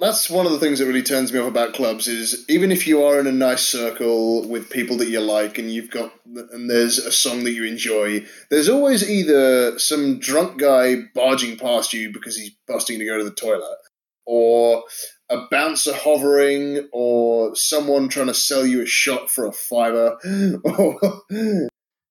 that's 0.00 0.30
one 0.30 0.46
of 0.46 0.52
the 0.52 0.58
things 0.60 0.78
that 0.78 0.86
really 0.86 1.02
turns 1.02 1.32
me 1.32 1.40
off 1.40 1.48
about 1.48 1.74
clubs 1.74 2.06
is 2.06 2.44
even 2.48 2.70
if 2.70 2.86
you 2.86 3.02
are 3.02 3.18
in 3.18 3.26
a 3.26 3.32
nice 3.32 3.66
circle 3.66 4.48
with 4.48 4.70
people 4.70 4.96
that 4.96 5.08
you 5.08 5.20
like 5.20 5.58
and 5.58 5.72
you've 5.72 5.90
got 5.90 6.12
and 6.52 6.70
there's 6.70 6.98
a 6.98 7.10
song 7.12 7.44
that 7.44 7.52
you 7.52 7.64
enjoy, 7.64 8.24
there's 8.50 8.68
always 8.68 9.08
either 9.08 9.78
some 9.78 10.18
drunk 10.18 10.58
guy 10.60 10.96
barging 11.14 11.56
past 11.58 11.92
you 11.92 12.12
because 12.12 12.36
he's 12.36 12.52
busting 12.66 12.98
to 12.98 13.04
go 13.04 13.18
to 13.18 13.24
the 13.24 13.30
toilet, 13.32 13.76
or 14.24 14.84
a 15.30 15.38
bouncer 15.50 15.92
hovering, 15.94 16.88
or 16.92 17.54
someone 17.56 18.08
trying 18.08 18.28
to 18.28 18.34
sell 18.34 18.64
you 18.66 18.82
a 18.82 18.86
shot 18.86 19.28
for 19.30 19.46
a 19.46 19.52
fiver. 19.52 20.16
or- 20.64 21.68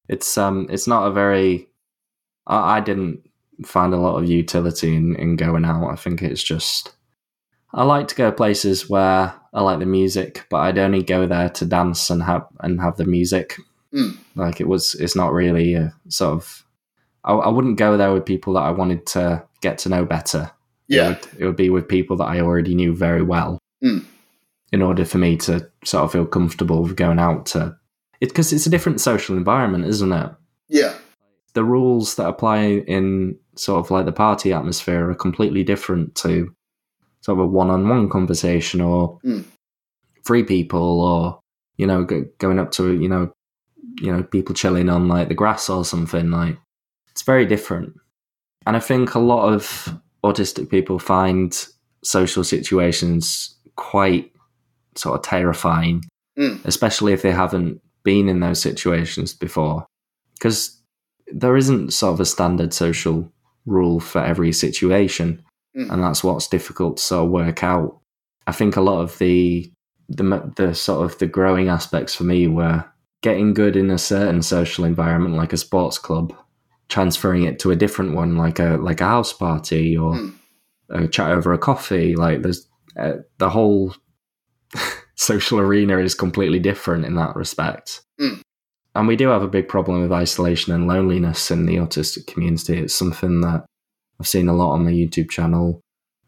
it's 0.09 0.37
um 0.37 0.67
it's 0.69 0.87
not 0.87 1.07
a 1.07 1.11
very 1.11 1.67
I, 2.45 2.77
I 2.77 2.79
didn't 2.79 3.27
find 3.65 3.93
a 3.93 3.97
lot 3.97 4.17
of 4.17 4.29
utility 4.29 4.95
in, 4.95 5.15
in 5.15 5.35
going 5.35 5.65
out. 5.65 5.89
I 5.89 5.95
think 5.95 6.21
it's 6.21 6.43
just 6.43 6.93
I 7.73 7.83
like 7.83 8.07
to 8.09 8.15
go 8.15 8.31
places 8.31 8.89
where 8.89 9.33
I 9.53 9.61
like 9.61 9.79
the 9.79 9.85
music, 9.85 10.45
but 10.49 10.57
I'd 10.57 10.77
only 10.77 11.03
go 11.03 11.27
there 11.27 11.49
to 11.49 11.65
dance 11.65 12.09
and 12.09 12.23
have 12.23 12.47
and 12.61 12.79
have 12.81 12.97
the 12.97 13.05
music. 13.05 13.57
Mm. 13.93 14.17
Like 14.35 14.61
it 14.61 14.67
was 14.67 14.95
it's 14.95 15.15
not 15.15 15.33
really 15.33 15.73
a 15.73 15.93
sort 16.07 16.33
of 16.33 16.65
I, 17.23 17.33
I 17.33 17.49
wouldn't 17.49 17.77
go 17.77 17.97
there 17.97 18.13
with 18.13 18.25
people 18.25 18.53
that 18.53 18.61
I 18.61 18.71
wanted 18.71 19.05
to 19.07 19.43
get 19.61 19.77
to 19.79 19.89
know 19.89 20.05
better. 20.05 20.51
It 20.89 20.95
yeah. 20.95 21.07
would, 21.09 21.27
it 21.37 21.45
would 21.45 21.55
be 21.55 21.69
with 21.69 21.87
people 21.87 22.15
that 22.17 22.25
I 22.25 22.39
already 22.39 22.73
knew 22.73 22.95
very 22.95 23.21
well. 23.21 23.59
Mm. 23.83 24.05
In 24.71 24.81
order 24.81 25.05
for 25.05 25.17
me 25.17 25.37
to 25.37 25.69
sort 25.85 26.03
of 26.03 26.11
feel 26.11 26.25
comfortable 26.25 26.83
with 26.83 26.95
going 26.95 27.19
out 27.19 27.45
to 27.47 27.77
It's 28.21 28.31
because 28.31 28.51
it's 28.53 28.65
a 28.65 28.69
different 28.69 28.99
social 29.01 29.37
environment, 29.37 29.85
isn't 29.85 30.11
it? 30.11 30.31
Yeah. 30.69 30.93
The 31.53 31.63
rules 31.63 32.15
that 32.15 32.27
apply 32.27 32.59
in 32.87 33.37
sort 33.55 33.79
of 33.83 33.91
like 33.91 34.05
the 34.05 34.11
party 34.11 34.53
atmosphere 34.53 35.09
are 35.09 35.15
completely 35.15 35.63
different 35.63 36.15
to 36.15 36.53
sort 37.21 37.39
of 37.39 37.45
a 37.45 37.47
one-on-one 37.47 38.09
conversation 38.09 38.81
or 38.81 39.19
Mm. 39.23 39.43
three 40.25 40.43
people 40.43 41.01
or 41.01 41.39
you 41.77 41.87
know 41.87 42.03
go, 42.03 42.25
going 42.37 42.59
up 42.59 42.71
to 42.71 42.93
you 43.01 43.07
know 43.09 43.31
you 43.99 44.11
know 44.11 44.23
people 44.23 44.53
chilling 44.53 44.89
on 44.89 45.07
like 45.07 45.27
the 45.27 45.33
grass 45.33 45.69
or 45.69 45.83
something 45.85 46.29
like 46.31 46.57
it's 47.09 47.23
very 47.23 47.45
different 47.45 47.93
and 48.65 48.75
i 48.75 48.79
think 48.79 49.15
a 49.15 49.19
lot 49.19 49.51
of 49.51 49.93
autistic 50.23 50.69
people 50.69 50.99
find 50.99 51.67
social 52.03 52.43
situations 52.43 53.55
quite 53.75 54.31
sort 54.95 55.15
of 55.19 55.23
terrifying 55.25 56.03
Mm. 56.37 56.63
especially 56.65 57.13
if 57.13 57.23
they 57.23 57.31
haven't 57.31 57.81
been 58.09 58.27
in 58.29 58.39
those 58.39 58.61
situations 58.69 59.33
before 59.33 59.85
because 60.35 60.59
there 61.41 61.57
isn't 61.57 61.91
sort 61.93 62.13
of 62.13 62.19
a 62.21 62.25
standard 62.35 62.73
social 62.73 63.17
rule 63.65 63.99
for 63.99 64.21
every 64.31 64.51
situation 64.53 65.29
Mm. 65.75 65.91
and 65.91 66.01
that's 66.03 66.23
what's 66.23 66.47
difficult 66.47 66.97
to 66.97 67.03
sort 67.03 67.25
of 67.25 67.31
work 67.31 67.59
out 67.73 67.89
i 68.47 68.53
think 68.57 68.77
a 68.77 68.81
lot 68.89 69.01
of 69.05 69.17
the 69.19 69.71
the 70.17 70.23
the 70.59 70.73
sort 70.73 71.01
of 71.05 71.11
the 71.19 71.27
growing 71.37 71.67
aspects 71.69 72.15
for 72.15 72.23
me 72.23 72.47
were 72.47 72.79
getting 73.21 73.53
good 73.53 73.75
in 73.75 73.91
a 73.91 73.97
certain 74.13 74.41
social 74.41 74.85
environment 74.85 75.35
like 75.35 75.53
a 75.53 75.57
sports 75.67 75.97
club 75.99 76.33
transferring 76.89 77.43
it 77.49 77.59
to 77.59 77.71
a 77.71 77.75
different 77.83 78.15
one 78.15 78.37
like 78.37 78.59
a 78.59 78.77
like 78.89 79.01
a 79.01 79.05
house 79.15 79.33
party 79.33 79.95
or 80.03 80.13
Mm. 80.15 80.33
a 80.89 81.07
chat 81.15 81.29
over 81.37 81.53
a 81.53 81.57
coffee 81.69 82.15
like 82.15 82.41
there's 82.43 82.61
uh, 83.03 83.17
the 83.37 83.49
whole 83.49 83.93
social 85.17 85.59
arena 85.59 85.97
is 85.97 86.15
completely 86.15 86.59
different 86.59 87.05
in 87.05 87.15
that 87.15 87.35
respect. 87.35 88.01
Mm. 88.19 88.41
and 88.95 89.07
we 89.07 89.15
do 89.15 89.27
have 89.27 89.43
a 89.43 89.47
big 89.47 89.67
problem 89.67 90.01
with 90.01 90.11
isolation 90.11 90.73
and 90.73 90.87
loneliness 90.87 91.51
in 91.51 91.65
the 91.67 91.75
autistic 91.75 92.25
community. 92.25 92.79
It's 92.79 92.95
something 92.95 93.41
that 93.41 93.65
i've 94.19 94.27
seen 94.27 94.47
a 94.47 94.55
lot 94.55 94.71
on 94.73 94.85
my 94.85 94.91
youtube 94.91 95.29
channel. 95.29 95.81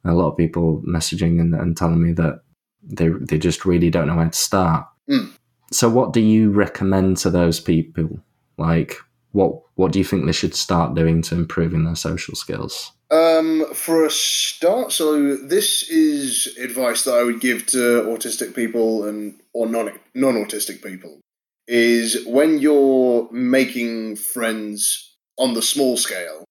A 0.05 0.13
lot 0.13 0.31
of 0.31 0.37
people 0.37 0.81
messaging 0.87 1.41
and, 1.41 1.53
and 1.53 1.75
telling 1.75 2.01
me 2.01 2.13
that 2.13 2.41
they 2.83 3.09
they 3.09 3.37
just 3.37 3.65
really 3.65 3.89
don't 3.89 4.07
know 4.07 4.15
where 4.15 4.29
to 4.29 4.37
start. 4.37 4.85
Mm. 5.09 5.31
so 5.71 5.89
what 5.89 6.13
do 6.13 6.21
you 6.21 6.51
recommend 6.51 7.17
to 7.17 7.29
those 7.29 7.59
people? 7.59 8.19
Like 8.57 8.97
what 9.31 9.61
what 9.75 9.91
do 9.91 9.99
you 9.99 10.05
think 10.05 10.25
they 10.25 10.31
should 10.31 10.55
start 10.55 10.95
doing 10.95 11.21
to 11.21 11.35
improving 11.35 11.83
their 11.85 11.95
social 11.95 12.35
skills 12.35 12.91
Um, 13.11 13.65
for 13.73 14.05
a 14.05 14.11
start, 14.11 14.91
so 14.91 15.35
this 15.35 15.83
is 15.89 16.55
advice 16.61 17.03
that 17.03 17.15
I 17.15 17.23
would 17.23 17.39
give 17.41 17.65
to 17.67 18.03
autistic 18.03 18.53
people 18.55 19.05
and 19.07 19.39
or 19.53 19.65
non 19.67 19.91
non 20.13 20.35
autistic 20.35 20.83
people 20.83 21.19
is 21.67 22.25
when 22.25 22.59
you're 22.59 23.29
making 23.31 24.15
friends 24.15 25.15
on 25.37 25.53
the 25.53 25.61
small 25.61 25.97
scale, 25.97 26.43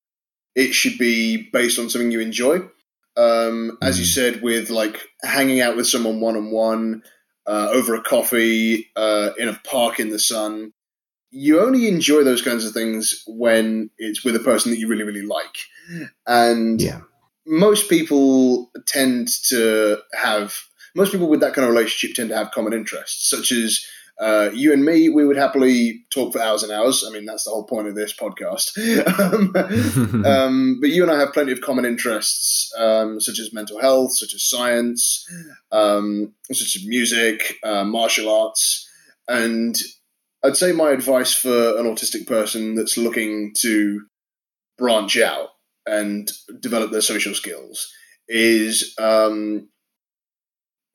it 0.54 0.72
should 0.72 0.96
be 0.98 1.48
based 1.52 1.78
on 1.78 1.90
something 1.90 2.10
you 2.10 2.20
enjoy. 2.20 2.60
Um, 3.16 3.78
as 3.82 3.98
you 3.98 4.04
Mhm. 4.06 4.14
said, 4.14 4.42
with 4.42 4.70
like 4.70 5.00
hanging 5.24 5.60
out 5.60 5.76
with 5.76 5.88
someone 5.88 6.20
one 6.20 6.36
on 6.36 6.50
one 6.52 7.02
over 7.46 7.94
a 7.94 8.02
coffee 8.02 8.90
uh, 8.96 9.30
in 9.38 9.48
a 9.48 9.60
park 9.64 9.98
in 10.00 10.10
the 10.10 10.18
sun. 10.18 10.70
You 11.30 11.60
only 11.60 11.88
enjoy 11.88 12.24
those 12.24 12.42
kinds 12.42 12.64
of 12.64 12.72
things 12.72 13.22
when 13.26 13.90
it's 13.98 14.24
with 14.24 14.36
a 14.36 14.40
person 14.40 14.70
that 14.70 14.78
you 14.78 14.88
really, 14.88 15.04
really 15.04 15.22
like. 15.22 15.56
And 16.26 16.80
yeah. 16.80 17.00
most 17.46 17.88
people 17.88 18.70
tend 18.86 19.28
to 19.48 19.98
have 20.14 20.54
most 20.94 21.12
people 21.12 21.28
with 21.28 21.40
that 21.40 21.54
kind 21.54 21.66
of 21.66 21.72
relationship 21.72 22.16
tend 22.16 22.30
to 22.30 22.36
have 22.36 22.50
common 22.50 22.72
interests 22.72 23.28
such 23.28 23.52
as 23.52 23.84
uh, 24.20 24.50
you 24.52 24.72
and 24.72 24.84
me 24.84 25.08
we 25.08 25.24
would 25.24 25.36
happily 25.36 26.04
talk 26.10 26.32
for 26.32 26.42
hours 26.42 26.64
and 26.64 26.72
hours. 26.72 27.04
I 27.06 27.12
mean 27.12 27.24
that's 27.24 27.44
the 27.44 27.50
whole 27.50 27.64
point 27.64 27.86
of 27.88 27.94
this 27.94 28.12
podcast. 28.12 28.72
Um, 29.18 30.24
um, 30.26 30.78
but 30.80 30.90
you 30.90 31.02
and 31.02 31.10
i 31.10 31.18
have 31.18 31.32
plenty 31.32 31.52
of 31.52 31.60
common 31.60 31.84
interests 31.84 32.72
um, 32.78 33.20
such 33.20 33.38
as 33.38 33.52
mental 33.52 33.80
health 33.80 34.16
such 34.16 34.34
as 34.34 34.42
science 34.42 35.26
um, 35.72 36.32
such 36.50 36.76
as 36.76 36.84
music 36.86 37.58
uh, 37.62 37.84
martial 37.84 38.28
arts. 38.28 38.86
And 39.28 39.76
i'd 40.44 40.56
say 40.56 40.72
my 40.72 40.90
advice 40.90 41.34
for 41.34 41.78
an 41.78 41.86
autistic 41.86 42.26
person 42.26 42.74
that's 42.74 42.96
looking 42.96 43.52
to 43.58 44.00
branch 44.76 45.18
out 45.18 45.48
and 45.86 46.30
develop 46.60 46.90
their 46.90 47.00
social 47.00 47.34
skills 47.34 47.92
is 48.28 48.94
um, 48.98 49.68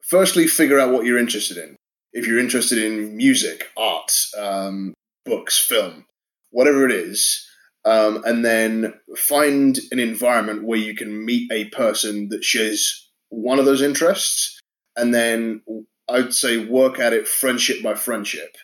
firstly 0.07 0.47
figure 0.47 0.79
out 0.79 0.93
what 0.93 1.05
you're 1.05 1.17
interested 1.17 1.57
in. 1.57 1.75
If 2.13 2.27
you're 2.27 2.39
interested 2.39 2.77
in 2.77 3.17
music, 3.17 3.65
art, 3.75 4.11
um, 4.37 4.93
books, 5.25 5.57
film, 5.57 6.05
whatever 6.51 6.85
it 6.85 6.91
is, 6.91 7.47
um, 7.85 8.23
and 8.25 8.45
then 8.45 8.93
find 9.17 9.79
an 9.91 9.99
environment 9.99 10.63
where 10.63 10.79
you 10.79 10.95
can 10.95 11.25
meet 11.25 11.51
a 11.51 11.65
person 11.69 12.29
that 12.29 12.43
shares 12.43 13.09
one 13.29 13.57
of 13.57 13.65
those 13.65 13.81
interests, 13.81 14.59
and 14.95 15.13
then 15.13 15.61
I'd 16.07 16.33
say 16.33 16.63
work 16.63 16.99
at 16.99 17.13
it 17.13 17.27
friendship 17.27 17.81
by 17.81 17.95
friendship. 17.95 18.55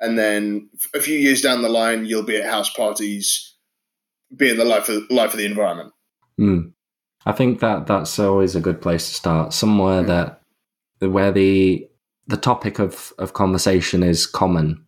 And 0.00 0.18
then 0.18 0.68
a 0.94 1.00
few 1.00 1.16
years 1.18 1.40
down 1.40 1.62
the 1.62 1.68
line, 1.68 2.04
you'll 2.04 2.22
be 2.22 2.36
at 2.36 2.50
house 2.50 2.70
parties, 2.72 3.54
being 4.36 4.58
the 4.58 4.64
life 4.64 4.88
of 4.88 5.10
life 5.10 5.32
of 5.32 5.38
the 5.38 5.46
environment. 5.46 5.92
Mm. 6.38 6.72
I 7.24 7.32
think 7.32 7.60
that 7.60 7.86
that's 7.86 8.18
always 8.18 8.54
a 8.54 8.60
good 8.60 8.80
place 8.80 9.08
to 9.08 9.14
start. 9.14 9.52
Somewhere 9.52 10.02
that 10.02 10.42
where 11.00 11.32
the 11.32 11.88
the 12.26 12.36
topic 12.36 12.78
of, 12.78 13.12
of 13.18 13.32
conversation 13.32 14.02
is 14.02 14.26
common. 14.26 14.84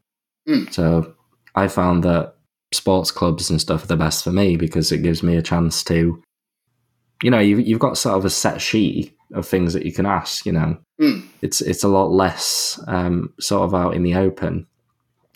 Mm. 0.48 0.72
So 0.72 1.14
I 1.54 1.68
found 1.68 2.04
that 2.04 2.34
sports 2.72 3.10
clubs 3.10 3.48
and 3.48 3.60
stuff 3.60 3.84
are 3.84 3.88
the 3.88 3.96
best 3.96 4.24
for 4.24 4.32
me 4.32 4.56
because 4.56 4.92
it 4.92 5.02
gives 5.02 5.22
me 5.22 5.36
a 5.36 5.42
chance 5.42 5.82
to, 5.84 6.22
you 7.22 7.30
know, 7.30 7.38
you've 7.38 7.66
you've 7.66 7.80
got 7.80 7.96
sort 7.96 8.16
of 8.18 8.24
a 8.24 8.30
set 8.30 8.60
sheet 8.60 9.16
of 9.34 9.46
things 9.46 9.72
that 9.72 9.86
you 9.86 9.92
can 9.92 10.06
ask. 10.06 10.44
You 10.44 10.52
know, 10.52 10.78
Mm. 11.00 11.28
it's 11.42 11.60
it's 11.60 11.84
a 11.84 11.88
lot 11.88 12.10
less 12.10 12.78
um, 12.88 13.32
sort 13.38 13.62
of 13.62 13.74
out 13.74 13.94
in 13.94 14.02
the 14.02 14.16
open. 14.16 14.66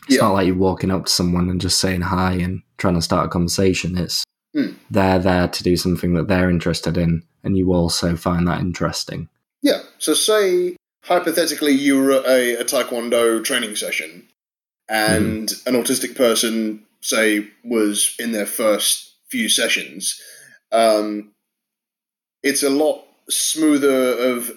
It's 0.06 0.16
Yeah. 0.16 0.22
not 0.22 0.32
like 0.34 0.46
you're 0.46 0.56
walking 0.56 0.90
up 0.90 1.06
to 1.06 1.12
someone 1.12 1.48
and 1.50 1.60
just 1.60 1.78
saying 1.78 2.00
hi 2.02 2.32
and 2.34 2.62
trying 2.78 2.94
to 2.94 3.02
start 3.02 3.26
a 3.26 3.28
conversation. 3.28 3.96
It's 3.96 4.24
Mm. 4.54 4.74
they're 4.90 5.18
there 5.18 5.48
to 5.48 5.62
do 5.62 5.76
something 5.78 6.12
that 6.14 6.28
they're 6.28 6.50
interested 6.50 6.96
in, 6.98 7.22
and 7.42 7.56
you 7.56 7.72
also 7.72 8.16
find 8.16 8.46
that 8.48 8.60
interesting. 8.60 9.28
Yeah. 9.62 9.82
So 9.98 10.12
say 10.14 10.76
hypothetically 11.04 11.72
you 11.72 11.98
were 11.98 12.12
at 12.12 12.26
a, 12.26 12.60
a 12.60 12.64
taekwondo 12.64 13.42
training 13.42 13.76
session 13.76 14.28
and 14.88 15.52
an 15.66 15.74
autistic 15.74 16.14
person 16.16 16.84
say 17.00 17.48
was 17.64 18.14
in 18.18 18.32
their 18.32 18.46
first 18.46 19.14
few 19.28 19.48
sessions 19.48 20.20
um, 20.70 21.32
it's 22.42 22.62
a 22.62 22.70
lot 22.70 23.04
smoother 23.28 24.18
of 24.30 24.52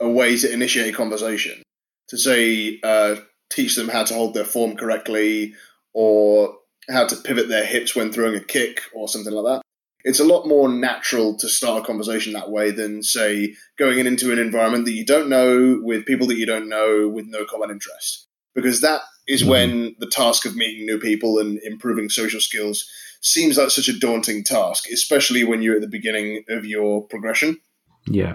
a 0.00 0.08
way 0.08 0.36
to 0.36 0.52
initiate 0.52 0.92
a 0.92 0.96
conversation 0.96 1.62
to 2.08 2.16
say 2.18 2.78
uh, 2.82 3.16
teach 3.50 3.76
them 3.76 3.88
how 3.88 4.04
to 4.04 4.14
hold 4.14 4.34
their 4.34 4.44
form 4.44 4.76
correctly 4.76 5.54
or 5.92 6.56
how 6.90 7.06
to 7.06 7.16
pivot 7.16 7.48
their 7.48 7.64
hips 7.64 7.94
when 7.94 8.12
throwing 8.12 8.34
a 8.34 8.40
kick 8.40 8.82
or 8.94 9.08
something 9.08 9.32
like 9.32 9.44
that. 9.44 9.62
It's 10.04 10.20
a 10.20 10.24
lot 10.24 10.46
more 10.46 10.68
natural 10.68 11.34
to 11.38 11.48
start 11.48 11.82
a 11.82 11.86
conversation 11.86 12.34
that 12.34 12.50
way 12.50 12.70
than 12.70 13.02
say 13.02 13.54
going 13.78 13.98
in 13.98 14.06
into 14.06 14.32
an 14.32 14.38
environment 14.38 14.84
that 14.84 14.92
you 14.92 15.04
don't 15.04 15.30
know 15.30 15.80
with 15.82 16.04
people 16.04 16.26
that 16.26 16.36
you 16.36 16.44
don't 16.44 16.68
know 16.68 17.08
with 17.08 17.26
no 17.26 17.46
common 17.46 17.70
interest. 17.70 18.26
Because 18.54 18.82
that 18.82 19.00
is 19.26 19.42
Mhm. 19.42 19.48
when 19.48 19.96
the 19.98 20.06
task 20.06 20.44
of 20.44 20.56
meeting 20.56 20.84
new 20.84 20.98
people 20.98 21.38
and 21.38 21.58
improving 21.64 22.10
social 22.10 22.40
skills 22.40 22.86
seems 23.22 23.56
like 23.56 23.70
such 23.70 23.88
a 23.88 23.98
daunting 23.98 24.44
task 24.44 24.84
especially 24.92 25.44
when 25.44 25.62
you're 25.62 25.76
at 25.76 25.80
the 25.80 25.88
beginning 25.88 26.44
of 26.50 26.66
your 26.66 27.06
progression. 27.08 27.58
Yeah, 28.06 28.34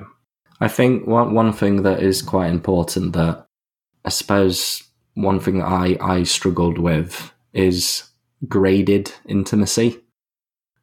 I 0.59 0.67
think 0.67 1.05
one 1.05 1.35
one 1.35 1.53
thing 1.53 1.83
that 1.83 2.01
is 2.01 2.23
quite 2.23 2.49
important 2.49 3.13
that 3.13 3.45
I 4.03 4.09
suppose 4.09 4.81
one 5.23 5.39
thing 5.39 5.59
that 5.59 5.67
I 5.67 5.97
I 6.01 6.23
struggled 6.23 6.77
with 6.77 7.31
is 7.53 8.03
graded 8.47 9.11
intimacy. 9.27 9.99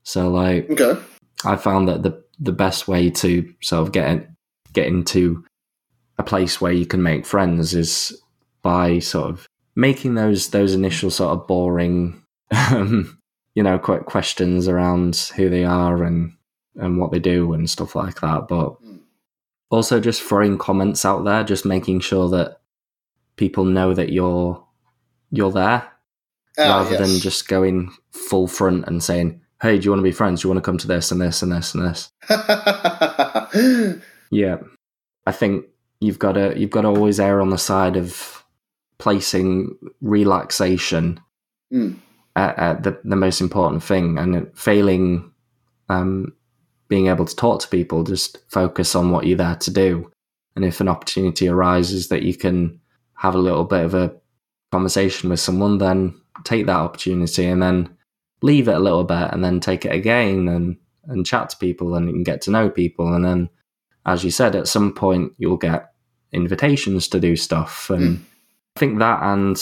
So 0.02 0.28
like 0.28 0.70
okay 0.70 1.00
I 1.44 1.56
found 1.56 1.88
that 1.88 2.02
the 2.02 2.22
the 2.38 2.52
best 2.52 2.86
way 2.86 3.10
to 3.10 3.52
sort 3.62 3.82
of 3.82 3.92
get 3.92 4.28
get 4.72 4.86
into 4.86 5.44
a 6.18 6.22
place 6.22 6.60
where 6.60 6.72
you 6.72 6.86
can 6.86 7.02
make 7.02 7.26
friends 7.26 7.74
is 7.74 8.22
by 8.62 8.98
sort 8.98 9.30
of 9.30 9.48
making 9.74 10.14
those 10.14 10.48
those 10.50 10.74
initial 10.74 11.10
sort 11.10 11.32
of 11.38 11.46
boring, 11.46 12.22
um, 12.70 13.18
you 13.54 13.62
know, 13.62 13.78
quick 13.78 14.06
questions 14.06 14.68
around 14.68 15.16
who 15.36 15.48
they 15.48 15.64
are 15.64 16.02
and 16.02 16.32
and 16.76 16.98
what 16.98 17.10
they 17.10 17.18
do 17.18 17.52
and 17.52 17.70
stuff 17.70 17.94
like 17.94 18.20
that. 18.20 18.48
But 18.48 18.76
Mm. 18.82 19.00
also 19.70 19.98
just 20.00 20.22
throwing 20.22 20.58
comments 20.58 21.04
out 21.04 21.24
there, 21.24 21.42
just 21.44 21.64
making 21.64 22.00
sure 22.00 22.28
that 22.30 22.60
people 23.36 23.64
know 23.64 23.94
that 23.94 24.10
you're 24.12 24.62
you're 25.30 25.52
there 25.52 25.88
Ah, 26.58 26.78
rather 26.78 26.92
yes. 26.92 27.00
than 27.00 27.20
just 27.20 27.48
going 27.48 27.92
full 28.12 28.46
front 28.48 28.86
and 28.86 29.02
saying, 29.02 29.40
"Hey, 29.60 29.78
do 29.78 29.84
you 29.84 29.90
want 29.90 29.98
to 30.00 30.04
be 30.04 30.12
friends? 30.12 30.40
Do 30.40 30.48
you 30.48 30.54
want 30.54 30.64
to 30.64 30.68
come 30.68 30.78
to 30.78 30.86
this 30.86 31.10
and 31.12 31.20
this 31.20 31.42
and 31.42 31.52
this 31.52 31.74
and 31.74 31.84
this?" 31.84 32.10
Yeah, 34.30 34.56
I 35.26 35.32
think 35.32 35.66
you've 36.00 36.18
got 36.18 36.32
to 36.32 36.58
you've 36.58 36.70
got 36.70 36.82
to 36.82 36.88
always 36.88 37.20
err 37.20 37.40
on 37.40 37.50
the 37.50 37.58
side 37.58 37.96
of 37.96 38.44
placing 38.98 39.76
relaxation 40.00 41.20
Mm. 41.72 41.96
at, 42.36 42.56
at 42.58 42.82
the 42.84 43.00
the 43.04 43.16
most 43.16 43.40
important 43.40 43.82
thing, 43.82 44.18
and 44.18 44.48
failing 44.56 45.32
um, 45.88 46.32
being 46.88 47.08
able 47.08 47.24
to 47.24 47.34
talk 47.36 47.60
to 47.60 47.68
people. 47.68 48.04
Just 48.04 48.38
focus 48.48 48.94
on 48.94 49.10
what 49.10 49.26
you're 49.26 49.36
there 49.36 49.56
to 49.56 49.70
do, 49.72 50.10
and 50.54 50.64
if 50.64 50.80
an 50.80 50.88
opportunity 50.88 51.48
arises 51.48 52.06
that 52.08 52.22
you 52.22 52.34
can 52.36 52.80
have 53.16 53.34
a 53.34 53.38
little 53.38 53.64
bit 53.64 53.84
of 53.84 53.94
a 53.94 54.14
conversation 54.72 55.30
with 55.30 55.40
someone, 55.40 55.78
then 55.78 56.14
take 56.44 56.66
that 56.66 56.76
opportunity 56.76 57.46
and 57.46 57.62
then 57.62 57.88
leave 58.42 58.68
it 58.68 58.74
a 58.76 58.78
little 58.80 59.04
bit 59.04 59.30
and 59.32 59.42
then 59.44 59.58
take 59.60 59.84
it 59.84 59.92
again 59.92 60.48
and 60.48 60.76
and 61.08 61.24
chat 61.24 61.48
to 61.50 61.56
people 61.56 61.94
and 61.94 62.06
you 62.08 62.12
can 62.12 62.22
get 62.24 62.42
to 62.42 62.50
know 62.50 62.68
people 62.68 63.14
and 63.14 63.24
then 63.24 63.48
as 64.06 64.24
you 64.24 64.30
said 64.30 64.54
at 64.56 64.66
some 64.68 64.92
point 64.92 65.32
you'll 65.38 65.56
get 65.56 65.92
invitations 66.32 67.08
to 67.08 67.18
do 67.20 67.36
stuff 67.36 67.88
and 67.90 68.18
Mm. 68.18 68.20
I 68.76 68.80
think 68.80 68.98
that 68.98 69.22
and 69.22 69.56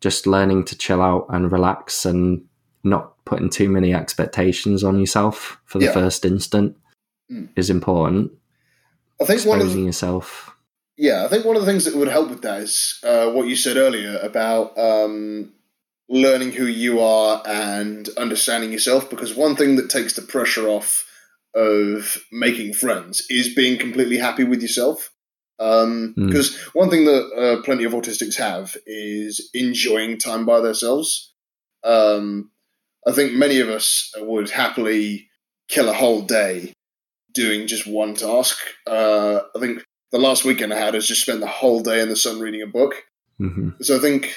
just 0.00 0.26
learning 0.26 0.64
to 0.64 0.76
chill 0.76 1.00
out 1.00 1.26
and 1.28 1.52
relax 1.52 2.04
and 2.04 2.44
not 2.82 3.12
putting 3.24 3.48
too 3.50 3.68
many 3.68 3.94
expectations 3.94 4.82
on 4.82 4.98
yourself 4.98 5.60
for 5.66 5.78
the 5.78 5.84
Yeah. 5.86 5.92
first 5.92 6.24
instant 6.24 6.76
Mm. 7.30 7.48
is 7.56 7.70
important. 7.70 8.32
I 9.20 9.24
think 9.26 9.44
one 9.46 9.60
of 9.60 9.66
the, 9.66 9.70
Exposing 9.70 9.86
yourself. 9.86 10.53
Yeah, 10.96 11.24
I 11.24 11.28
think 11.28 11.44
one 11.44 11.56
of 11.56 11.62
the 11.64 11.70
things 11.70 11.84
that 11.84 11.96
would 11.96 12.08
help 12.08 12.30
with 12.30 12.42
that 12.42 12.60
is 12.60 13.00
uh, 13.02 13.30
what 13.30 13.48
you 13.48 13.56
said 13.56 13.76
earlier 13.76 14.18
about 14.18 14.78
um, 14.78 15.52
learning 16.08 16.52
who 16.52 16.66
you 16.66 17.00
are 17.00 17.42
and 17.46 18.08
understanding 18.16 18.72
yourself. 18.72 19.10
Because 19.10 19.34
one 19.34 19.56
thing 19.56 19.76
that 19.76 19.90
takes 19.90 20.14
the 20.14 20.22
pressure 20.22 20.68
off 20.68 21.04
of 21.54 22.18
making 22.32 22.74
friends 22.74 23.24
is 23.28 23.54
being 23.54 23.78
completely 23.78 24.18
happy 24.18 24.44
with 24.44 24.62
yourself. 24.62 25.10
Um, 25.58 26.14
Mm. 26.16 26.26
Because 26.28 26.56
one 26.74 26.90
thing 26.90 27.04
that 27.06 27.30
uh, 27.36 27.62
plenty 27.62 27.84
of 27.84 27.92
autistics 27.92 28.36
have 28.36 28.76
is 28.86 29.50
enjoying 29.54 30.18
time 30.18 30.44
by 30.44 30.60
themselves. 30.60 31.32
Um, 31.84 32.50
I 33.06 33.12
think 33.12 33.32
many 33.34 33.60
of 33.60 33.68
us 33.68 34.12
would 34.18 34.50
happily 34.50 35.28
kill 35.68 35.88
a 35.88 35.92
whole 35.92 36.22
day 36.22 36.72
doing 37.32 37.66
just 37.66 37.86
one 37.86 38.14
task. 38.14 38.58
Uh, 38.86 39.40
I 39.54 39.60
think 39.60 39.84
the 40.14 40.20
last 40.20 40.44
weekend 40.44 40.72
I 40.72 40.78
had 40.78 40.94
is 40.94 41.08
just 41.08 41.22
spent 41.22 41.40
the 41.40 41.48
whole 41.48 41.80
day 41.80 42.00
in 42.00 42.08
the 42.08 42.14
sun 42.16 42.38
reading 42.38 42.62
a 42.62 42.66
book. 42.68 42.94
hmm 43.38 43.70
So 43.82 43.96
I 43.96 43.98
think 43.98 44.36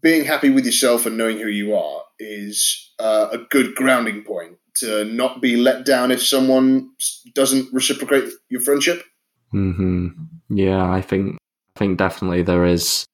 being 0.00 0.24
happy 0.24 0.48
with 0.48 0.64
yourself 0.64 1.06
and 1.06 1.18
knowing 1.18 1.38
who 1.38 1.48
you 1.48 1.74
are 1.74 2.02
is 2.20 2.92
uh, 3.00 3.26
a 3.32 3.38
good 3.38 3.74
grounding 3.74 4.22
point 4.22 4.58
to 4.76 5.04
not 5.04 5.40
be 5.42 5.56
let 5.56 5.84
down 5.84 6.12
if 6.12 6.22
someone 6.24 6.90
doesn't 7.34 7.72
reciprocate 7.72 8.30
your 8.48 8.60
friendship. 8.60 9.02
hmm 9.50 10.08
Yeah, 10.48 10.88
I 10.98 11.00
think 11.02 11.36
I 11.74 11.78
think 11.80 11.98
definitely 11.98 12.42
there 12.42 12.64
is 12.64 13.04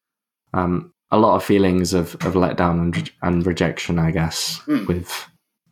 um, 0.52 0.92
a 1.10 1.18
lot 1.18 1.36
of 1.36 1.44
feelings 1.44 1.94
of, 1.94 2.14
of 2.26 2.34
letdown 2.34 2.80
and, 2.82 2.96
re- 2.96 3.12
and 3.22 3.46
rejection. 3.46 3.98
I 3.98 4.10
guess 4.10 4.60
Mm. 4.66 4.86
with 4.86 5.08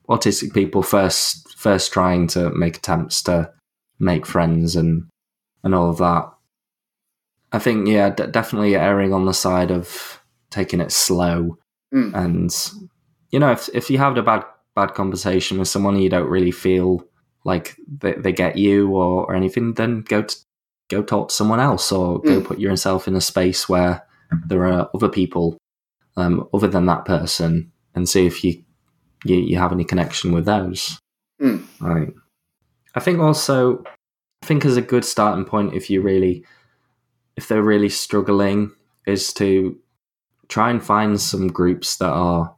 autistic 0.09 0.55
people 0.55 0.83
first 0.83 1.47
first 1.59 1.93
trying 1.93 2.27
to 2.29 2.51
make 2.51 2.77
attempts 2.79 3.23
to 3.25 3.53
make 3.99 4.25
friends 4.27 4.77
and 4.77 5.07
and 5.65 5.75
all 5.75 5.91
of 5.91 5.99
that. 5.99 6.31
I 7.53 7.59
think 7.59 7.89
yeah, 7.89 8.11
d- 8.11 8.27
definitely 8.31 8.77
erring 8.77 9.13
on 9.13 9.25
the 9.27 9.35
side 9.35 9.71
of 9.71 10.21
taking 10.51 10.81
it 10.81 10.93
slow 10.93 11.57
Mm. 11.93 12.15
and 12.15 12.51
you 13.33 13.41
know 13.41 13.51
if 13.51 13.69
if 13.75 13.91
you 13.91 13.99
have 13.99 14.17
a 14.17 14.23
bad 14.23 14.45
bad 14.77 14.95
conversation 14.95 15.59
with 15.59 15.67
someone 15.67 15.95
and 15.95 16.05
you 16.05 16.09
don't 16.09 16.31
really 16.31 16.53
feel 16.53 17.05
like 17.45 17.75
they, 17.99 18.13
they 18.13 18.31
get 18.33 18.57
you 18.57 18.89
or, 18.91 19.25
or 19.27 19.35
anything 19.35 19.75
then 19.75 20.03
go 20.03 20.23
to, 20.23 20.37
go 20.89 21.03
talk 21.03 21.31
to 21.31 21.35
someone 21.35 21.59
else 21.59 21.91
or 21.91 22.21
go 22.21 22.41
Mm. 22.41 22.45
put 22.45 22.61
yourself 22.61 23.09
in 23.09 23.17
a 23.17 23.21
space 23.21 23.69
where 23.69 24.07
there 24.47 24.65
are 24.67 24.89
other 24.95 25.09
people 25.09 25.59
um, 26.17 26.47
other 26.55 26.69
than 26.69 26.87
that 26.87 27.05
person 27.05 27.73
and 27.97 28.09
see 28.09 28.25
if 28.25 28.45
you 28.45 28.63
you, 29.25 29.35
you 29.37 29.59
have 29.59 29.73
any 29.73 29.85
connection 29.85 30.31
with 30.31 30.45
those 30.45 30.97
Mm. 31.43 31.65
right 31.81 32.13
i 32.95 33.01
think 33.01 33.19
also 33.19 33.83
i 34.43 34.47
think 34.47 34.65
is 34.65 34.77
a 34.77 34.83
good 34.83 35.05
starting 35.05 35.45
point 35.45 35.75
if 35.75 35.91
you 35.91 36.01
really 36.03 36.45
if 37.37 37.49
they're 37.49 37.63
really 37.63 37.89
struggling 37.89 38.73
is 39.07 39.33
to 39.33 39.79
try 40.49 40.71
and 40.71 40.83
find 40.83 41.21
some 41.21 41.49
groups 41.49 41.97
that 41.97 42.11
are 42.11 42.55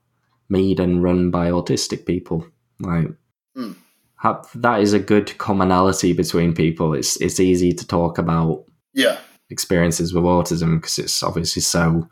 made 0.49 0.81
and 0.81 1.03
run 1.03 1.31
by 1.31 1.51
autistic 1.51 2.07
people 2.07 2.47
like 2.81 3.09
Mm. 3.57 3.77
have, 4.17 4.49
that 4.55 4.81
is 4.81 4.95
a 4.95 4.99
good 4.99 5.37
commonality 5.37 6.15
between 6.15 6.55
people. 6.55 6.95
It's 6.95 7.21
it's 7.21 7.39
easy 7.39 7.73
to 7.75 7.87
talk 7.87 8.17
about 8.17 8.65
Yeah, 8.95 9.19
experiences 9.51 10.15
with 10.15 10.25
autism 10.25 10.81
because 10.81 10.99
it's 10.99 11.23
obviously 11.23 11.61
so 11.61 12.09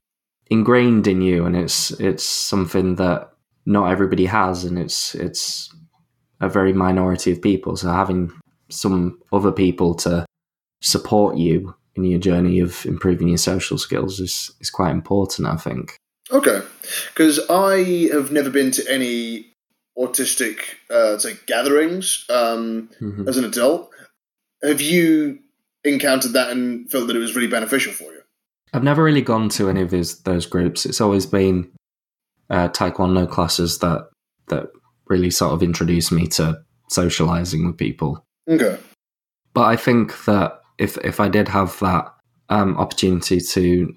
ingrained 0.50 1.06
in 1.06 1.22
you 1.22 1.46
and 1.46 1.56
it's 1.56 1.92
it's 1.92 2.24
something 2.24 2.96
that 2.96 3.30
not 3.64 3.90
everybody 3.90 4.26
has 4.26 4.64
and 4.64 4.78
it's 4.78 5.14
it's 5.14 5.74
a 6.40 6.48
very 6.48 6.74
minority 6.74 7.32
of 7.32 7.40
people. 7.40 7.76
So 7.76 7.88
having 7.90 8.30
some 8.70 9.18
other 9.32 9.52
people 9.52 9.94
to 9.94 10.24
support 10.82 11.36
you 11.36 11.74
in 11.96 12.04
your 12.04 12.20
journey 12.20 12.60
of 12.60 12.86
improving 12.86 13.28
your 13.28 13.38
social 13.38 13.76
skills 13.76 14.20
is 14.20 14.50
is 14.60 14.70
quite 14.70 14.90
important 14.92 15.46
i 15.48 15.56
think 15.56 15.96
okay. 16.32 16.60
Because 17.12 17.40
I 17.50 18.08
have 18.12 18.30
never 18.32 18.50
been 18.50 18.70
to 18.72 18.82
any 18.88 19.46
autistic 19.98 20.58
uh, 20.88 21.18
say 21.18 21.34
gatherings 21.46 22.24
um, 22.30 22.88
Mhm. 23.00 23.28
as 23.28 23.36
an 23.36 23.44
adult. 23.44 23.90
Have 24.62 24.80
you 24.80 25.38
encountered 25.84 26.32
that 26.34 26.50
and 26.50 26.90
felt 26.90 27.06
that 27.08 27.16
it 27.16 27.20
was 27.20 27.34
really 27.34 27.48
beneficial 27.48 27.92
for 27.92 28.04
you? 28.12 28.20
I've 28.72 28.84
never 28.84 29.02
really 29.02 29.22
gone 29.22 29.48
to 29.50 29.68
any 29.68 29.82
of 29.82 29.90
those 29.90 30.22
those 30.22 30.46
groups. 30.46 30.86
It's 30.86 31.00
always 31.00 31.26
been 31.26 31.70
uh, 32.48 32.68
taekwondo 32.68 33.28
classes 33.28 33.78
that 33.78 34.08
that 34.48 34.68
really 35.08 35.30
sort 35.30 35.52
of 35.52 35.62
introduced 35.62 36.12
me 36.12 36.26
to 36.28 36.62
socializing 36.88 37.66
with 37.66 37.76
people. 37.76 38.24
Okay. 38.50 38.78
But 39.54 39.62
I 39.62 39.76
think 39.76 40.24
that 40.24 40.60
if 40.78 40.96
if 40.98 41.20
I 41.20 41.28
did 41.28 41.48
have 41.48 41.78
that 41.80 42.12
um, 42.48 42.76
opportunity 42.78 43.40
to 43.40 43.94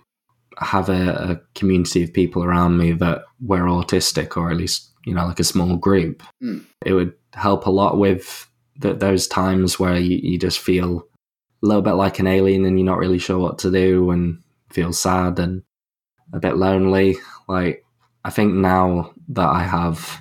have 0.60 0.90
a, 0.90 1.32
a 1.32 1.42
community 1.56 2.04
of 2.04 2.14
people 2.14 2.44
around 2.44 2.78
me 2.78 2.92
that 2.94 3.24
were 3.42 3.62
autistic, 3.64 4.38
or 4.38 4.52
at 4.52 4.58
least 4.58 4.92
you 5.06 5.14
know 5.14 5.26
like 5.26 5.40
a 5.40 5.44
small 5.44 5.76
group, 5.78 6.24
Mm. 6.42 6.66
it 6.86 6.94
would 6.94 7.14
help 7.34 7.66
a 7.66 7.72
lot 7.72 7.98
with 7.98 8.48
th- 8.82 9.00
those 9.00 9.28
times 9.28 9.80
where 9.80 9.98
you, 9.98 10.18
you 10.22 10.38
just 10.38 10.60
feel 10.60 11.08
a 11.64 11.66
little 11.66 11.82
bit 11.82 11.94
like 11.94 12.20
an 12.20 12.28
alien 12.28 12.66
and 12.66 12.78
you're 12.78 12.86
not 12.86 13.00
really 13.00 13.18
sure 13.20 13.40
what 13.40 13.58
to 13.60 13.72
do 13.72 14.12
and 14.12 14.40
feel 14.72 14.94
sad 14.94 15.40
and 15.40 15.64
a 16.34 16.40
bit 16.40 16.58
lonely. 16.58 17.18
Like 17.48 17.84
I 18.24 18.30
think 18.30 18.54
now 18.54 19.14
that 19.30 19.48
I 19.50 19.64
have 19.64 20.20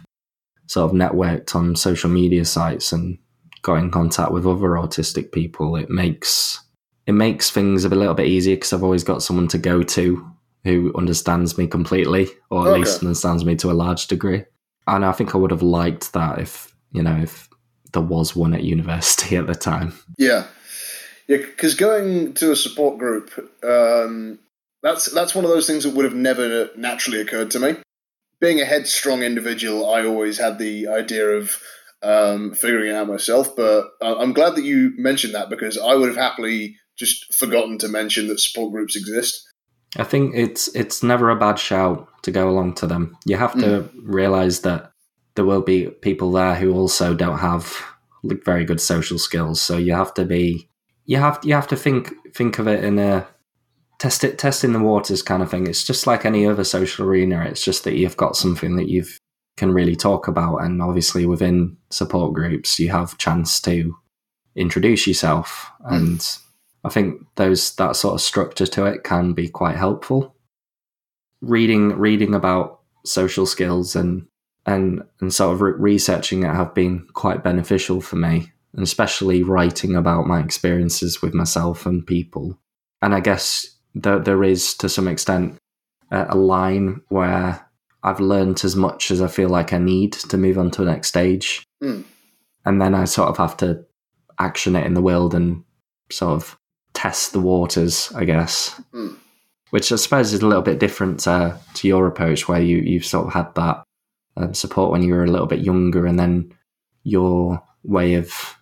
sort 0.68 0.90
of 0.90 0.96
networked 0.96 1.54
on 1.54 1.76
social 1.76 2.08
media 2.08 2.44
sites 2.44 2.92
and 2.92 3.18
got 3.62 3.74
in 3.76 3.90
contact 3.90 4.32
with 4.32 4.46
other 4.46 4.70
autistic 4.70 5.32
people, 5.32 5.76
it 5.76 5.88
makes 5.90 6.60
it 7.06 7.12
makes 7.12 7.50
things 7.50 7.84
a 7.84 7.88
little 7.88 8.14
bit 8.14 8.26
easier 8.28 8.54
because 8.56 8.72
I've 8.72 8.84
always 8.84 9.02
got 9.04 9.22
someone 9.22 9.48
to 9.48 9.58
go 9.58 9.82
to 9.82 10.24
who 10.64 10.92
understands 10.96 11.58
me 11.58 11.66
completely, 11.66 12.28
or 12.50 12.62
at 12.66 12.68
Okay. 12.70 12.78
least 12.80 13.02
understands 13.02 13.44
me 13.44 13.56
to 13.56 13.70
a 13.70 13.72
large 13.72 14.06
degree. 14.06 14.44
And 14.86 15.04
I 15.04 15.10
think 15.12 15.34
I 15.34 15.38
would 15.38 15.50
have 15.50 15.62
liked 15.62 16.12
that 16.12 16.38
if 16.38 16.72
you 16.92 17.02
know 17.02 17.16
if 17.16 17.48
there 17.92 18.02
was 18.02 18.34
one 18.36 18.54
at 18.54 18.62
university 18.62 19.36
at 19.40 19.46
the 19.46 19.54
time. 19.54 19.92
Yeah, 20.18 20.46
yeah. 21.28 21.38
Because 21.38 21.74
going 21.74 22.34
to 22.34 22.52
a 22.52 22.56
support 22.56 22.98
group, 22.98 23.30
um, 23.64 24.38
that's 24.82 25.06
that's 25.12 25.34
one 25.34 25.44
of 25.44 25.50
those 25.50 25.66
things 25.66 25.84
that 25.84 25.94
would 25.94 26.04
have 26.04 26.14
never 26.14 26.70
naturally 26.76 27.20
occurred 27.20 27.50
to 27.52 27.58
me. 27.60 27.76
Being 28.40 28.60
a 28.60 28.64
headstrong 28.64 29.22
individual, 29.22 29.88
I 29.92 30.04
always 30.04 30.38
had 30.38 30.58
the 30.58 30.88
idea 30.88 31.28
of 31.30 31.60
um, 32.02 32.52
figuring 32.54 32.90
it 32.90 32.94
out 32.94 33.08
myself. 33.08 33.54
But 33.56 33.90
I- 34.00 34.14
I'm 34.14 34.32
glad 34.32 34.56
that 34.56 34.64
you 34.64 34.92
mentioned 34.96 35.34
that 35.34 35.50
because 35.50 35.78
I 35.78 35.94
would 35.94 36.08
have 36.08 36.16
happily 36.16 36.76
just 36.96 37.32
forgotten 37.34 37.78
to 37.78 37.88
mention 37.88 38.28
that 38.28 38.40
support 38.40 38.72
groups 38.72 38.96
exist. 38.96 39.48
I 39.96 40.04
think 40.04 40.34
it's 40.34 40.68
it's 40.74 41.02
never 41.02 41.30
a 41.30 41.36
bad 41.36 41.58
shout 41.58 42.08
to 42.22 42.30
go 42.30 42.48
along 42.48 42.74
to 42.76 42.86
them. 42.86 43.16
You 43.26 43.36
have 43.36 43.58
to 43.60 43.90
realize 44.02 44.60
that 44.60 44.90
there 45.34 45.44
will 45.44 45.62
be 45.62 45.86
people 45.86 46.32
there 46.32 46.54
who 46.54 46.72
also 46.74 47.14
don't 47.14 47.38
have 47.38 47.76
like, 48.22 48.44
very 48.44 48.64
good 48.64 48.80
social 48.80 49.18
skills. 49.18 49.60
So 49.60 49.76
you 49.76 49.94
have 49.94 50.14
to 50.14 50.24
be 50.24 50.68
you 51.04 51.18
have 51.18 51.40
you 51.42 51.54
have 51.54 51.68
to 51.68 51.76
think 51.76 52.12
think 52.34 52.58
of 52.58 52.66
it 52.68 52.84
in 52.84 52.98
a 52.98 53.26
test 53.98 54.24
it 54.24 54.38
testing 54.38 54.72
the 54.72 54.80
waters 54.80 55.22
kind 55.22 55.42
of 55.42 55.50
thing. 55.50 55.66
It's 55.66 55.84
just 55.84 56.06
like 56.06 56.24
any 56.24 56.46
other 56.46 56.64
social 56.64 57.06
arena. 57.06 57.44
It's 57.44 57.64
just 57.64 57.84
that 57.84 57.94
you've 57.94 58.16
got 58.16 58.36
something 58.36 58.76
that 58.76 58.88
you've 58.88 59.18
can 59.62 59.72
really 59.72 59.96
talk 59.96 60.28
about, 60.28 60.58
and 60.58 60.82
obviously 60.82 61.24
within 61.26 61.76
support 61.90 62.34
groups, 62.34 62.78
you 62.80 62.90
have 62.90 63.18
chance 63.18 63.60
to 63.62 63.96
introduce 64.56 65.06
yourself 65.06 65.70
hmm. 65.86 65.94
and. 65.94 66.38
I 66.84 66.88
think 66.88 67.22
those 67.36 67.76
that 67.76 67.94
sort 67.94 68.14
of 68.14 68.20
structure 68.20 68.66
to 68.66 68.86
it 68.86 69.04
can 69.04 69.34
be 69.34 69.48
quite 69.48 69.76
helpful. 69.76 70.34
Reading 71.40 71.96
reading 71.96 72.34
about 72.34 72.80
social 73.04 73.46
skills 73.46 73.94
and 73.94 74.26
and 74.66 75.02
and 75.20 75.32
sort 75.32 75.54
of 75.54 75.60
re- 75.60 75.74
researching 75.76 76.42
it 76.42 76.54
have 76.54 76.74
been 76.74 77.06
quite 77.12 77.44
beneficial 77.44 78.00
for 78.00 78.16
me, 78.16 78.50
and 78.74 78.82
especially 78.82 79.44
writing 79.44 79.94
about 79.94 80.26
my 80.26 80.40
experiences 80.40 81.22
with 81.22 81.34
myself 81.34 81.86
and 81.86 82.04
people. 82.04 82.58
And 83.00 83.14
I 83.14 83.20
guess 83.20 83.64
there, 83.94 84.18
there 84.18 84.42
is 84.42 84.74
to 84.78 84.88
some 84.88 85.08
extent 85.08 85.58
a, 86.10 86.26
a 86.30 86.36
line 86.36 87.02
where 87.08 87.64
I've 88.02 88.20
learnt 88.20 88.64
as 88.64 88.74
much 88.76 89.10
as 89.10 89.20
I 89.22 89.28
feel 89.28 89.48
like 89.48 89.72
I 89.72 89.78
need 89.78 90.12
to 90.14 90.36
move 90.36 90.58
on 90.58 90.70
to 90.72 90.84
the 90.84 90.90
next 90.90 91.08
stage, 91.08 91.64
Mm. 91.82 92.04
and 92.64 92.80
then 92.80 92.94
I 92.94 93.04
sort 93.04 93.28
of 93.28 93.36
have 93.38 93.56
to 93.58 93.84
action 94.38 94.76
it 94.76 94.86
in 94.86 94.94
the 94.94 95.02
world 95.02 95.34
and 95.34 95.64
sort 96.10 96.32
of 96.34 96.56
test 96.94 97.32
the 97.32 97.40
waters, 97.40 98.12
I 98.14 98.24
guess. 98.24 98.80
Mm. 98.94 99.16
Which 99.70 99.90
I 99.90 99.96
suppose 99.96 100.32
is 100.34 100.42
a 100.42 100.46
little 100.46 100.62
bit 100.62 100.78
different 100.78 101.26
uh, 101.26 101.56
to 101.74 101.88
your 101.88 102.06
approach, 102.06 102.46
where 102.48 102.60
you 102.60 102.78
you've 102.78 103.06
sort 103.06 103.26
of 103.26 103.32
had 103.32 103.54
that 103.54 103.82
um, 104.36 104.52
support 104.54 104.90
when 104.90 105.02
you 105.02 105.14
were 105.14 105.24
a 105.24 105.30
little 105.30 105.46
bit 105.46 105.60
younger, 105.64 106.06
and 106.06 106.18
then 106.18 106.52
your 107.04 107.62
way 107.84 108.14
of 108.14 108.56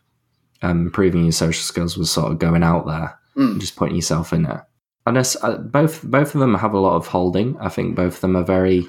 um, 0.63 0.83
improving 0.87 1.23
your 1.25 1.33
social 1.33 1.63
skills 1.63 1.97
was 1.97 2.11
sort 2.11 2.31
of 2.31 2.39
going 2.39 2.63
out 2.63 2.87
there 2.87 3.17
Mm. 3.37 3.53
and 3.53 3.61
just 3.61 3.77
putting 3.77 3.95
yourself 3.95 4.33
in 4.33 4.45
it. 4.47 4.61
And 5.07 5.17
uh 5.19 5.57
both 5.59 6.03
both 6.03 6.35
of 6.35 6.41
them 6.41 6.55
have 6.57 6.75
a 6.75 6.81
lot 6.81 6.97
of 6.97 7.07
holding. 7.07 7.57
I 7.59 7.69
think 7.69 7.95
both 7.97 8.17
of 8.17 8.21
them 8.21 8.37
are 8.37 8.45
very 8.45 8.89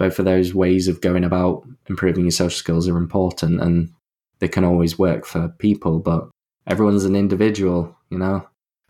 both 0.00 0.18
of 0.18 0.24
those 0.24 0.54
ways 0.54 0.88
of 0.88 1.02
going 1.02 1.24
about 1.24 1.62
improving 1.90 2.24
your 2.24 2.30
social 2.32 2.56
skills 2.56 2.88
are 2.88 2.96
important, 2.96 3.60
and 3.60 3.92
they 4.38 4.48
can 4.48 4.64
always 4.64 4.98
work 4.98 5.26
for 5.26 5.48
people. 5.58 5.98
But 6.00 6.30
everyone's 6.66 7.04
an 7.04 7.14
individual, 7.14 7.94
you 8.08 8.18
know. 8.18 8.48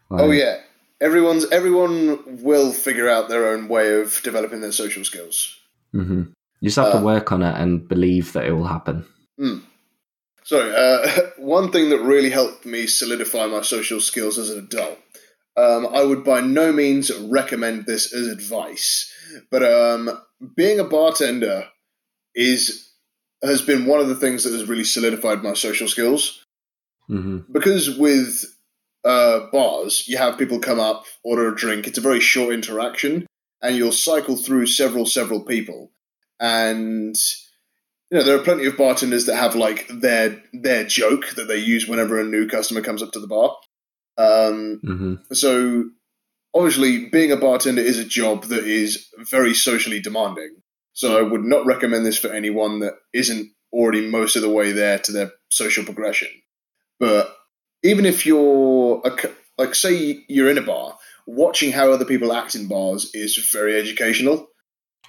Like- 0.09 0.23
Oh 0.23 0.31
yeah, 0.31 0.61
everyone's 1.01 1.47
everyone 1.51 2.43
will 2.43 2.73
figure 2.73 3.09
out 3.09 3.29
their 3.29 3.49
own 3.49 3.67
way 3.69 4.01
of 4.01 4.21
developing 4.23 4.61
their 4.61 4.73
social 4.73 5.05
skills. 5.05 5.57
hmm 5.93 6.23
You 6.61 6.69
just 6.69 6.77
have 6.77 6.93
to 6.93 6.99
Uh, 6.99 7.03
work 7.03 7.33
on 7.33 7.43
it 7.43 7.57
and 7.61 7.89
believe 7.89 8.33
that 8.35 8.45
it 8.47 8.53
will 8.53 8.67
happen. 8.69 9.05
Sorry, 10.45 10.73
uh, 10.75 11.09
one 11.39 11.71
thing 11.73 11.91
that 11.91 12.01
really 12.03 12.31
helped 12.31 12.65
me 12.65 12.87
solidify 12.87 13.47
my 13.47 13.63
social 13.63 14.01
skills 14.01 14.39
as 14.39 14.51
an 14.51 14.59
adult. 14.59 14.99
Um, 15.57 15.87
I 15.93 16.03
would 16.05 16.23
by 16.25 16.41
no 16.41 16.73
means 16.73 17.11
recommend 17.19 17.87
this 17.87 18.13
as 18.15 18.27
advice, 18.29 19.10
but 19.51 19.63
um, 19.63 20.11
being 20.57 20.81
a 20.81 20.85
bartender 20.85 21.65
is 22.35 22.91
has 23.43 23.63
been 23.63 23.87
one 23.87 24.01
of 24.01 24.09
the 24.09 24.15
things 24.15 24.45
that 24.45 24.53
has 24.53 24.69
really 24.69 24.85
solidified 24.85 25.43
my 25.43 25.55
social 25.55 25.89
skills. 25.89 26.45
hmm 27.09 27.39
because 27.53 27.99
with 27.99 28.45
uh, 29.05 29.47
bars, 29.51 30.07
you 30.07 30.19
have 30.19 30.39
people 30.39 30.59
come 30.59 30.79
up, 30.79 31.05
order 31.25 31.49
a 31.49 31.57
drink. 31.57 31.87
It's 31.87 31.99
a 31.99 32.03
very 32.03 32.21
short 32.21 32.53
interaction, 32.53 33.27
and 33.63 33.77
you'll 33.77 33.93
cycle 33.93 34.37
through 34.37 34.67
several, 34.67 35.07
several 35.07 35.41
people. 35.43 35.91
And 36.39 37.17
you 38.11 38.19
know 38.19 38.25
there 38.25 38.37
are 38.37 38.43
plenty 38.43 38.67
of 38.67 38.77
bartenders 38.77 39.27
that 39.27 39.37
have 39.37 39.55
like 39.55 39.87
their 39.89 40.43
their 40.53 40.85
joke 40.85 41.31
that 41.37 41.49
they 41.49 41.59
use 41.59 41.87
whenever 41.89 42.21
a 42.21 42.25
new 42.25 42.49
customer 42.49 42.81
comes 42.83 43.03
up 43.03 43.13
to 43.13 43.21
the 43.21 43.27
bar. 43.27 43.57
Um, 44.19 44.81
hmm 44.85 45.15
so 45.33 45.85
obviously, 46.55 47.09
being 47.09 47.33
a 47.33 47.37
bartender 47.37 47.83
is 47.83 47.99
a 47.99 48.05
job 48.05 48.45
that 48.45 48.65
is 48.65 49.09
very 49.19 49.55
socially 49.55 50.01
demanding. 50.01 50.57
So 50.93 51.19
I 51.19 51.23
would 51.23 51.45
not 51.45 51.67
recommend 51.67 52.05
this 52.05 52.19
for 52.19 52.29
anyone 52.29 52.81
that 52.81 52.95
isn't 53.13 53.51
already 53.73 54.09
most 54.09 54.37
of 54.37 54.43
the 54.43 54.51
way 54.51 54.73
there 54.73 54.99
to 54.99 55.13
their 55.13 55.33
social 55.51 55.85
progression. 55.85 56.29
But 56.99 57.35
even 57.83 58.05
if 58.05 58.27
you're 58.27 59.01
a, 59.05 59.17
like, 59.57 59.75
say 59.75 60.25
you're 60.29 60.51
in 60.51 60.59
a 60.59 60.63
bar, 60.63 60.99
watching 61.27 61.73
how 61.73 61.91
other 61.91 62.05
people 62.05 62.33
act 62.33 62.55
in 62.55 62.69
bars 62.69 63.11
is 63.15 63.37
very 63.53 63.79
educational. 63.79 64.49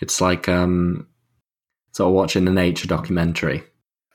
It's 0.01 0.21
like 0.21 0.47
um, 0.47 1.07
sort 1.93 2.09
of 2.09 2.13
watching 2.13 2.47
a 2.47 2.51
nature 2.51 2.87
documentary. 2.87 3.63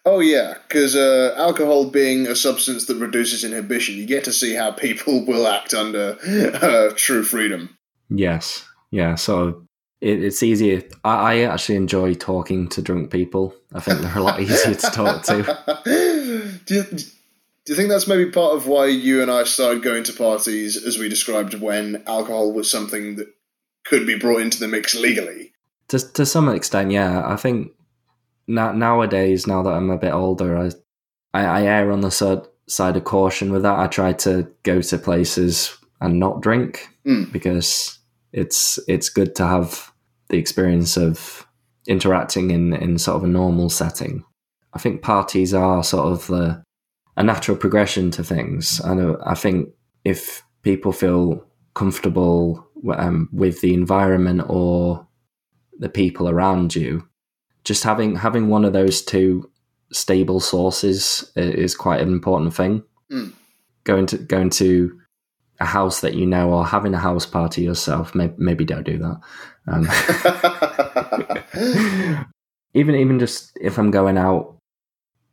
Oh 0.09 0.21
yeah, 0.21 0.55
because 0.69 0.95
uh, 0.95 1.35
alcohol 1.37 1.91
being 1.91 2.29
a 2.29 2.37
substance 2.37 2.87
that 2.87 2.97
reduces 2.99 3.43
inhibition, 3.43 3.97
you 3.97 4.07
get 4.07 4.23
to 4.25 4.33
see 4.33 4.55
how 4.55 4.71
people 4.71 5.25
will 5.27 5.49
act 5.49 5.75
under 5.75 6.17
uh, 6.63 6.93
true 6.95 7.25
freedom. 7.25 7.77
Yes, 8.09 8.65
yeah. 8.93 9.17
So 9.17 9.67
it, 10.01 10.23
it's 10.23 10.45
easier. 10.45 10.85
I, 11.05 11.15
I 11.15 11.39
actually 11.41 11.75
enjoy 11.75 12.15
talking 12.15 12.69
to 12.69 12.81
drunk 12.81 13.11
people. 13.11 13.53
I 13.75 13.81
think 13.81 14.01
they're 14.01 14.17
a 14.17 14.23
lot 14.23 14.41
easier 14.41 14.77
to 14.77 14.91
talk 14.93 15.25
to. 15.25 15.43
do, 16.67 16.75
you, 16.75 16.83
do 16.85 17.05
you 17.67 17.75
think 17.75 17.89
that's 17.89 18.07
maybe 18.07 18.31
part 18.31 18.55
of 18.55 18.69
why 18.69 18.87
you 18.87 19.23
and 19.23 19.31
I 19.31 19.43
started 19.43 19.83
going 19.83 20.05
to 20.05 20.13
parties, 20.13 20.77
as 20.77 20.99
we 20.99 21.09
described, 21.09 21.55
when 21.55 22.05
alcohol 22.07 22.53
was 22.53 22.71
something 22.71 23.17
that 23.17 23.27
could 23.85 24.07
be 24.07 24.17
brought 24.17 24.41
into 24.41 24.61
the 24.61 24.69
mix 24.69 24.95
legally? 24.95 25.53
To 25.89 25.99
to 26.13 26.25
some 26.25 26.49
extent, 26.49 26.93
yeah. 26.93 27.27
I 27.27 27.35
think 27.35 27.73
now 28.47 28.73
nowadays, 28.73 29.47
now 29.47 29.63
that 29.63 29.73
I'm 29.73 29.91
a 29.91 29.99
bit 29.99 30.13
older, 30.13 30.57
I 30.57 30.71
I, 31.35 31.45
I 31.45 31.63
err 31.65 31.93
on 31.93 32.01
the 32.01 32.11
side 32.11 32.43
side 32.69 32.97
of 32.97 33.05
caution 33.05 33.53
with 33.53 33.63
that. 33.63 33.79
I 33.79 33.87
try 33.87 34.13
to 34.13 34.49
go 34.63 34.81
to 34.83 34.99
places 34.99 35.77
and 36.01 36.19
not 36.19 36.41
drink 36.43 36.89
Mm. 37.07 37.31
because 37.33 37.99
it's 38.33 38.81
it's 38.89 39.09
good 39.09 39.37
to 39.37 39.47
have 39.47 39.93
the 40.29 40.39
experience 40.39 40.97
of 40.97 41.47
interacting 41.87 42.51
in 42.51 42.73
in 42.75 42.99
sort 42.99 43.17
of 43.17 43.25
a 43.25 43.29
normal 43.29 43.71
setting. 43.71 44.25
I 44.73 44.79
think 44.81 45.03
parties 45.03 45.55
are 45.55 45.85
sort 45.85 46.07
of 46.07 46.27
the 46.27 46.63
a 47.17 47.23
natural 47.23 47.57
progression 47.57 48.11
to 48.13 48.25
things. 48.25 48.81
I. 48.81 49.15
I 49.25 49.35
think 49.35 49.69
if 50.05 50.43
people 50.63 50.93
feel 50.93 51.45
comfortable 51.75 52.67
um, 52.95 53.29
with 53.33 53.61
the 53.61 53.73
environment 53.73 54.43
or 54.49 55.07
the 55.79 55.89
people 55.89 56.29
around 56.29 56.75
you, 56.75 57.09
just 57.67 57.83
having 57.83 58.15
having 58.15 58.49
one 58.49 58.65
of 58.65 58.73
those 58.73 59.03
two 59.03 59.51
stable 59.93 60.39
sources 60.41 61.31
is 61.35 61.75
quite 61.75 62.01
an 62.01 62.09
important 62.09 62.55
thing. 62.55 62.85
Mm. 63.13 63.33
Going 63.85 64.07
to 64.07 64.19
going 64.19 64.51
to 64.51 65.01
a 65.59 65.65
house 65.65 66.01
that 66.01 66.15
you 66.15 66.27
know, 66.27 66.53
or 66.53 66.65
having 66.65 66.95
a 66.95 66.99
house 66.99 67.27
party 67.27 67.63
yourself, 67.63 68.15
maybe, 68.15 68.35
maybe 68.39 68.65
don't 68.65 68.85
do 68.85 68.99
that. 68.99 69.21
Um, 69.69 69.87
even 72.75 72.95
even 72.95 73.19
just 73.19 73.57
if 73.61 73.79
I'm 73.79 73.91
going 73.91 74.17
out 74.19 74.57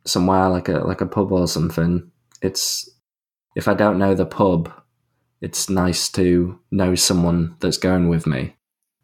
somewhere 0.05 0.49
like 0.49 0.69
a 0.69 0.79
like 0.79 1.01
a 1.01 1.05
pub 1.05 1.31
or 1.31 1.47
something, 1.47 2.09
it's 2.41 2.89
if 3.55 3.67
I 3.67 3.75
don't 3.75 3.99
know 3.99 4.15
the 4.15 4.25
pub, 4.25 4.71
it's 5.39 5.69
nice 5.69 6.09
to 6.13 6.59
know 6.71 6.95
someone 6.95 7.55
that's 7.59 7.77
going 7.77 8.09
with 8.09 8.25
me, 8.25 8.55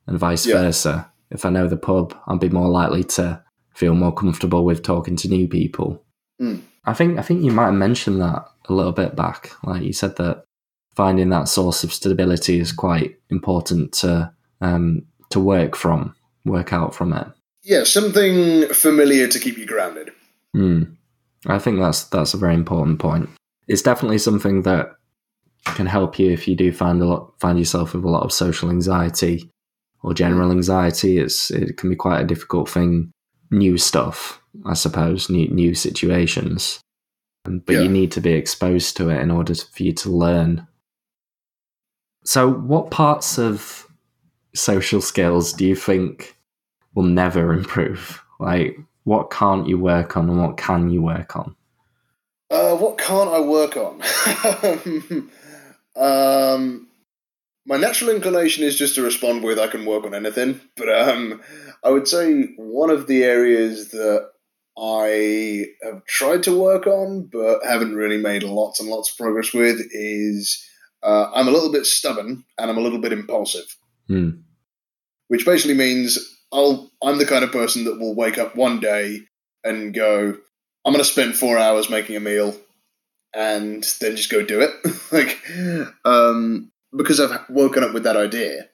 and 0.08 0.18
vice 0.18 0.48
Yeah. 0.48 0.56
versa. 0.56 1.09
If 1.32 1.46
I 1.46 1.50
know 1.50 1.68
the 1.68 1.78
pub, 1.78 2.16
I'll 2.28 2.38
be 2.38 2.50
more 2.50 2.70
likely 2.70 3.04
to 3.04 3.44
feel 3.74 3.94
more 3.94 4.14
comfortable 4.14 4.66
with 4.66 4.84
talking 4.84 5.16
to 5.18 5.28
new 5.28 5.48
people. 5.48 6.04
Mm. 6.42 6.62
I 6.86 6.94
think 6.94 7.20
I 7.20 7.22
think 7.22 7.44
you 7.44 7.52
might 7.52 7.66
have 7.66 7.74
mentioned 7.74 8.22
that 8.22 8.46
a 8.68 8.74
little 8.74 8.92
bit 8.92 9.16
back. 9.16 9.52
Like 9.64 9.84
you 9.84 9.94
said 9.94 10.16
that 10.18 10.44
finding 10.96 11.30
that 11.30 11.48
source 11.48 11.84
of 11.84 11.94
stability 11.94 12.60
is 12.60 12.72
quite 12.72 13.16
important 13.30 13.94
to 13.94 14.34
um, 14.62 15.06
to 15.30 15.40
work 15.40 15.76
from, 15.76 16.16
work 16.46 16.74
out 16.74 16.94
from 16.96 17.14
it. 17.14 17.28
yeah, 17.64 17.84
something 17.84 18.68
familiar 18.70 19.28
to 19.28 19.40
keep 19.40 19.58
you 19.58 19.66
grounded. 19.66 20.12
Mm. 20.56 20.96
I 21.46 21.60
think 21.60 21.80
that's 21.80 22.06
that's 22.06 22.34
a 22.34 22.38
very 22.38 22.56
important 22.56 23.00
point. 23.00 23.30
It's 23.68 23.82
definitely 23.82 24.18
something 24.18 24.64
that 24.64 24.92
can 25.66 25.86
help 25.86 26.18
you 26.18 26.32
if 26.32 26.48
you 26.48 26.56
do 26.56 26.72
find 26.72 27.02
a 27.02 27.06
lot 27.06 27.34
find 27.40 27.60
yourself 27.60 27.94
with 27.94 28.04
a 28.04 28.10
lot 28.10 28.24
of 28.24 28.32
social 28.32 28.70
anxiety 28.70 29.50
or 30.04 30.14
general 30.14 30.52
anxiety. 30.52 31.18
It's 31.18 31.52
it 31.52 31.78
can 31.78 31.90
be 31.90 31.96
quite 31.96 32.22
a 32.22 32.28
difficult 32.28 32.70
thing. 32.70 33.12
New 33.52 33.78
stuff, 33.78 34.42
I 34.66 34.74
suppose, 34.74 35.30
new 35.30 35.48
new 35.50 35.74
situations, 35.74 36.80
but 37.44 37.64
Yeah. 37.68 37.82
you 37.82 37.90
need 37.90 38.12
to 38.12 38.22
be 38.22 38.34
exposed 38.34 38.96
to 38.98 39.10
it 39.10 39.20
in 39.22 39.32
order 39.32 39.56
for 39.56 39.84
you 39.84 39.94
to 39.94 40.10
learn. 40.10 40.68
So, 42.24 42.50
what 42.52 42.92
parts 42.92 43.40
of 43.40 43.88
social 44.54 45.02
skills 45.02 45.54
do 45.54 45.66
you 45.66 45.76
think 45.76 46.36
will 46.94 47.04
never 47.04 47.54
improve? 47.54 48.22
Like, 48.40 48.78
what 49.04 49.32
can't 49.32 49.68
you 49.68 49.80
work 49.80 50.16
on 50.16 50.30
and 50.30 50.40
what 50.40 50.58
can 50.58 50.90
you 50.92 51.02
work 51.02 51.36
on? 51.36 51.56
Uh, 52.52 52.76
what 52.76 52.98
can't 52.98 53.30
I 53.30 53.40
work 53.40 53.78
on? 53.78 54.02
um, 55.96 56.88
my 57.70 57.78
natural 57.78 58.10
inclination 58.10 58.64
is 58.64 58.76
just 58.76 58.96
to 58.96 59.04
respond 59.04 59.44
with 59.44 59.60
"I 59.60 59.68
can 59.68 59.86
work 59.86 60.04
on 60.04 60.14
anything," 60.16 60.60
but 60.76 60.90
um, 60.90 61.42
I 61.84 61.92
would 61.92 62.08
say 62.08 62.54
one 62.58 62.90
of 62.90 63.08
the 63.08 63.24
areas 63.24 63.92
that 63.92 64.30
I 64.78 65.66
have 65.84 66.04
tried 66.06 66.44
to 66.44 66.60
work 66.60 66.88
on 66.88 67.30
but 67.32 67.64
haven't 67.64 67.96
really 67.96 68.18
made 68.18 68.44
lots 68.44 68.80
and 68.80 68.90
lots 68.90 69.12
of 69.12 69.18
progress 69.18 69.54
with 69.54 69.80
is 69.92 70.66
uh, 71.04 71.28
I'm 71.34 71.48
a 71.48 71.52
little 71.52 71.72
bit 71.72 71.86
stubborn 71.86 72.44
and 72.58 72.70
I'm 72.70 72.78
a 72.78 72.82
little 72.82 73.00
bit 73.00 73.14
impulsive 73.14 73.76
Hmm. 74.08 74.30
which 75.28 75.46
basically 75.46 75.76
means 75.76 76.18
I'll 76.52 76.90
I'm 77.04 77.20
the 77.20 77.26
kind 77.26 77.44
of 77.44 77.52
person 77.52 77.84
that 77.86 78.00
will 78.00 78.16
wake 78.16 78.40
up 78.40 78.56
one 78.56 78.80
day 78.80 79.20
and 79.64 79.94
go, 79.94 80.36
I'm 80.86 80.94
going 80.94 81.04
to 81.04 81.04
spend 81.04 81.36
four 81.36 81.58
hours 81.58 81.90
making 81.90 82.16
a 82.16 82.20
meal, 82.20 82.56
and 83.36 83.84
then 84.00 84.16
just 84.16 84.32
go 84.32 84.44
do 84.44 84.62
it. 84.62 84.72
like, 85.12 85.38
um, 86.06 86.72
because 86.96 87.20
I've 87.20 87.50
woken 87.50 87.84
up 87.84 87.94
with 87.94 88.04
that 88.04 88.18
idea, 88.18 88.70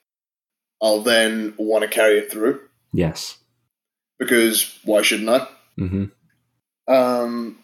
I'll 0.82 1.02
then 1.02 1.54
want 1.58 1.84
to 1.84 1.90
carry 1.90 2.20
it 2.20 2.32
through. 2.32 2.60
Yes. 2.94 3.38
Because 4.20 4.80
why 4.84 5.02
shouldn't 5.02 5.30
I? 5.30 5.48
hmm 5.78 6.06
Um, 6.88 7.58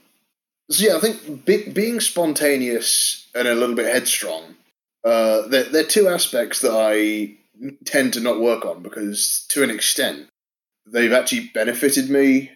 so 0.70 0.86
yeah, 0.86 0.98
I 0.98 1.00
think 1.00 1.46
be, 1.46 1.70
being 1.70 2.00
spontaneous 2.00 3.30
and 3.34 3.48
a 3.48 3.56
little 3.56 3.76
bit 3.76 3.86
headstrong 3.86 4.56
uh, 5.04 5.48
they're, 5.48 5.64
they're 5.64 5.84
two 5.84 6.08
aspects 6.08 6.62
that 6.62 6.72
I 6.74 7.36
tend 7.86 8.14
to 8.14 8.20
not 8.20 8.42
work 8.42 8.66
on 8.66 8.84
because, 8.84 9.46
to 9.50 9.64
an 9.64 9.70
extent, 9.70 10.28
they've 10.86 11.14
actually 11.14 11.52
benefited 11.54 12.10
me 12.10 12.52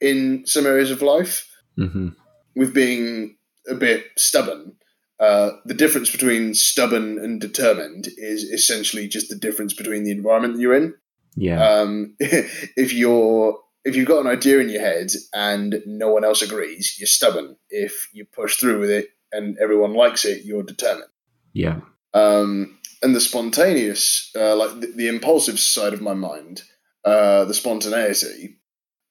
in 0.00 0.46
some 0.46 0.66
areas 0.66 0.90
of 0.90 1.02
life 1.02 1.48
hmm 1.76 2.08
with 2.54 2.72
being 2.72 3.36
a 3.68 3.74
bit 3.74 4.06
stubborn. 4.16 4.72
Uh, 5.18 5.52
the 5.64 5.74
difference 5.74 6.10
between 6.10 6.54
stubborn 6.54 7.18
and 7.18 7.40
determined 7.40 8.08
is 8.18 8.44
essentially 8.44 9.08
just 9.08 9.28
the 9.28 9.36
difference 9.36 9.72
between 9.72 10.04
the 10.04 10.10
environment 10.10 10.54
that 10.54 10.60
you're 10.60 10.76
in. 10.76 10.94
Yeah. 11.36 11.66
Um, 11.66 12.16
if 12.20 12.92
you're 12.92 13.58
if 13.84 13.94
you've 13.94 14.08
got 14.08 14.20
an 14.20 14.26
idea 14.26 14.58
in 14.58 14.68
your 14.68 14.80
head 14.80 15.10
and 15.32 15.80
no 15.86 16.10
one 16.10 16.24
else 16.24 16.42
agrees, 16.42 16.96
you're 16.98 17.06
stubborn. 17.06 17.56
If 17.70 18.08
you 18.12 18.24
push 18.24 18.56
through 18.56 18.80
with 18.80 18.90
it 18.90 19.08
and 19.32 19.56
everyone 19.58 19.94
likes 19.94 20.24
it, 20.24 20.44
you're 20.44 20.64
determined. 20.64 21.10
yeah. 21.52 21.80
Um, 22.12 22.78
and 23.02 23.14
the 23.14 23.20
spontaneous, 23.20 24.32
uh, 24.34 24.56
like 24.56 24.80
the, 24.80 24.86
the 24.86 25.08
impulsive 25.08 25.60
side 25.60 25.92
of 25.92 26.00
my 26.00 26.14
mind, 26.14 26.62
uh, 27.04 27.44
the 27.44 27.52
spontaneity, 27.54 28.58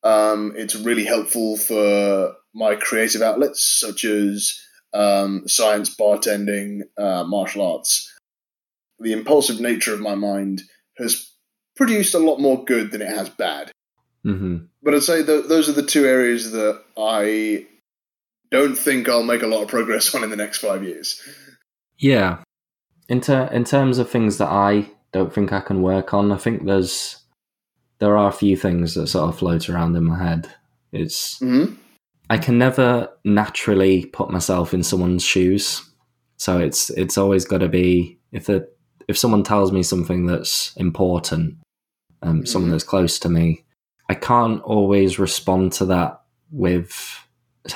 um, 0.04 0.54
it's 0.56 0.76
really 0.76 1.06
helpful 1.06 1.56
for 1.56 2.34
my 2.54 2.76
creative 2.76 3.22
outlets 3.22 3.64
such 3.80 4.04
as 4.04 4.60
um, 4.96 5.48
science, 5.48 5.96
bartending, 5.96 6.82
uh, 6.98 7.24
martial 7.26 7.62
arts. 7.62 8.12
The 9.00 9.12
impulsive 9.12 9.60
nature 9.60 9.94
of 9.94 10.00
my 10.00 10.16
mind 10.16 10.64
has 10.98 11.32
produced 11.76 12.14
a 12.14 12.20
lot 12.20 12.40
more 12.40 12.64
good 12.64 12.92
than 12.92 13.02
it 13.02 13.10
has 13.10 13.30
bad. 13.30 13.72
hmm 14.24 14.58
But 14.82 14.96
I'd 14.96 15.04
say 15.04 15.24
th- 15.24 15.48
those 15.48 15.68
are 15.68 15.74
the 15.74 15.84
two 15.84 16.06
areas 16.06 16.52
that 16.52 16.82
I 16.98 17.68
don't 18.52 18.78
think 18.78 19.10
I'll 19.10 19.24
make 19.24 19.42
a 19.42 19.48
lot 19.48 19.64
of 19.64 19.68
progress 19.68 20.16
on 20.16 20.24
in 20.24 20.30
the 20.30 20.38
next 20.38 20.60
five 20.60 20.84
years. 20.84 21.22
Yeah. 21.98 22.38
In 23.10 23.20
ter- 23.22 23.50
in 23.52 23.66
terms 23.66 23.98
of 23.98 24.10
things 24.10 24.38
that 24.38 24.50
I 24.50 24.90
don't 25.12 25.34
think 25.34 25.52
I 25.52 25.60
can 25.60 25.82
work 25.82 26.14
on, 26.14 26.32
I 26.32 26.38
think 26.38 26.66
there's 26.66 27.18
there 28.00 28.18
are 28.18 28.30
a 28.30 28.34
few 28.34 28.56
things 28.58 28.94
that 28.94 29.08
sort 29.08 29.30
of 29.30 29.38
float 29.38 29.70
around 29.70 29.96
in 29.96 30.06
my 30.06 30.18
head. 30.24 30.54
It's 30.92 31.38
hmm 31.40 31.74
I 32.30 32.38
can 32.38 32.58
never 32.58 33.10
naturally 33.24 34.06
put 34.06 34.32
myself 34.32 34.74
in 34.74 34.84
someone's 34.84 35.24
shoes. 35.24 35.84
So 36.38 36.58
it's 36.60 36.90
it's 36.92 37.18
always 37.18 37.46
got 37.46 37.60
to 37.60 37.70
be 37.70 38.20
if 38.32 38.46
the 38.46 38.68
if 39.08 39.18
someone 39.18 39.44
tells 39.44 39.72
me 39.72 39.84
something 39.84 40.26
that's 40.26 40.76
important, 40.78 41.56
um, 42.24 42.46
someone 42.46 42.70
Mhm. 42.70 42.74
that's 42.74 42.84
close 42.84 43.20
to 43.20 43.30
me, 43.30 43.64
I 44.10 44.16
can't 44.16 44.62
always 44.64 45.20
respond 45.20 45.72
to 45.74 45.86
that 45.86 46.22
with. 46.52 46.94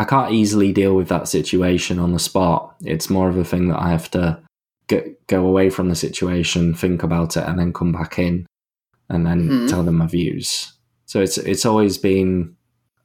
I 0.00 0.04
can't 0.04 0.32
easily 0.32 0.72
deal 0.72 0.96
with 0.96 1.08
that 1.08 1.28
situation 1.28 2.00
on 2.00 2.12
the 2.12 2.18
spot. 2.18 2.74
It's 2.82 3.08
more 3.08 3.28
of 3.28 3.36
a 3.36 3.44
thing 3.44 3.68
that 3.68 3.78
I 3.80 3.90
have 3.90 4.10
to 4.10 4.40
get, 4.88 5.24
go 5.28 5.46
away 5.46 5.70
from 5.70 5.88
the 5.88 5.94
situation, 5.94 6.74
think 6.74 7.04
about 7.04 7.36
it, 7.36 7.44
and 7.46 7.56
then 7.60 7.72
come 7.72 7.92
back 7.92 8.18
in, 8.18 8.44
and 9.08 9.24
then 9.24 9.48
Mhm. 9.48 9.68
tell 9.68 9.84
them 9.84 9.98
my 9.98 10.08
views. 10.08 10.72
So 11.06 11.20
it's 11.20 11.38
it's 11.38 11.64
always 11.64 11.96
been 11.96 12.53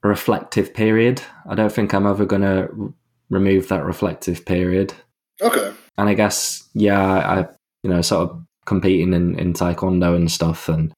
reflective 0.07 0.73
period. 0.73 1.21
I 1.47 1.55
don't 1.55 1.71
think 1.71 1.93
I'm 1.93 2.07
ever 2.07 2.25
going 2.25 2.41
to 2.43 2.69
r- 2.79 2.93
remove 3.29 3.67
that 3.67 3.83
reflective 3.83 4.45
period. 4.45 4.93
Okay. 5.41 5.73
And 5.97 6.09
I 6.09 6.13
guess, 6.13 6.67
yeah, 6.73 7.01
I, 7.01 7.47
you 7.83 7.89
know, 7.89 8.01
sort 8.01 8.29
of 8.29 8.43
competing 8.65 9.13
in, 9.13 9.37
in 9.37 9.53
taekwondo 9.53 10.15
and 10.15 10.31
stuff. 10.31 10.69
And 10.69 10.93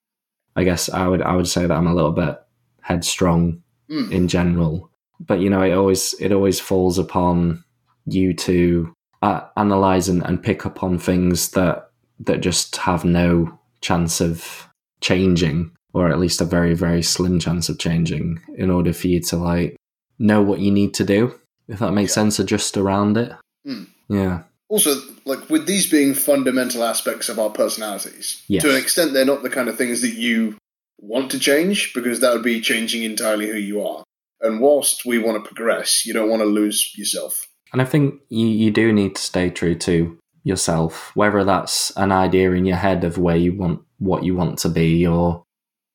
I 0.56 0.64
guess 0.64 0.88
I 0.88 1.06
would, 1.06 1.22
I 1.22 1.34
would 1.34 1.48
say 1.48 1.66
that 1.66 1.76
I'm 1.76 1.86
a 1.86 1.94
little 1.94 2.12
bit 2.12 2.38
headstrong 2.80 3.62
Mm. 3.90 4.10
in 4.10 4.28
general. 4.28 4.90
But, 5.20 5.40
you 5.40 5.50
know, 5.50 5.60
it 5.60 5.72
always, 5.72 6.14
it 6.18 6.32
always 6.32 6.58
falls 6.60 6.98
upon 6.98 7.62
you 8.06 8.32
to 8.34 8.94
uh, 9.20 9.40
analyze 9.56 10.08
and, 10.08 10.22
and 10.24 10.42
pick 10.42 10.64
up 10.64 10.82
on 10.82 10.98
things 10.98 11.50
that, 11.50 11.90
that 12.20 12.40
just 12.40 12.76
have 12.76 13.04
no 13.04 13.58
chance 13.82 14.20
of 14.20 14.68
changing 15.00 15.72
or 15.94 16.08
at 16.08 16.18
least 16.18 16.40
a 16.40 16.44
very, 16.44 16.74
very 16.74 17.02
slim 17.02 17.38
chance 17.38 17.68
of 17.68 17.78
changing 17.78 18.40
in 18.56 18.70
order 18.70 18.92
for 18.92 19.08
you 19.08 19.20
to 19.20 19.36
like 19.36 19.76
know 20.18 20.42
what 20.42 20.60
you 20.60 20.70
need 20.70 20.94
to 20.94 21.04
do. 21.04 21.34
If 21.68 21.78
that 21.80 21.92
makes 21.92 22.12
Yeah. 22.12 22.22
sense, 22.22 22.38
adjust 22.38 22.76
around 22.76 23.16
it. 23.16 23.32
Mm. 23.66 23.86
Yeah. 24.08 24.42
Also, 24.68 24.94
like 25.26 25.50
with 25.50 25.66
these 25.66 25.86
being 25.88 26.14
fundamental 26.14 26.82
aspects 26.82 27.28
of 27.28 27.38
our 27.38 27.50
personalities, 27.50 28.42
Yes. 28.48 28.62
to 28.62 28.70
an 28.70 28.76
extent, 28.76 29.12
they're 29.12 29.24
not 29.24 29.42
the 29.42 29.50
kind 29.50 29.68
of 29.68 29.76
things 29.76 30.00
that 30.00 30.14
you 30.14 30.56
want 31.00 31.30
to 31.30 31.38
change 31.38 31.92
because 31.94 32.20
that 32.20 32.32
would 32.32 32.42
be 32.44 32.60
changing 32.60 33.02
entirely 33.02 33.48
who 33.48 33.58
you 33.58 33.82
are. 33.86 34.02
And 34.40 34.60
whilst 34.60 35.04
we 35.04 35.18
want 35.18 35.42
to 35.42 35.46
progress, 35.48 36.04
you 36.06 36.12
don't 36.12 36.30
want 36.30 36.40
to 36.42 36.46
lose 36.46 36.92
yourself. 36.96 37.46
And 37.72 37.80
I 37.82 37.84
think 37.84 38.20
you, 38.28 38.46
you 38.46 38.70
do 38.70 38.92
need 38.92 39.16
to 39.16 39.22
stay 39.22 39.50
true 39.50 39.74
to 39.76 40.18
yourself, 40.44 41.10
whether 41.14 41.44
that's 41.44 41.90
an 41.96 42.10
idea 42.12 42.50
in 42.52 42.64
your 42.64 42.76
head 42.76 43.04
of 43.04 43.18
where 43.18 43.36
you 43.36 43.54
want 43.54 43.80
what 43.98 44.24
you 44.24 44.34
want 44.34 44.58
to 44.58 44.68
be 44.68 45.06
or 45.06 45.44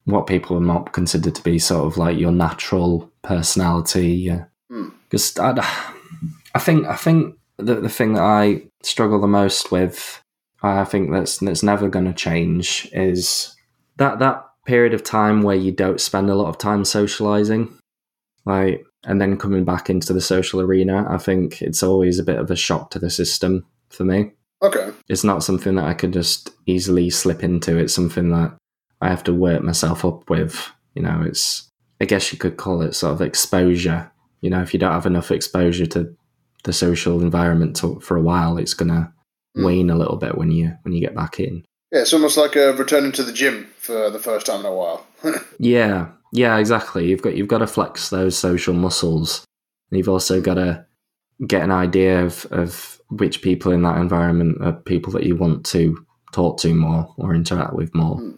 what 0.07 0.25
people 0.25 0.61
not 0.61 0.93
consider 0.93 1.29
to 1.29 1.43
be 1.43 1.59
sort 1.59 1.85
of 1.85 1.97
like 1.97 2.17
your 2.17 2.31
natural 2.31 3.11
personality. 3.23 4.33
Because 4.69 5.33
hmm. 5.35 5.41
I, 5.41 5.93
I 6.55 6.59
think 6.59 6.87
I 6.87 6.95
think 6.95 7.35
the 7.57 7.75
the 7.75 7.89
thing 7.89 8.13
that 8.13 8.23
I 8.23 8.63
struggle 8.83 9.19
the 9.19 9.27
most 9.27 9.69
with, 9.69 10.21
I 10.63 10.85
think 10.85 11.11
that's 11.11 11.39
that's 11.39 11.61
never 11.61 11.89
going 11.89 12.05
to 12.05 12.13
change 12.13 12.89
is 12.93 13.53
that 13.97 14.19
that 14.19 14.45
period 14.65 14.93
of 14.93 15.03
time 15.03 15.41
where 15.41 15.55
you 15.57 15.73
don't 15.73 15.99
spend 15.99 16.29
a 16.29 16.35
lot 16.35 16.47
of 16.47 16.57
time 16.57 16.85
socializing, 16.85 17.77
like 18.45 18.85
and 19.03 19.19
then 19.19 19.37
coming 19.37 19.65
back 19.65 19.89
into 19.89 20.13
the 20.13 20.21
social 20.21 20.61
arena. 20.61 21.05
I 21.09 21.17
think 21.17 21.61
it's 21.61 21.83
always 21.83 22.17
a 22.17 22.23
bit 22.23 22.39
of 22.39 22.49
a 22.49 22.55
shock 22.55 22.91
to 22.91 22.99
the 22.99 23.09
system 23.09 23.65
for 23.89 24.05
me. 24.05 24.31
Okay. 24.61 24.91
It's 25.09 25.25
not 25.25 25.43
something 25.43 25.75
that 25.75 25.85
I 25.85 25.93
could 25.93 26.13
just 26.13 26.51
easily 26.65 27.09
slip 27.09 27.43
into. 27.43 27.77
It's 27.77 27.93
something 27.93 28.29
that 28.29 28.55
I 29.01 29.09
have 29.09 29.23
to 29.25 29.33
work 29.33 29.61
myself 29.61 30.03
up 30.05 30.29
with. 30.29 30.71
You 30.95 31.03
know, 31.03 31.23
it's 31.25 31.69
I 32.01 32.05
guess 32.05 32.31
you 32.31 32.37
could 32.37 32.57
call 32.57 32.81
it 32.81 32.93
sort 32.93 33.13
of 33.13 33.21
exposure. 33.21 34.11
You 34.41 34.49
know, 34.49 34.61
if 34.61 34.73
you 34.73 34.79
don't 34.79 34.93
have 34.93 35.05
enough 35.05 35.31
exposure 35.31 35.85
to 35.87 36.15
the 36.63 36.73
social 36.73 37.21
environment 37.21 37.75
to, 37.77 37.99
for 37.99 38.17
a 38.17 38.21
while, 38.21 38.57
it's 38.57 38.73
gonna 38.73 39.13
Mm. 39.57 39.65
wane 39.65 39.89
a 39.89 39.95
little 39.97 40.17
bit 40.17 40.37
when 40.37 40.51
you 40.51 40.73
when 40.83 40.93
you 40.93 41.01
get 41.01 41.15
back 41.15 41.39
in. 41.39 41.63
Yeah, 41.91 42.01
it's 42.01 42.13
almost 42.13 42.37
like 42.37 42.55
uh, 42.55 42.73
returning 42.75 43.11
to 43.13 43.23
the 43.23 43.31
gym 43.33 43.67
for 43.79 44.09
the 44.09 44.19
first 44.19 44.45
time 44.45 44.59
in 44.59 44.65
a 44.65 44.73
while. 44.73 45.05
Yeah, 45.59 46.09
yeah, 46.33 46.57
exactly. 46.57 47.07
You've 47.07 47.21
got 47.21 47.35
you've 47.35 47.47
got 47.47 47.59
to 47.59 47.67
flex 47.67 48.09
those 48.09 48.37
social 48.37 48.73
muscles. 48.73 49.45
And 49.89 49.97
you've 49.97 50.09
also 50.09 50.41
got 50.41 50.55
to 50.55 50.85
get 51.47 51.63
an 51.63 51.71
idea 51.71 52.23
of 52.23 52.45
of 52.51 53.01
which 53.09 53.41
people 53.41 53.71
in 53.71 53.81
that 53.83 53.97
environment 53.97 54.57
are 54.61 54.73
people 54.73 55.13
that 55.13 55.23
you 55.23 55.35
want 55.35 55.65
to 55.67 56.05
talk 56.33 56.59
to 56.59 56.73
more 56.75 57.13
or 57.17 57.33
interact 57.33 57.73
with 57.73 57.95
more. 57.95 58.17
Hmm. 58.17 58.31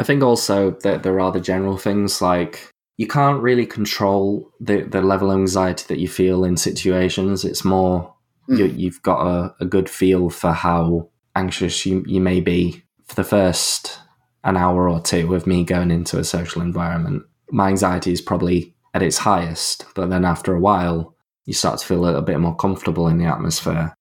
I 0.00 0.04
think 0.04 0.22
also 0.22 0.72
that 0.82 1.02
there 1.02 1.20
are 1.20 1.32
the 1.32 1.40
general 1.40 1.76
things 1.76 2.22
like 2.22 2.70
you 2.96 3.06
can't 3.06 3.42
really 3.42 3.66
control 3.66 4.50
the 4.60 4.82
the 4.82 5.02
level 5.02 5.30
of 5.30 5.38
anxiety 5.38 5.84
that 5.88 5.98
you 5.98 6.08
feel 6.08 6.44
in 6.44 6.56
situations. 6.56 7.44
It's 7.44 7.64
more 7.64 8.14
Hmm. 8.48 8.56
you, 8.56 8.64
you've 8.66 9.02
got 9.02 9.26
a, 9.26 9.54
a 9.60 9.66
good 9.66 9.88
feel 9.88 10.30
for 10.30 10.52
how 10.52 11.08
anxious 11.36 11.84
you, 11.84 12.02
you 12.06 12.20
may 12.20 12.40
be 12.40 12.82
for 13.04 13.14
the 13.14 13.24
first 13.24 14.00
an 14.44 14.56
hour 14.56 14.88
or 14.88 15.00
two 15.00 15.34
of 15.34 15.46
me 15.46 15.64
going 15.64 15.90
into 15.90 16.18
a 16.18 16.24
social 16.24 16.62
environment. 16.62 17.24
My 17.50 17.68
anxiety 17.68 18.12
is 18.12 18.22
probably 18.22 18.74
at 18.94 19.02
its 19.02 19.18
highest, 19.18 19.84
but 19.94 20.08
then 20.08 20.24
after 20.24 20.54
a 20.54 20.60
while, 20.60 21.14
you 21.44 21.52
start 21.52 21.78
to 21.80 21.86
feel 21.86 21.98
a 21.98 22.06
little 22.06 22.22
bit 22.22 22.40
more 22.40 22.56
comfortable 22.56 23.08
in 23.08 23.18
the 23.18 23.26
atmosphere. 23.26 23.94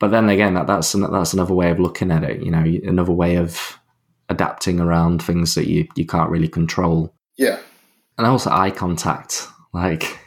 But 0.00 0.10
then 0.10 0.28
again, 0.28 0.54
that, 0.54 0.66
that's 0.66 0.92
an, 0.94 1.02
that's 1.12 1.32
another 1.32 1.54
way 1.54 1.70
of 1.70 1.78
looking 1.78 2.10
at 2.10 2.24
it. 2.24 2.42
You 2.42 2.50
know, 2.50 2.64
another 2.88 3.12
way 3.12 3.36
of 3.36 3.78
adapting 4.28 4.80
around 4.80 5.22
things 5.22 5.54
that 5.54 5.68
you 5.68 5.86
you 5.96 6.06
can't 6.06 6.30
really 6.30 6.48
control, 6.48 7.14
yeah. 7.36 7.58
and 8.18 8.26
also 8.26 8.50
eye 8.50 8.70
contact. 8.70 9.48
Like 9.72 10.18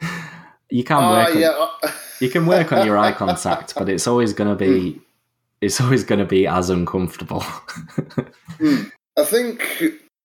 you 0.70 0.84
can 0.84 0.96
Uh, 1.02 1.10
work 1.10 1.34
on, 1.34 1.40
yeah. 1.40 1.66
uh, 1.82 1.90
you 2.20 2.30
can 2.30 2.46
work 2.46 2.72
on 2.72 2.86
your 2.86 2.98
eye 2.98 3.12
contact, 3.12 3.74
but 3.76 3.88
it's 3.88 4.06
always 4.06 4.32
going 4.32 4.50
to 4.50 4.56
be 4.56 5.00
it's 5.60 5.80
always 5.80 6.04
to 6.04 6.24
be 6.24 6.46
as 6.46 6.70
uncomfortable. 6.70 7.44
Hmm. 8.58 8.84
I 9.18 9.24
think 9.24 9.64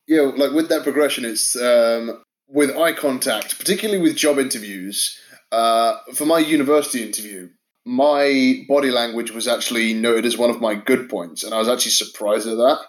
you 0.05 0.15
know, 0.15 0.25
like 0.25 0.51
with 0.51 0.69
that 0.69 0.83
progression, 0.83 1.25
it's 1.25 1.55
um, 1.55 2.21
with 2.47 2.75
eye 2.77 2.93
contact, 2.93 3.57
particularly 3.57 3.99
with 4.01 4.15
job 4.15 4.37
interviews. 4.37 5.17
Uh, 5.51 5.97
for 6.13 6.25
my 6.25 6.37
university 6.37 7.03
interview, 7.03 7.49
my 7.85 8.63
body 8.67 8.91
language 8.91 9.31
was 9.31 9.47
actually 9.47 9.95
noted 9.95 10.25
as 10.25 10.37
one 10.37 10.51
of 10.51 10.61
my 10.61 10.75
good 10.75 11.09
points, 11.09 11.43
and 11.43 11.55
I 11.55 11.57
was 11.57 11.67
actually 11.67 11.91
surprised 11.91 12.47
at 12.47 12.57
that. 12.57 12.79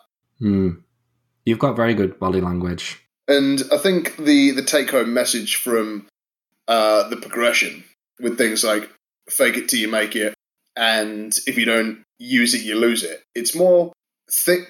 Hmm. 0.41 0.71
You've 1.47 1.59
got 1.59 1.77
very 1.77 1.95
good 1.95 2.19
body 2.19 2.41
language. 2.41 2.99
And 3.29 3.63
I 3.73 3.79
think 3.79 4.17
the 4.17 4.51
the 4.51 4.63
take 4.63 4.91
home 4.91 5.15
message 5.15 5.57
from 5.57 6.07
uh, 6.69 7.09
the 7.09 7.17
progression 7.17 7.85
with 8.19 8.37
things 8.37 8.65
like 8.65 8.91
fake 9.29 9.57
it 9.57 9.69
till 9.69 9.79
you 9.81 9.89
make 9.89 10.17
it, 10.17 10.35
and 10.77 11.37
if 11.47 11.57
you 11.57 11.65
don't 11.65 12.03
use 12.19 12.55
it, 12.55 12.63
you 12.63 12.75
lose 12.77 13.03
it. 13.05 13.23
It's 13.35 13.55
more 13.55 13.93
thi- 14.31 14.67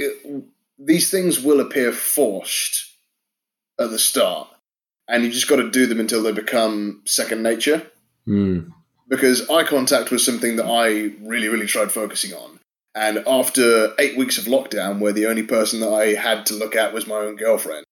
these 0.78 1.10
things 1.10 1.40
will 1.40 1.60
appear 1.60 1.92
forced 1.92 2.96
at 3.80 3.90
the 3.90 3.98
start, 3.98 4.48
and 5.08 5.24
you 5.24 5.30
just 5.30 5.48
got 5.48 5.56
to 5.56 5.70
do 5.70 5.86
them 5.86 6.00
until 6.00 6.22
they 6.22 6.32
become 6.32 7.02
second 7.06 7.42
nature. 7.42 7.82
Hmm. 8.26 8.68
because 9.08 9.48
eye 9.50 9.64
contact 9.64 10.10
was 10.12 10.24
something 10.24 10.56
that 10.56 10.66
I 10.66 11.16
really, 11.26 11.48
really 11.48 11.66
tried 11.66 11.90
focusing 11.90 12.32
on. 12.32 12.59
And 12.94 13.22
after 13.26 13.92
eight 13.98 14.16
weeks 14.16 14.36
of 14.38 14.44
lockdown, 14.44 14.98
where 15.00 15.12
the 15.12 15.26
only 15.26 15.44
person 15.44 15.80
that 15.80 15.92
I 15.92 16.14
had 16.14 16.46
to 16.46 16.54
look 16.54 16.74
at 16.74 16.92
was 16.92 17.06
my 17.06 17.16
own 17.16 17.36
girlfriend, 17.36 17.84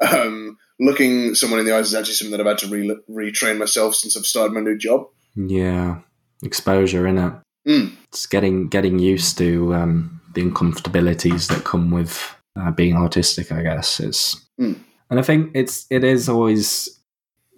um, 0.00 0.58
looking 0.80 1.34
someone 1.34 1.60
in 1.60 1.66
the 1.66 1.74
eyes 1.76 1.88
is 1.88 1.94
actually 1.94 2.14
something 2.14 2.32
that 2.36 2.40
I've 2.40 2.58
had 2.58 2.58
to 2.58 2.68
re- 2.68 3.00
retrain 3.08 3.58
myself 3.58 3.94
since 3.94 4.16
I've 4.16 4.26
started 4.26 4.52
my 4.52 4.60
new 4.60 4.76
job. 4.76 5.06
Yeah, 5.36 6.00
exposure 6.42 7.06
in 7.06 7.18
it. 7.18 7.32
Mm. 7.68 7.92
It's 8.08 8.26
getting 8.26 8.68
getting 8.68 8.98
used 8.98 9.38
to 9.38 9.74
um, 9.74 10.20
the 10.34 10.42
uncomfortabilities 10.42 11.48
that 11.48 11.64
come 11.64 11.90
with 11.90 12.34
uh, 12.56 12.70
being 12.70 12.94
autistic. 12.96 13.52
I 13.52 13.62
guess 13.62 14.00
it's, 14.00 14.36
Mm. 14.58 14.78
and 15.10 15.18
I 15.20 15.22
think 15.22 15.52
it's 15.54 15.86
it 15.90 16.02
is 16.04 16.28
always 16.28 16.88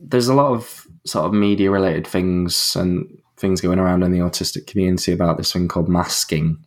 there's 0.00 0.28
a 0.28 0.34
lot 0.34 0.52
of 0.52 0.86
sort 1.06 1.26
of 1.26 1.32
media 1.32 1.70
related 1.70 2.06
things 2.06 2.76
and 2.76 3.06
things 3.36 3.60
going 3.60 3.78
around 3.78 4.02
in 4.02 4.12
the 4.12 4.18
autistic 4.18 4.66
community 4.66 5.12
about 5.12 5.36
this 5.36 5.52
thing 5.52 5.68
called 5.68 5.88
masking, 5.88 6.58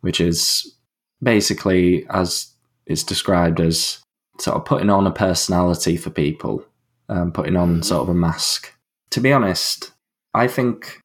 which 0.00 0.20
is 0.20 0.74
basically 1.22 2.06
as 2.10 2.52
it's 2.86 3.02
described 3.04 3.60
as 3.60 4.02
sort 4.38 4.56
of 4.56 4.64
putting 4.64 4.90
on 4.90 5.06
a 5.06 5.10
personality 5.12 5.96
for 5.96 6.10
people, 6.10 6.64
um, 7.08 7.30
putting 7.32 7.56
on 7.56 7.82
sort 7.82 8.02
of 8.02 8.08
a 8.08 8.14
mask. 8.14 8.72
To 9.10 9.20
be 9.20 9.32
honest, 9.32 9.92
I 10.34 10.46
think, 10.46 10.98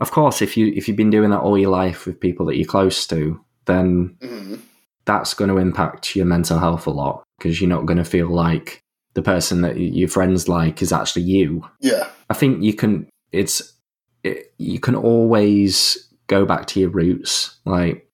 of 0.00 0.10
course, 0.10 0.42
if 0.42 0.56
you 0.56 0.72
if 0.76 0.86
you've 0.88 0.96
been 0.96 1.10
doing 1.10 1.30
that 1.30 1.40
all 1.40 1.58
your 1.58 1.70
life 1.70 2.06
with 2.06 2.20
people 2.20 2.46
that 2.46 2.56
you're 2.56 2.66
close 2.66 3.06
to, 3.08 3.40
then 3.66 4.16
Mhm. 4.20 4.60
that's 5.04 5.34
going 5.34 5.48
to 5.50 5.58
impact 5.58 6.14
your 6.16 6.26
mental 6.26 6.58
health 6.58 6.86
a 6.86 6.90
lot 6.90 7.22
because 7.38 7.60
you're 7.60 7.68
not 7.70 7.86
going 7.86 7.96
to 7.98 8.04
feel 8.04 8.28
like 8.28 8.80
the 9.14 9.22
person 9.22 9.62
that 9.62 9.78
your 9.78 10.08
friends 10.08 10.48
like 10.48 10.82
is 10.82 10.92
actually 10.92 11.22
you. 11.22 11.64
Yeah. 11.80 12.08
I 12.30 12.34
think 12.34 12.62
you 12.62 12.74
can. 12.74 13.08
It's 13.32 13.72
it, 14.24 14.52
you 14.58 14.80
can 14.80 14.94
always 14.94 16.08
go 16.26 16.44
back 16.44 16.66
to 16.66 16.80
your 16.80 16.90
roots. 16.90 17.56
Like 17.64 18.07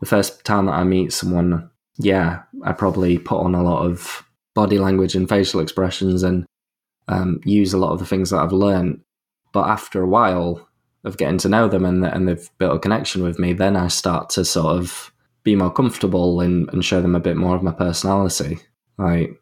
the 0.00 0.06
first 0.06 0.44
time 0.44 0.66
that 0.66 0.72
I 0.72 0.84
meet 0.84 1.12
someone, 1.12 1.70
yeah, 1.96 2.42
I 2.64 2.72
probably 2.72 3.18
put 3.18 3.40
on 3.40 3.54
a 3.54 3.62
lot 3.62 3.84
of 3.84 4.24
body 4.54 4.78
language 4.78 5.14
and 5.14 5.28
facial 5.28 5.60
expressions 5.60 6.22
and 6.22 6.46
um, 7.08 7.40
use 7.44 7.72
a 7.72 7.78
lot 7.78 7.92
of 7.92 7.98
the 7.98 8.06
things 8.06 8.30
that 8.30 8.38
I've 8.38 8.52
learned. 8.52 9.00
But 9.52 9.68
after 9.68 10.02
a 10.02 10.08
while 10.08 10.68
of 11.04 11.16
getting 11.16 11.38
to 11.38 11.48
know 11.48 11.68
them 11.68 11.84
and 11.84 12.04
and 12.04 12.28
they've 12.28 12.50
built 12.58 12.76
a 12.76 12.78
connection 12.78 13.22
with 13.22 13.38
me, 13.38 13.52
then 13.52 13.76
I 13.76 13.88
start 13.88 14.30
to 14.30 14.44
sort 14.44 14.76
of 14.76 15.12
be 15.42 15.56
more 15.56 15.72
comfortable 15.72 16.40
and, 16.40 16.68
and 16.72 16.84
show 16.84 17.00
them 17.00 17.14
a 17.14 17.20
bit 17.20 17.36
more 17.36 17.56
of 17.56 17.62
my 17.62 17.72
personality. 17.72 18.60
Like 18.98 19.40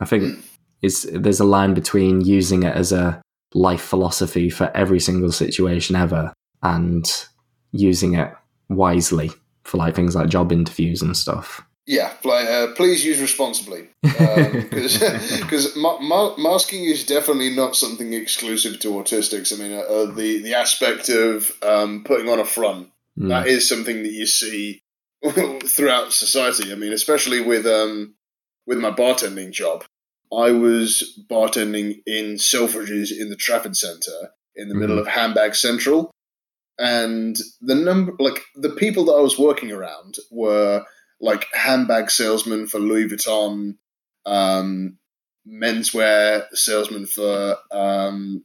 I 0.00 0.04
think 0.04 0.44
it's 0.82 1.06
there's 1.12 1.40
a 1.40 1.44
line 1.44 1.74
between 1.74 2.20
using 2.20 2.64
it 2.64 2.76
as 2.76 2.92
a 2.92 3.22
life 3.54 3.82
philosophy 3.82 4.50
for 4.50 4.70
every 4.74 5.00
single 5.00 5.32
situation 5.32 5.94
ever 5.94 6.32
and 6.62 7.26
using 7.70 8.14
it 8.14 8.32
wisely 8.68 9.30
for 9.64 9.78
like 9.78 9.94
things 9.94 10.14
like 10.14 10.28
job 10.28 10.52
interviews 10.52 11.02
and 11.02 11.16
stuff. 11.16 11.62
Yeah, 11.84 12.12
like, 12.22 12.46
uh, 12.46 12.68
please 12.76 13.04
use 13.04 13.20
responsibly, 13.20 13.88
because 14.02 15.74
ma- 15.76 15.98
ma- 15.98 16.36
masking 16.36 16.84
is 16.84 17.04
definitely 17.04 17.54
not 17.54 17.74
something 17.74 18.12
exclusive 18.12 18.78
to 18.80 18.88
autistics. 18.92 19.52
I 19.52 19.56
mean, 19.60 19.72
uh, 19.76 19.80
uh, 19.82 20.06
the 20.14 20.40
the 20.42 20.54
aspect 20.54 21.08
of 21.08 21.50
um, 21.62 22.04
putting 22.04 22.28
on 22.28 22.38
a 22.40 22.44
front 22.44 22.88
Mm. 23.18 23.28
that 23.28 23.46
is 23.46 23.68
something 23.68 24.02
that 24.04 24.12
you 24.12 24.24
see 24.24 24.80
throughout 25.66 26.14
society. 26.14 26.72
I 26.72 26.76
mean, 26.76 26.94
especially 26.94 27.40
with 27.42 27.66
um, 27.66 28.14
with 28.66 28.78
my 28.78 28.90
bartending 28.90 29.50
job, 29.52 29.84
I 30.32 30.50
was 30.52 31.20
bartending 31.30 32.00
in 32.06 32.36
Selfridges 32.36 33.10
in 33.12 33.28
the 33.28 33.36
Trafford 33.36 33.76
Centre 33.76 34.30
in 34.56 34.68
the 34.68 34.74
middle 34.74 34.96
Mhm. 34.96 35.00
of 35.00 35.08
Handbag 35.08 35.54
Central, 35.54 36.10
and 36.78 37.36
the 37.60 37.74
number, 37.74 38.12
like 38.18 38.42
the 38.56 38.70
people 38.70 39.04
that 39.06 39.12
I 39.12 39.20
was 39.20 39.38
working 39.38 39.72
around 39.72 40.16
were 40.30 40.84
like 41.20 41.46
handbag 41.52 42.10
salesmen 42.10 42.66
for 42.66 42.78
Louis 42.78 43.08
Vuitton, 43.08 43.76
um, 44.26 44.98
menswear 45.46 46.44
salesmen 46.52 47.06
for 47.06 47.56
um, 47.70 48.44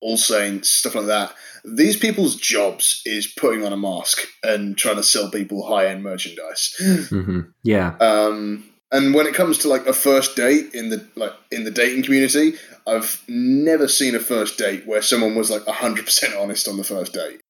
All 0.00 0.16
Saints, 0.16 0.70
stuff 0.70 0.94
like 0.94 1.06
that. 1.06 1.34
These 1.64 1.96
people's 1.96 2.36
jobs 2.36 3.02
is 3.04 3.26
putting 3.26 3.64
on 3.64 3.72
a 3.72 3.76
mask 3.76 4.20
and 4.42 4.76
trying 4.78 4.96
to 4.96 5.02
sell 5.02 5.30
people 5.30 5.66
high 5.66 5.86
end 5.86 6.02
merchandise. 6.02 6.74
hmm 7.10 7.40
Yeah. 7.62 7.96
Um, 8.00 8.69
and 8.92 9.14
when 9.14 9.26
it 9.26 9.34
comes 9.34 9.58
to 9.58 9.68
like 9.68 9.86
a 9.86 9.92
first 9.92 10.36
date 10.36 10.74
in 10.74 10.88
the 10.90 11.06
like 11.16 11.32
in 11.50 11.64
the 11.64 11.70
dating 11.70 12.02
community, 12.02 12.54
I've 12.86 13.22
never 13.28 13.86
seen 13.88 14.14
a 14.14 14.20
first 14.20 14.58
date 14.58 14.86
where 14.86 15.02
someone 15.02 15.34
was 15.34 15.50
like 15.50 15.66
hundred 15.66 16.04
percent 16.06 16.34
honest 16.36 16.66
on 16.68 16.76
the 16.76 16.84
first 16.84 17.12
date. 17.12 17.40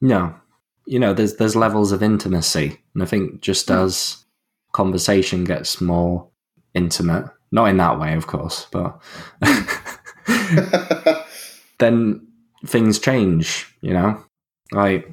No. 0.00 0.34
You 0.86 0.98
know, 0.98 1.12
there's 1.12 1.36
there's 1.36 1.56
levels 1.56 1.92
of 1.92 2.02
intimacy. 2.02 2.80
And 2.94 3.02
I 3.02 3.06
think 3.06 3.40
just 3.40 3.68
Hmm. 3.68 3.74
as 3.74 4.24
conversation 4.72 5.44
gets 5.44 5.80
more 5.80 6.28
intimate, 6.74 7.26
not 7.52 7.66
in 7.68 7.76
that 7.78 7.98
way, 7.98 8.14
of 8.14 8.26
course, 8.26 8.66
but 8.70 9.00
then 11.78 12.26
things 12.66 12.98
change, 12.98 13.66
you 13.80 13.92
know? 13.92 14.22
Like, 14.72 15.10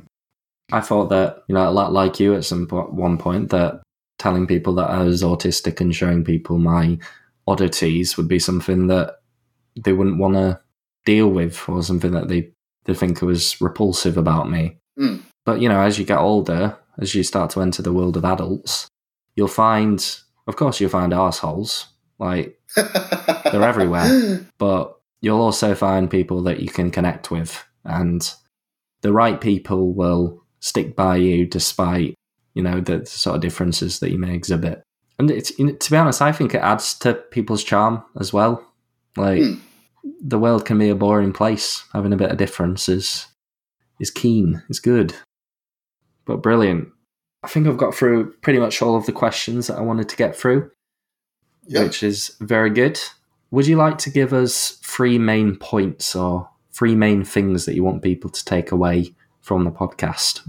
I 0.71 0.81
thought 0.81 1.09
that, 1.09 1.43
you 1.47 1.55
know, 1.55 1.71
li- 1.71 1.89
like 1.91 2.19
you 2.19 2.35
at 2.35 2.45
some 2.45 2.67
po- 2.67 2.89
one 2.89 3.17
point, 3.17 3.49
that 3.51 3.81
telling 4.17 4.47
people 4.47 4.73
that 4.75 4.89
I 4.89 5.03
was 5.03 5.23
autistic 5.23 5.79
and 5.79 5.95
showing 5.95 6.23
people 6.23 6.57
my 6.57 6.97
oddities 7.45 8.17
would 8.17 8.27
be 8.27 8.39
something 8.39 8.87
that 8.87 9.17
they 9.75 9.93
wouldn't 9.93 10.17
want 10.17 10.35
to 10.35 10.59
deal 11.05 11.29
with 11.29 11.67
or 11.69 11.83
something 11.83 12.11
that 12.11 12.27
they, 12.27 12.51
they 12.85 12.93
think 12.93 13.21
was 13.21 13.59
repulsive 13.61 14.17
about 14.17 14.49
me. 14.49 14.77
Mm. 14.99 15.21
But, 15.45 15.61
you 15.61 15.69
know, 15.69 15.79
as 15.79 15.97
you 15.97 16.05
get 16.05 16.19
older, 16.19 16.77
as 16.97 17.15
you 17.15 17.23
start 17.23 17.51
to 17.51 17.61
enter 17.61 17.81
the 17.81 17.93
world 17.93 18.17
of 18.17 18.25
adults, 18.25 18.87
you'll 19.35 19.47
find, 19.47 20.19
of 20.47 20.55
course, 20.55 20.81
you'll 20.81 20.89
find 20.89 21.13
assholes. 21.13 21.87
Like, 22.19 22.59
They're 22.75 23.63
everywhere. 23.63 24.45
but 24.57 24.97
you'll 25.21 25.41
also 25.41 25.75
find 25.75 26.09
people 26.09 26.41
that 26.43 26.59
you 26.59 26.69
can 26.69 26.91
connect 26.91 27.31
with 27.31 27.63
and 27.85 28.33
the 29.01 29.13
right 29.13 29.39
people 29.39 29.93
will 29.93 30.43
stick 30.59 30.95
by 30.95 31.15
you 31.15 31.45
despite 31.45 32.15
you 32.57 32.63
know 32.63 32.79
the 32.81 33.05
sort 33.05 33.35
of 33.35 33.41
differences 33.41 33.99
that 33.99 34.11
you 34.11 34.19
may 34.25 34.33
exhibit 34.33 34.81
and 35.19 35.29
it's 35.31 35.51
you 35.59 35.65
know, 35.67 35.73
to 35.73 35.91
be 35.91 35.97
honest 35.97 36.21
i 36.21 36.31
think 36.31 36.53
it 36.53 36.61
adds 36.71 36.93
to 37.03 37.13
people's 37.35 37.63
charm 37.63 38.03
as 38.19 38.33
well 38.33 38.53
like 39.15 39.41
Hmm. 39.41 39.53
the 40.33 40.39
world 40.39 40.65
can 40.65 40.77
be 40.79 40.89
a 40.89 40.95
boring 40.95 41.33
place 41.33 41.83
having 41.93 42.13
a 42.13 42.17
bit 42.23 42.31
of 42.31 42.37
difference 42.37 42.89
is 42.97 43.27
is 43.99 44.11
keen 44.11 44.63
is 44.69 44.79
good 44.79 45.09
but 46.25 46.41
brilliant 46.43 46.87
i 47.43 47.47
think 47.47 47.67
i've 47.67 47.77
got 47.85 47.93
through 47.95 48.31
pretty 48.41 48.59
much 48.59 48.81
all 48.81 48.95
of 48.95 49.05
the 49.05 49.11
questions 49.23 49.67
that 49.67 49.77
i 49.77 49.81
wanted 49.81 50.07
to 50.09 50.15
get 50.23 50.35
through 50.35 50.61
Yeah. 51.67 51.83
which 51.83 52.01
is 52.03 52.35
very 52.39 52.69
good. 52.69 52.97
Would 53.51 53.67
you 53.67 53.75
like 53.77 53.97
to 53.99 54.09
give 54.19 54.31
us 54.43 54.79
three 54.83 55.17
main 55.19 55.55
points 55.57 56.15
or 56.15 56.49
three 56.77 56.95
main 56.95 57.23
things 57.25 57.65
that 57.65 57.75
you 57.75 57.83
want 57.83 58.01
people 58.03 58.29
to 58.29 58.43
take 58.45 58.71
away 58.71 59.15
from 59.41 59.63
the 59.65 59.71
podcast? 59.71 60.41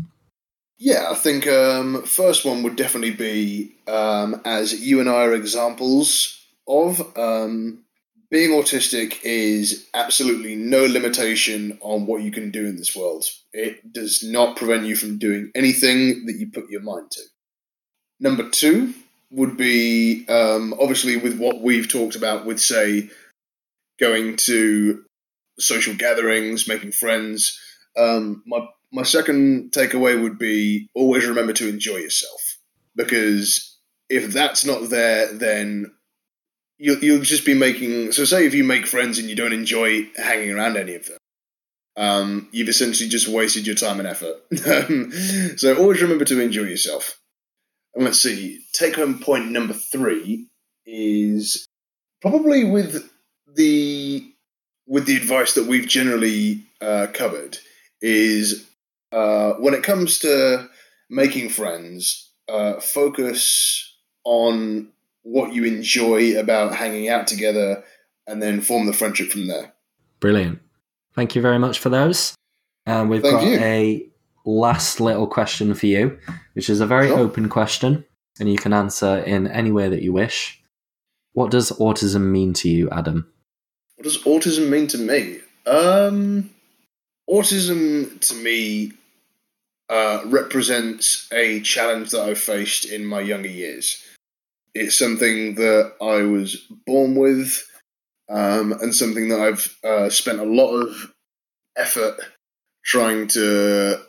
Yeah, 0.78 1.08
I 1.10 1.14
think 1.14 1.46
um, 1.48 2.04
first 2.04 2.44
one 2.44 2.62
would 2.62 2.76
definitely 2.76 3.10
be 3.10 3.74
um, 3.88 4.40
as 4.44 4.80
you 4.80 5.00
and 5.00 5.08
I 5.08 5.24
are 5.24 5.34
examples 5.34 6.40
of 6.68 7.00
um, 7.18 7.84
being 8.30 8.50
autistic 8.50 9.18
is 9.24 9.88
absolutely 9.92 10.54
no 10.54 10.84
limitation 10.84 11.78
on 11.80 12.06
what 12.06 12.22
you 12.22 12.30
can 12.30 12.50
do 12.52 12.64
in 12.66 12.76
this 12.76 12.94
world. 12.94 13.24
It 13.52 13.92
does 13.92 14.22
not 14.22 14.56
prevent 14.56 14.86
you 14.86 14.94
from 14.94 15.18
doing 15.18 15.50
anything 15.54 16.26
that 16.26 16.36
you 16.36 16.50
put 16.50 16.70
your 16.70 16.82
mind 16.82 17.10
to. 17.12 17.22
Number 18.20 18.48
two 18.48 18.94
would 19.30 19.56
be 19.56 20.26
um, 20.28 20.74
obviously 20.80 21.16
with 21.16 21.38
what 21.38 21.60
we've 21.60 21.88
talked 21.88 22.14
about 22.14 22.46
with 22.46 22.60
say 22.60 23.10
going 23.98 24.36
to 24.36 25.04
social 25.58 25.94
gatherings, 25.94 26.68
making 26.68 26.92
friends. 26.92 27.58
Um, 27.96 28.44
my 28.46 28.66
my 28.92 29.02
second 29.02 29.72
takeaway 29.72 30.20
would 30.20 30.38
be 30.38 30.88
always 30.94 31.26
remember 31.26 31.52
to 31.54 31.68
enjoy 31.68 31.96
yourself 31.96 32.58
because 32.96 33.76
if 34.08 34.32
that's 34.32 34.64
not 34.64 34.90
there, 34.90 35.32
then 35.32 35.92
you'll 36.78 36.98
you'll 36.98 37.22
just 37.22 37.44
be 37.44 37.54
making. 37.54 38.12
So 38.12 38.24
say 38.24 38.46
if 38.46 38.54
you 38.54 38.64
make 38.64 38.86
friends 38.86 39.18
and 39.18 39.28
you 39.28 39.36
don't 39.36 39.52
enjoy 39.52 40.08
hanging 40.16 40.50
around 40.50 40.76
any 40.76 40.94
of 40.94 41.06
them, 41.06 41.18
um, 41.96 42.48
you've 42.52 42.68
essentially 42.68 43.08
just 43.08 43.28
wasted 43.28 43.66
your 43.66 43.76
time 43.76 44.00
and 44.00 44.08
effort. 44.08 44.36
So 45.58 45.76
always 45.76 46.00
remember 46.00 46.24
to 46.26 46.40
enjoy 46.40 46.62
yourself. 46.62 47.20
And 47.94 48.04
let's 48.04 48.20
see, 48.20 48.60
take 48.72 48.94
home 48.94 49.18
point 49.18 49.50
number 49.50 49.74
three 49.74 50.46
is 50.86 51.66
probably 52.22 52.64
with 52.64 53.10
the 53.54 54.32
with 54.86 55.06
the 55.06 55.16
advice 55.16 55.54
that 55.54 55.66
we've 55.66 55.88
generally 55.88 56.62
uh, 56.80 57.08
covered 57.12 57.58
is 58.00 58.67
uh, 59.12 59.52
when 59.54 59.74
it 59.74 59.82
comes 59.82 60.18
to 60.20 60.68
making 61.10 61.48
friends, 61.48 62.30
uh, 62.48 62.80
focus 62.80 63.94
on 64.24 64.88
what 65.22 65.54
you 65.54 65.64
enjoy 65.64 66.38
about 66.38 66.74
hanging 66.74 67.08
out 67.08 67.26
together, 67.26 67.84
and 68.26 68.42
then 68.42 68.60
form 68.60 68.86
the 68.86 68.92
friendship 68.92 69.30
from 69.30 69.46
there. 69.48 69.72
Brilliant. 70.20 70.60
Thank 71.14 71.34
you 71.34 71.42
very 71.42 71.58
much 71.58 71.78
for 71.78 71.88
those. 71.88 72.34
And 72.86 73.10
we've 73.10 73.22
Thank 73.22 73.40
got 73.40 73.46
you. 73.46 73.58
a 73.58 74.08
last 74.44 75.00
little 75.00 75.26
question 75.26 75.74
for 75.74 75.86
you, 75.86 76.18
which 76.54 76.70
is 76.70 76.80
a 76.80 76.86
very 76.86 77.08
Sure. 77.08 77.18
open 77.18 77.48
question, 77.48 78.04
and 78.40 78.50
you 78.50 78.56
can 78.56 78.72
answer 78.72 79.18
in 79.18 79.46
any 79.46 79.70
way 79.72 79.88
that 79.88 80.02
you 80.02 80.12
wish. 80.12 80.62
What 81.32 81.50
does 81.50 81.70
autism 81.72 82.30
mean 82.30 82.52
to 82.54 82.68
you, 82.68 82.88
Adam? 82.90 83.30
What 83.96 84.04
does 84.04 84.18
autism 84.22 84.68
mean 84.68 84.86
to 84.88 84.98
me? 84.98 85.40
Um, 85.66 86.50
autism 87.28 88.20
to 88.20 88.34
me 88.34 88.92
uh, 89.88 90.22
represents 90.26 91.28
a 91.32 91.60
challenge 91.60 92.10
that 92.10 92.22
I've 92.22 92.38
faced 92.38 92.84
in 92.84 93.04
my 93.04 93.20
younger 93.20 93.48
years. 93.48 94.02
It's 94.74 94.98
something 94.98 95.54
that 95.56 95.94
I 96.00 96.22
was 96.22 96.56
born 96.86 97.14
with, 97.14 97.66
um, 98.28 98.72
and 98.72 98.94
something 98.94 99.28
that 99.28 99.40
I've 99.40 99.76
uh, 99.82 100.10
spent 100.10 100.40
a 100.40 100.44
lot 100.44 100.74
of 100.74 101.12
effort 101.76 102.20
trying 102.84 103.28
to 103.28 104.00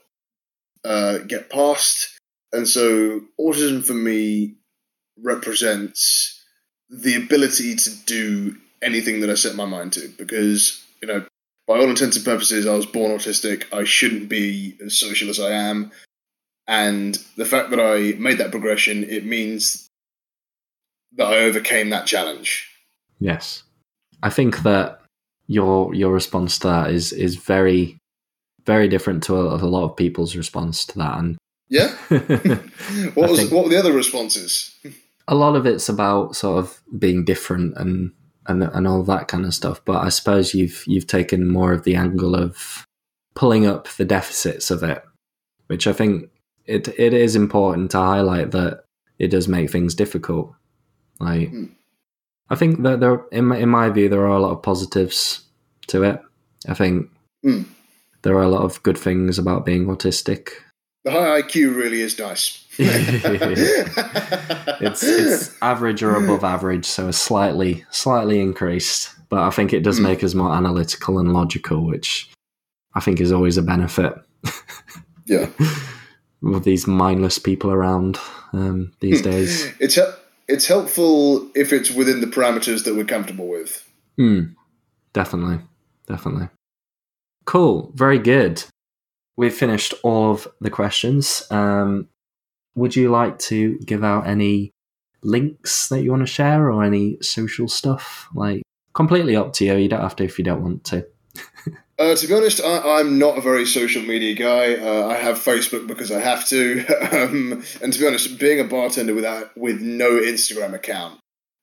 uh, 0.84 1.20
get 1.20 1.50
past. 1.50 2.20
And 2.52 2.68
so, 2.68 3.22
autism 3.40 3.86
for 3.86 3.94
me 3.94 4.56
represents 5.18 6.44
the 6.90 7.16
ability 7.16 7.76
to 7.76 7.96
do 8.06 8.58
anything 8.82 9.22
that 9.22 9.30
I 9.30 9.36
set 9.36 9.56
my 9.56 9.66
mind 9.66 9.94
to 9.94 10.10
because, 10.18 10.84
you 11.02 11.08
know, 11.08 11.26
by 11.70 11.78
all 11.78 11.88
intents 11.88 12.18
and 12.18 12.26
purposes, 12.26 12.66
I 12.66 12.76
was 12.76 12.88
born 12.88 13.12
autistic. 13.12 13.66
I 13.72 13.84
shouldn't 13.84 14.28
be 14.28 14.76
as 14.84 15.00
social 15.00 15.30
as 15.30 15.40
I 15.40 15.52
am. 15.52 15.92
And 16.68 17.16
the 17.38 17.46
fact 17.46 17.70
that 17.70 17.80
I 17.80 18.18
made 18.20 18.40
that 18.40 18.50
progression, 18.50 19.04
it 19.04 19.24
means 19.24 19.88
that 21.16 21.28
I 21.28 21.38
overcame 21.38 21.92
that 21.92 22.08
challenge. 22.08 22.68
Yes. 23.20 23.62
I 24.24 24.32
think 24.32 24.64
that 24.64 25.02
your 25.46 25.94
your 25.94 26.12
response 26.12 26.58
to 26.60 26.68
that 26.68 26.92
is 26.92 27.14
is 27.14 27.36
very 27.36 27.98
very 28.66 28.88
different 28.88 29.22
to 29.24 29.36
a, 29.36 29.56
a 29.56 29.70
lot 29.70 29.84
of 29.86 29.96
people's 29.96 30.36
response 30.36 30.86
to 30.88 30.98
that 30.98 31.20
and 31.20 31.38
Yeah? 31.70 31.96
What 33.14 33.30
was 33.30 33.40
think- 33.40 33.52
what 33.52 33.64
were 33.66 33.70
the 33.70 33.80
other 33.80 33.94
responses? 33.94 34.76
a 35.28 35.36
lot 35.36 35.56
of 35.56 35.68
it's 35.68 35.88
about 35.90 36.36
sort 36.36 36.58
of 36.58 36.82
being 36.98 37.24
different 37.24 37.78
and 37.78 38.12
and 38.50 38.64
and 38.64 38.88
all 38.88 39.04
that 39.04 39.28
kind 39.28 39.46
of 39.46 39.54
stuff. 39.54 39.82
But 39.86 40.04
I 40.04 40.10
suppose 40.10 40.54
you've 40.54 40.84
you've 40.88 41.08
taken 41.08 41.48
more 41.48 41.72
of 41.72 41.84
the 41.84 41.96
angle 41.96 42.36
of 42.36 42.86
pulling 43.36 43.66
up 43.66 43.88
the 43.90 44.06
deficits 44.06 44.72
of 44.72 44.84
it, 44.84 45.02
which 45.68 45.88
I 45.88 45.94
think 45.94 46.30
it 46.66 46.88
it 47.00 47.14
is 47.14 47.36
important 47.36 47.92
to 47.92 47.98
highlight 48.00 48.52
that 48.52 48.84
it 49.18 49.30
does 49.30 49.48
make 49.48 49.70
things 49.70 49.96
difficult. 49.96 50.54
Like 51.20 51.50
Hmm. 51.50 51.66
I 52.50 52.56
think 52.56 52.82
that 52.84 53.00
there 53.00 53.22
in 53.32 53.46
my, 53.46 53.58
in 53.58 53.70
my 53.70 53.90
view 53.90 54.10
there 54.10 54.26
are 54.26 54.38
a 54.38 54.42
lot 54.42 54.52
of 54.52 54.64
positives 54.64 55.44
to 55.88 56.04
it. 56.04 56.20
I 56.68 56.74
think 56.74 57.10
Hmm. 57.44 57.64
there 58.24 58.36
are 58.36 58.44
a 58.44 58.50
lot 58.50 58.64
of 58.64 58.84
good 58.84 58.98
things 58.98 59.40
about 59.40 59.66
being 59.66 59.86
autistic. 59.86 60.50
The 61.06 61.12
high 61.12 61.42
IQ 61.42 61.76
really 61.76 62.02
is 62.02 62.20
nice. 62.20 62.66
it's 64.82 65.04
it's 65.04 65.56
average 65.62 66.02
or 66.02 66.16
above 66.16 66.44
average, 66.44 66.86
so 66.86 67.10
it's 67.10 67.18
slightly 67.18 67.86
slightly 67.92 68.40
increased. 68.40 69.10
But 69.30 69.42
I 69.42 69.50
think 69.50 69.74
it 69.74 69.84
does 69.84 70.00
Mm. 70.00 70.04
make 70.04 70.24
us 70.24 70.34
more 70.34 70.54
analytical 70.54 71.20
and 71.20 71.34
logical, 71.34 71.86
which 71.86 72.30
I 72.96 73.00
think 73.02 73.20
is 73.22 73.32
always 73.32 73.58
a 73.58 73.62
benefit 73.62 74.14
yeah. 75.26 75.48
with 76.42 76.64
these 76.64 76.88
mindless 76.88 77.38
people 77.38 77.72
around 77.72 78.18
um, 78.54 78.92
these 79.02 79.22
days. 79.22 79.72
It's 79.80 80.00
it's 80.48 80.66
helpful 80.68 81.50
if 81.56 81.72
it's 81.74 81.92
within 81.92 82.22
the 82.22 82.28
parameters 82.28 82.86
that 82.86 82.96
we're 82.96 83.06
comfortable 83.06 83.48
with. 83.48 83.88
Hmm. 84.18 84.54
Definitely, 85.14 85.60
definitely. 86.08 86.50
Cool. 87.46 87.92
Very 87.96 88.20
good. 88.20 88.64
We've 89.38 89.54
finished 89.54 89.94
all 90.04 90.32
of 90.32 90.48
the 90.62 90.70
questions. 90.70 91.44
Um, 91.52 92.08
would 92.76 92.96
you 92.96 93.10
like 93.10 93.40
to 93.40 93.78
give 93.80 94.04
out 94.04 94.28
any 94.28 94.72
links 95.22 95.90
that 95.90 96.02
you 96.02 96.12
want 96.12 96.24
to 96.24 96.32
share 96.32 96.72
or 96.72 96.84
any 96.84 97.18
social 97.22 97.68
stuff? 97.68 98.28
Like, 98.34 98.64
completely 98.94 99.36
up 99.36 99.54
to 99.54 99.66
you. 99.66 99.76
You 99.76 99.90
don't 99.90 100.02
have 100.02 100.16
to 100.18 100.24
if 100.24 100.38
you 100.38 100.46
don't 100.46 100.64
want 100.64 100.84
to. 100.86 101.06
Uh, 102.00 102.16
to 102.16 102.28
be 102.28 102.34
honest, 102.34 102.62
I, 102.64 103.00
I'm 103.00 103.20
not 103.20 103.38
a 103.38 103.42
very 103.42 103.66
social 103.66 104.02
media 104.02 104.34
guy. 104.34 104.76
Uh, 104.76 105.08
I 105.08 105.16
have 105.16 105.38
Facebook 105.38 105.86
because 105.86 106.14
I 106.14 106.22
have 106.22 106.48
to, 106.48 106.86
um, 107.12 107.62
and 107.82 107.92
to 107.92 108.00
be 108.00 108.08
honest, 108.08 108.40
being 108.40 108.62
a 108.62 108.64
bartender 108.64 109.14
without 109.14 109.56
with 109.58 109.82
no 109.82 110.12
Instagram 110.12 110.74
account, 110.74 111.20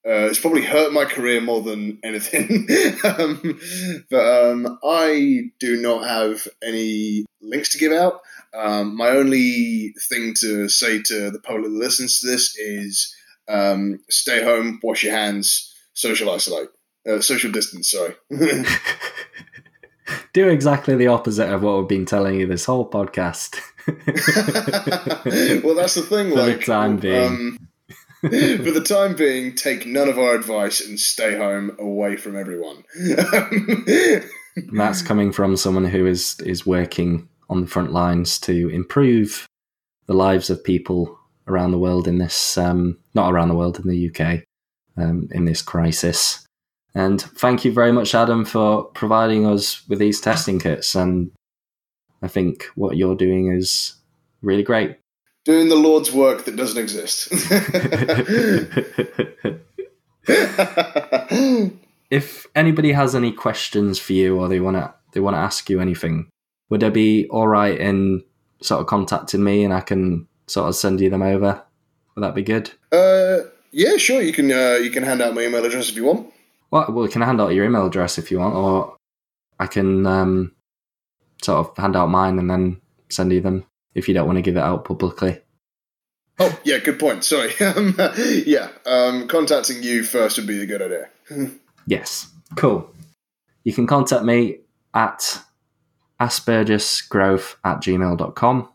uh, 0.07 0.29
it's 0.31 0.39
probably 0.39 0.63
hurt 0.63 0.93
my 0.93 1.05
career 1.05 1.41
more 1.41 1.63
than 1.63 1.99
anything. 2.05 2.69
um, 3.05 3.59
but 4.09 4.51
um, 4.51 4.79
I 4.85 5.51
do 5.59 5.83
not 5.83 6.07
have 6.07 6.47
any 6.63 7.27
links 7.43 7.71
to 7.71 7.79
give 7.79 7.91
out. 7.91 8.21
Um, 8.55 8.97
my 8.97 9.09
only 9.09 9.95
thing 10.09 10.35
to 10.41 10.69
say 10.69 11.03
to 11.03 11.31
the 11.31 11.41
public 11.41 11.65
that 11.65 11.79
listens 11.79 12.21
to 12.21 12.29
this 12.29 12.57
is 12.57 13.15
um, 13.49 13.99
stay 14.09 14.45
home, 14.45 14.79
wash 14.83 15.03
your 15.03 15.13
hands, 15.13 15.75
social 15.95 16.31
isolate, 16.31 16.69
uh, 17.09 17.21
social 17.21 17.51
distance. 17.51 17.91
Sorry. 17.91 18.15
Do 20.33 20.49
exactly 20.49 20.95
the 20.95 21.09
opposite 21.09 21.53
of 21.53 21.63
what 21.63 21.79
we've 21.79 21.89
been 21.89 22.07
telling 22.07 22.39
you 22.39 22.47
this 22.47 22.65
whole 22.65 22.89
podcast. 22.89 23.59
well, 25.65 25.75
that's 25.75 25.95
the 25.95 26.03
thing. 26.03 26.31
For 26.31 26.37
the 26.37 26.47
like, 26.53 26.65
time 26.65 26.99
being. 26.99 27.59
for 28.21 28.71
the 28.71 28.85
time 28.85 29.15
being, 29.15 29.55
take 29.55 29.87
none 29.87 30.09
of 30.09 30.19
our 30.19 30.35
advice 30.35 30.81
and 30.81 30.99
stay 30.99 31.37
home, 31.37 31.77
away 31.79 32.17
from 32.17 32.37
everyone. 32.37 32.85
That's 34.73 35.03
coming 35.03 35.33
from 35.33 35.57
someone 35.57 35.85
who 35.85 36.07
is 36.07 36.41
is 36.41 36.65
working 36.65 37.29
on 37.51 37.61
the 37.61 37.67
front 37.67 37.93
lines 37.93 38.39
to 38.41 38.71
improve 38.71 39.47
the 40.07 40.15
lives 40.15 40.51
of 40.51 40.65
people 40.65 41.19
around 41.47 41.71
the 41.71 41.79
world 41.79 42.09
in 42.09 42.19
this 42.19 42.57
um, 42.57 42.99
not 43.15 43.33
around 43.33 43.49
the 43.49 43.55
world 43.55 43.79
in 43.79 43.89
the 43.89 44.11
UK 44.11 44.45
um, 44.97 45.29
in 45.31 45.45
this 45.45 45.63
crisis. 45.63 46.47
And 46.95 47.21
thank 47.21 47.65
you 47.65 47.73
very 47.73 47.93
much, 47.93 48.15
Adam, 48.15 48.47
for 48.47 48.85
providing 48.85 49.47
us 49.47 49.87
with 49.87 49.99
these 49.99 50.21
testing 50.21 50.59
kits. 50.59 50.95
And 50.95 51.31
I 52.23 52.29
think 52.29 52.65
what 52.75 52.97
you're 52.97 53.15
doing 53.15 53.53
is 53.53 53.97
really 54.41 54.63
great. 54.63 54.97
Doing 55.47 55.69
the 55.69 55.77
Lord's 55.77 56.13
work 56.13 56.45
that 56.45 56.57
doesn't 56.57 56.77
exist. 56.77 57.29
if 62.11 62.49
anybody 62.57 62.91
has 62.91 63.15
any 63.15 63.31
questions 63.31 64.01
for 64.01 64.13
you 64.13 64.41
or 64.41 64.49
they 64.49 64.59
want 64.59 64.77
to 64.77 64.93
they 65.13 65.21
want 65.21 65.35
to 65.35 65.39
ask 65.39 65.71
you 65.71 65.81
anything, 65.81 66.29
would 66.69 66.81
they 66.81 66.91
be 66.91 67.29
all 67.29 67.47
right 67.47 67.79
in 67.79 68.25
sort 68.61 68.81
of 68.81 68.89
contacting 68.89 69.45
me 69.45 69.63
and 69.63 69.73
I 69.73 69.83
can 69.83 70.27
sort 70.49 70.69
of 70.69 70.75
send 70.75 71.01
you 71.01 71.11
them 71.11 71.23
over? 71.23 71.63
Would 72.17 72.25
that 72.25 72.35
be 72.35 72.43
good? 72.43 72.73
uh, 72.91 73.43
yeah, 73.71 73.99
sure. 73.99 74.21
You 74.21 74.33
can 74.33 74.51
uh, 74.51 74.81
you 74.83 74.91
can 74.91 75.05
hand 75.05 75.23
out 75.23 75.33
my 75.33 75.43
email 75.43 75.65
address 75.65 75.91
if 75.91 75.95
you 75.95 76.07
want. 76.07 76.29
Well, 76.73 76.87
well, 76.89 77.05
we 77.05 77.09
can 77.09 77.23
hand 77.23 77.41
out 77.41 77.55
your 77.55 77.67
email 77.67 77.87
address 77.87 78.19
if 78.19 78.33
you 78.33 78.41
want, 78.41 78.57
or 78.57 78.97
I 79.61 79.69
can 79.69 80.07
um, 80.07 80.57
sort 81.41 81.69
of 81.69 81.77
hand 81.77 81.95
out 81.95 82.09
mine 82.09 82.41
and 82.41 82.51
then 82.51 82.81
send 83.11 83.31
you 83.31 83.41
them 83.41 83.65
if 83.97 84.07
you 84.07 84.15
don't 84.15 84.27
want 84.27 84.37
to 84.37 84.43
give 84.43 84.57
it 84.57 84.63
out 84.63 84.85
publicly. 84.85 85.41
Oh, 86.39 86.61
yeah, 86.65 86.79
good 86.79 86.99
point. 86.99 87.25
Sorry. 87.25 87.53
Um, 87.61 87.97
yeah, 88.47 88.69
um, 88.85 89.27
contacting 89.27 89.83
you 89.83 90.05
first 90.05 90.37
would 90.37 90.47
be 90.47 90.63
a 90.63 90.67
good 90.67 90.83
idea. 90.83 91.09
Yes. 91.89 92.33
Cool. 92.57 92.91
You 93.63 93.73
can 93.73 93.87
contact 93.87 94.25
me 94.25 94.59
at 94.93 95.41
aspergersgrowth 96.21 97.55
at 97.65 97.81
gmail.com. 97.81 98.69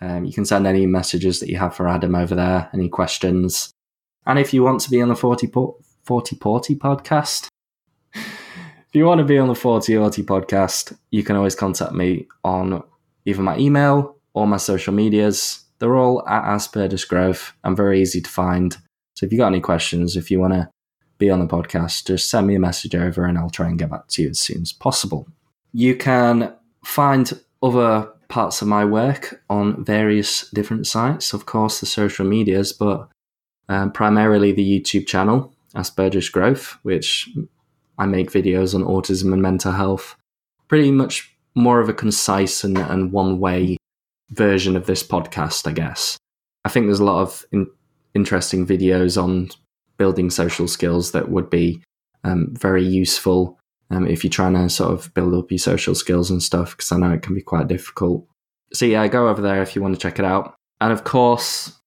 Um, 0.00 0.24
you 0.24 0.32
can 0.32 0.46
send 0.46 0.66
any 0.66 0.86
messages 0.86 1.40
that 1.40 1.50
you 1.50 1.58
have 1.58 1.76
for 1.76 1.86
Adam 1.86 2.14
over 2.14 2.34
there, 2.34 2.70
any 2.72 2.88
questions. 2.88 3.70
And 4.24 4.38
if 4.38 4.54
you 4.54 4.62
want 4.62 4.80
to 4.80 4.90
be 4.90 5.02
on 5.02 5.10
the 5.10 5.14
40, 5.14 5.46
po- 5.48 5.76
40 6.04 6.36
Porty 6.36 6.78
podcast, 6.78 7.48
if 8.14 8.94
you 8.94 9.04
want 9.04 9.18
to 9.18 9.26
be 9.26 9.36
on 9.36 9.48
the 9.48 9.54
40 9.54 9.92
Orty 9.92 10.24
podcast, 10.24 10.96
you 11.10 11.22
can 11.22 11.36
always 11.36 11.54
contact 11.54 11.92
me 11.92 12.28
on 12.42 12.82
either 13.26 13.42
my 13.42 13.58
email 13.58 14.13
or 14.34 14.46
my 14.46 14.58
social 14.58 14.92
medias. 14.92 15.64
They're 15.78 15.96
all 15.96 16.26
at 16.28 16.44
Asperger's 16.44 17.04
Growth. 17.04 17.52
I'm 17.64 17.76
very 17.76 18.00
easy 18.00 18.20
to 18.20 18.30
find. 18.30 18.76
So 19.16 19.26
if 19.26 19.32
you 19.32 19.38
got 19.38 19.48
any 19.48 19.60
questions, 19.60 20.16
if 20.16 20.30
you 20.30 20.40
want 20.40 20.52
to 20.54 20.68
be 21.18 21.30
on 21.30 21.40
the 21.40 21.46
podcast, 21.46 22.06
just 22.06 22.28
send 22.28 22.46
me 22.46 22.56
a 22.56 22.60
message 22.60 22.94
over 22.94 23.24
and 23.24 23.38
I'll 23.38 23.50
try 23.50 23.68
and 23.68 23.78
get 23.78 23.90
back 23.90 24.08
to 24.08 24.22
you 24.22 24.30
as 24.30 24.38
soon 24.38 24.62
as 24.62 24.72
possible. 24.72 25.28
You 25.72 25.96
can 25.96 26.52
find 26.84 27.32
other 27.62 28.10
parts 28.28 28.62
of 28.62 28.68
my 28.68 28.84
work 28.84 29.42
on 29.48 29.84
various 29.84 30.50
different 30.50 30.86
sites, 30.86 31.32
of 31.32 31.46
course, 31.46 31.80
the 31.80 31.86
social 31.86 32.26
medias, 32.26 32.72
but 32.72 33.08
um, 33.68 33.92
primarily 33.92 34.52
the 34.52 34.80
YouTube 34.80 35.06
channel, 35.06 35.52
Asperger's 35.74 36.28
Growth, 36.28 36.76
which 36.82 37.28
I 37.98 38.06
make 38.06 38.30
videos 38.30 38.74
on 38.74 38.82
autism 38.82 39.32
and 39.32 39.42
mental 39.42 39.72
health. 39.72 40.16
Pretty 40.68 40.90
much 40.90 41.34
more 41.54 41.80
of 41.80 41.88
a 41.88 41.94
concise 41.94 42.64
and, 42.64 42.76
and 42.76 43.12
one 43.12 43.38
way 43.38 43.76
version 44.30 44.76
of 44.76 44.86
this 44.86 45.02
podcast, 45.02 45.66
I 45.66 45.72
guess. 45.72 46.16
I 46.64 46.68
think 46.68 46.86
there's 46.86 47.00
a 47.00 47.04
lot 47.04 47.22
of 47.22 47.44
in, 47.52 47.66
interesting 48.14 48.66
videos 48.66 49.22
on 49.22 49.50
building 49.98 50.30
social 50.30 50.66
skills 50.66 51.12
that 51.12 51.30
would 51.30 51.50
be 51.50 51.82
um, 52.24 52.54
very 52.58 52.84
useful 52.84 53.58
um, 53.90 54.06
if 54.06 54.24
you're 54.24 54.30
trying 54.30 54.54
to 54.54 54.68
sort 54.68 54.92
of 54.92 55.12
build 55.14 55.34
up 55.34 55.50
your 55.50 55.58
social 55.58 55.94
skills 55.94 56.30
and 56.30 56.42
stuff, 56.42 56.76
because 56.76 56.90
I 56.90 56.96
know 56.96 57.12
it 57.12 57.22
can 57.22 57.34
be 57.34 57.42
quite 57.42 57.68
difficult. 57.68 58.26
So 58.72 58.86
yeah, 58.86 59.06
go 59.08 59.28
over 59.28 59.42
there 59.42 59.62
if 59.62 59.76
you 59.76 59.82
want 59.82 59.94
to 59.94 60.00
check 60.00 60.18
it 60.18 60.24
out. 60.24 60.54
And 60.80 60.92
of 60.92 61.04
course, 61.04 61.80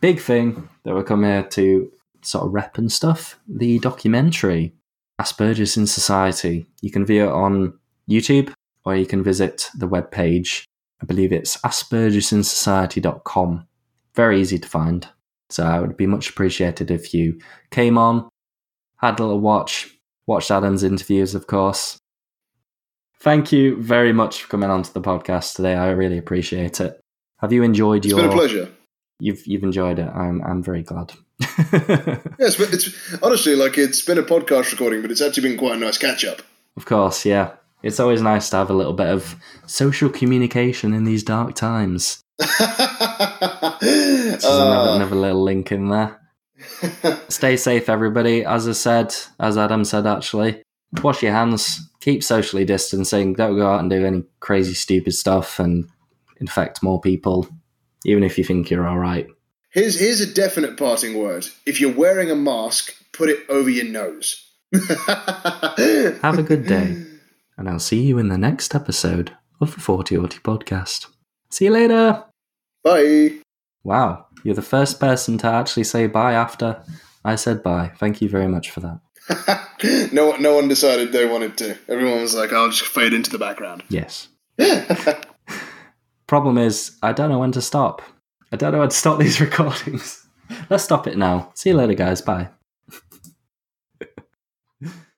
big 0.00 0.18
thing 0.18 0.68
that 0.84 0.94
we 0.94 1.02
come 1.02 1.24
here 1.24 1.44
to 1.44 1.90
sort 2.22 2.46
of 2.46 2.52
rep 2.52 2.78
and 2.78 2.90
stuff, 2.90 3.38
the 3.46 3.78
documentary 3.80 4.74
Asperger's 5.20 5.76
in 5.76 5.86
Society. 5.86 6.66
You 6.80 6.90
can 6.90 7.06
view 7.06 7.24
it 7.24 7.32
on 7.32 7.78
YouTube 8.10 8.52
or 8.84 8.96
you 8.96 9.06
can 9.06 9.22
visit 9.22 9.70
the 9.78 9.88
webpage. 9.88 10.64
I 11.02 11.04
believe 11.04 11.32
it's 11.32 11.56
aspergersinsociety.com. 11.58 13.66
Very 14.14 14.40
easy 14.40 14.58
to 14.58 14.68
find. 14.68 15.06
So 15.50 15.64
I 15.64 15.80
would 15.80 15.96
be 15.96 16.06
much 16.06 16.30
appreciated 16.30 16.90
if 16.90 17.12
you 17.12 17.40
came 17.70 17.98
on, 17.98 18.28
had 18.96 19.18
a 19.18 19.22
little 19.24 19.40
watch, 19.40 19.90
watched 20.26 20.50
Adam's 20.50 20.82
interviews, 20.82 21.34
of 21.34 21.46
course. 21.46 21.98
Thank 23.20 23.52
you 23.52 23.80
very 23.82 24.12
much 24.12 24.42
for 24.42 24.48
coming 24.48 24.70
onto 24.70 24.92
the 24.92 25.00
podcast 25.00 25.54
today. 25.54 25.74
I 25.74 25.90
really 25.90 26.18
appreciate 26.18 26.80
it. 26.80 26.98
Have 27.38 27.52
you 27.52 27.62
enjoyed 27.62 28.04
It's 28.04 28.10
your? 28.12 28.20
It's 28.20 28.28
been 28.28 28.38
a 28.38 28.40
pleasure. 28.40 28.68
You've 29.20 29.46
you've 29.46 29.62
enjoyed 29.62 29.98
it. 29.98 30.08
I'm 30.08 30.42
I'm 30.42 30.62
very 30.62 30.82
glad. 30.82 31.12
Yes, 32.38 32.56
but 32.56 32.72
it's 32.72 32.88
honestly 33.22 33.54
like 33.54 33.78
it's 33.78 34.02
been 34.02 34.18
a 34.18 34.22
podcast 34.22 34.72
recording, 34.72 35.00
but 35.02 35.10
it's 35.12 35.20
actually 35.20 35.48
been 35.50 35.58
quite 35.58 35.76
a 35.76 35.78
nice 35.78 35.98
catch 35.98 36.24
up. 36.24 36.42
of 36.76 36.86
course, 36.86 37.24
yeah. 37.24 37.52
It's 37.82 38.00
always 38.00 38.22
nice 38.22 38.50
to 38.50 38.56
have 38.56 38.70
a 38.70 38.74
little 38.74 38.92
bit 38.92 39.08
of 39.08 39.36
social 39.66 40.08
communication 40.08 40.94
in 40.94 41.04
these 41.04 41.22
dark 41.22 41.54
times. 41.54 42.20
There's 42.38 44.44
another, 44.44 44.44
uh, 44.44 44.96
another 44.96 45.16
little 45.16 45.42
link 45.42 45.72
in 45.72 45.88
there. 45.88 46.20
Stay 47.28 47.56
safe, 47.56 47.88
everybody. 47.88 48.44
As 48.44 48.68
I 48.68 48.72
said, 48.72 49.14
as 49.40 49.58
Adam 49.58 49.84
said, 49.84 50.06
actually, 50.06 50.62
wash 51.02 51.22
your 51.22 51.32
hands, 51.32 51.80
keep 52.00 52.22
socially 52.22 52.64
distancing, 52.64 53.34
don't 53.34 53.56
go 53.56 53.70
out 53.70 53.80
and 53.80 53.90
do 53.90 54.04
any 54.04 54.24
crazy, 54.40 54.74
stupid 54.74 55.14
stuff 55.14 55.58
and 55.58 55.88
infect 56.40 56.82
more 56.82 57.00
people, 57.00 57.48
even 58.04 58.22
if 58.22 58.38
you 58.38 58.44
think 58.44 58.70
you're 58.70 58.86
all 58.86 58.98
right. 58.98 59.26
here's 59.70 59.98
here's 59.98 60.20
a 60.20 60.32
definite 60.32 60.76
parting 60.76 61.18
word. 61.18 61.46
If 61.66 61.80
you're 61.80 61.94
wearing 61.94 62.30
a 62.30 62.36
mask, 62.36 62.94
put 63.12 63.28
it 63.28 63.40
over 63.48 63.70
your 63.70 63.86
nose. 63.86 64.48
Have 64.72 66.38
a 66.38 66.42
good 66.42 66.66
day, 66.66 67.04
and 67.56 67.68
I'll 67.68 67.78
see 67.78 68.02
you 68.02 68.18
in 68.18 68.28
the 68.28 68.38
next 68.38 68.74
episode 68.74 69.36
of 69.60 69.74
the 69.74 69.80
40 69.80 70.16
Auti 70.16 70.40
podcast. 70.40 71.06
See 71.50 71.66
you 71.66 71.70
later. 71.72 72.24
Bye. 72.82 73.40
Wow, 73.84 74.26
you're 74.44 74.54
the 74.54 74.62
first 74.62 75.00
person 75.00 75.38
to 75.38 75.46
actually 75.46 75.84
say 75.84 76.06
bye 76.06 76.32
after 76.32 76.82
I 77.24 77.36
said 77.36 77.62
bye. 77.62 77.92
Thank 77.98 78.20
you 78.20 78.28
very 78.28 78.48
much 78.48 78.70
for 78.70 78.80
that. 78.80 79.00
no, 80.12 80.36
no 80.36 80.54
one 80.54 80.68
decided 80.68 81.12
they 81.12 81.26
wanted 81.26 81.56
to. 81.58 81.78
Everyone 81.88 82.20
was 82.20 82.34
like, 82.34 82.52
"I'll 82.52 82.70
just 82.70 82.86
fade 82.86 83.12
into 83.12 83.30
the 83.30 83.38
background." 83.38 83.84
Yes. 83.88 84.28
Problem 86.26 86.58
is, 86.58 86.96
I 87.02 87.12
don't 87.12 87.30
know 87.30 87.38
when 87.38 87.52
to 87.52 87.62
stop. 87.62 88.02
I 88.50 88.56
don't 88.56 88.72
know 88.72 88.80
when 88.80 88.88
to 88.88 88.96
stop 88.96 89.18
these 89.18 89.40
recordings. 89.46 90.26
Let's 90.68 90.84
stop 90.84 91.06
it 91.06 91.16
now. 91.16 91.50
See 91.54 91.70
you 91.70 91.76
later, 91.76 91.94
guys. 91.94 92.20
Bye. 92.20 92.48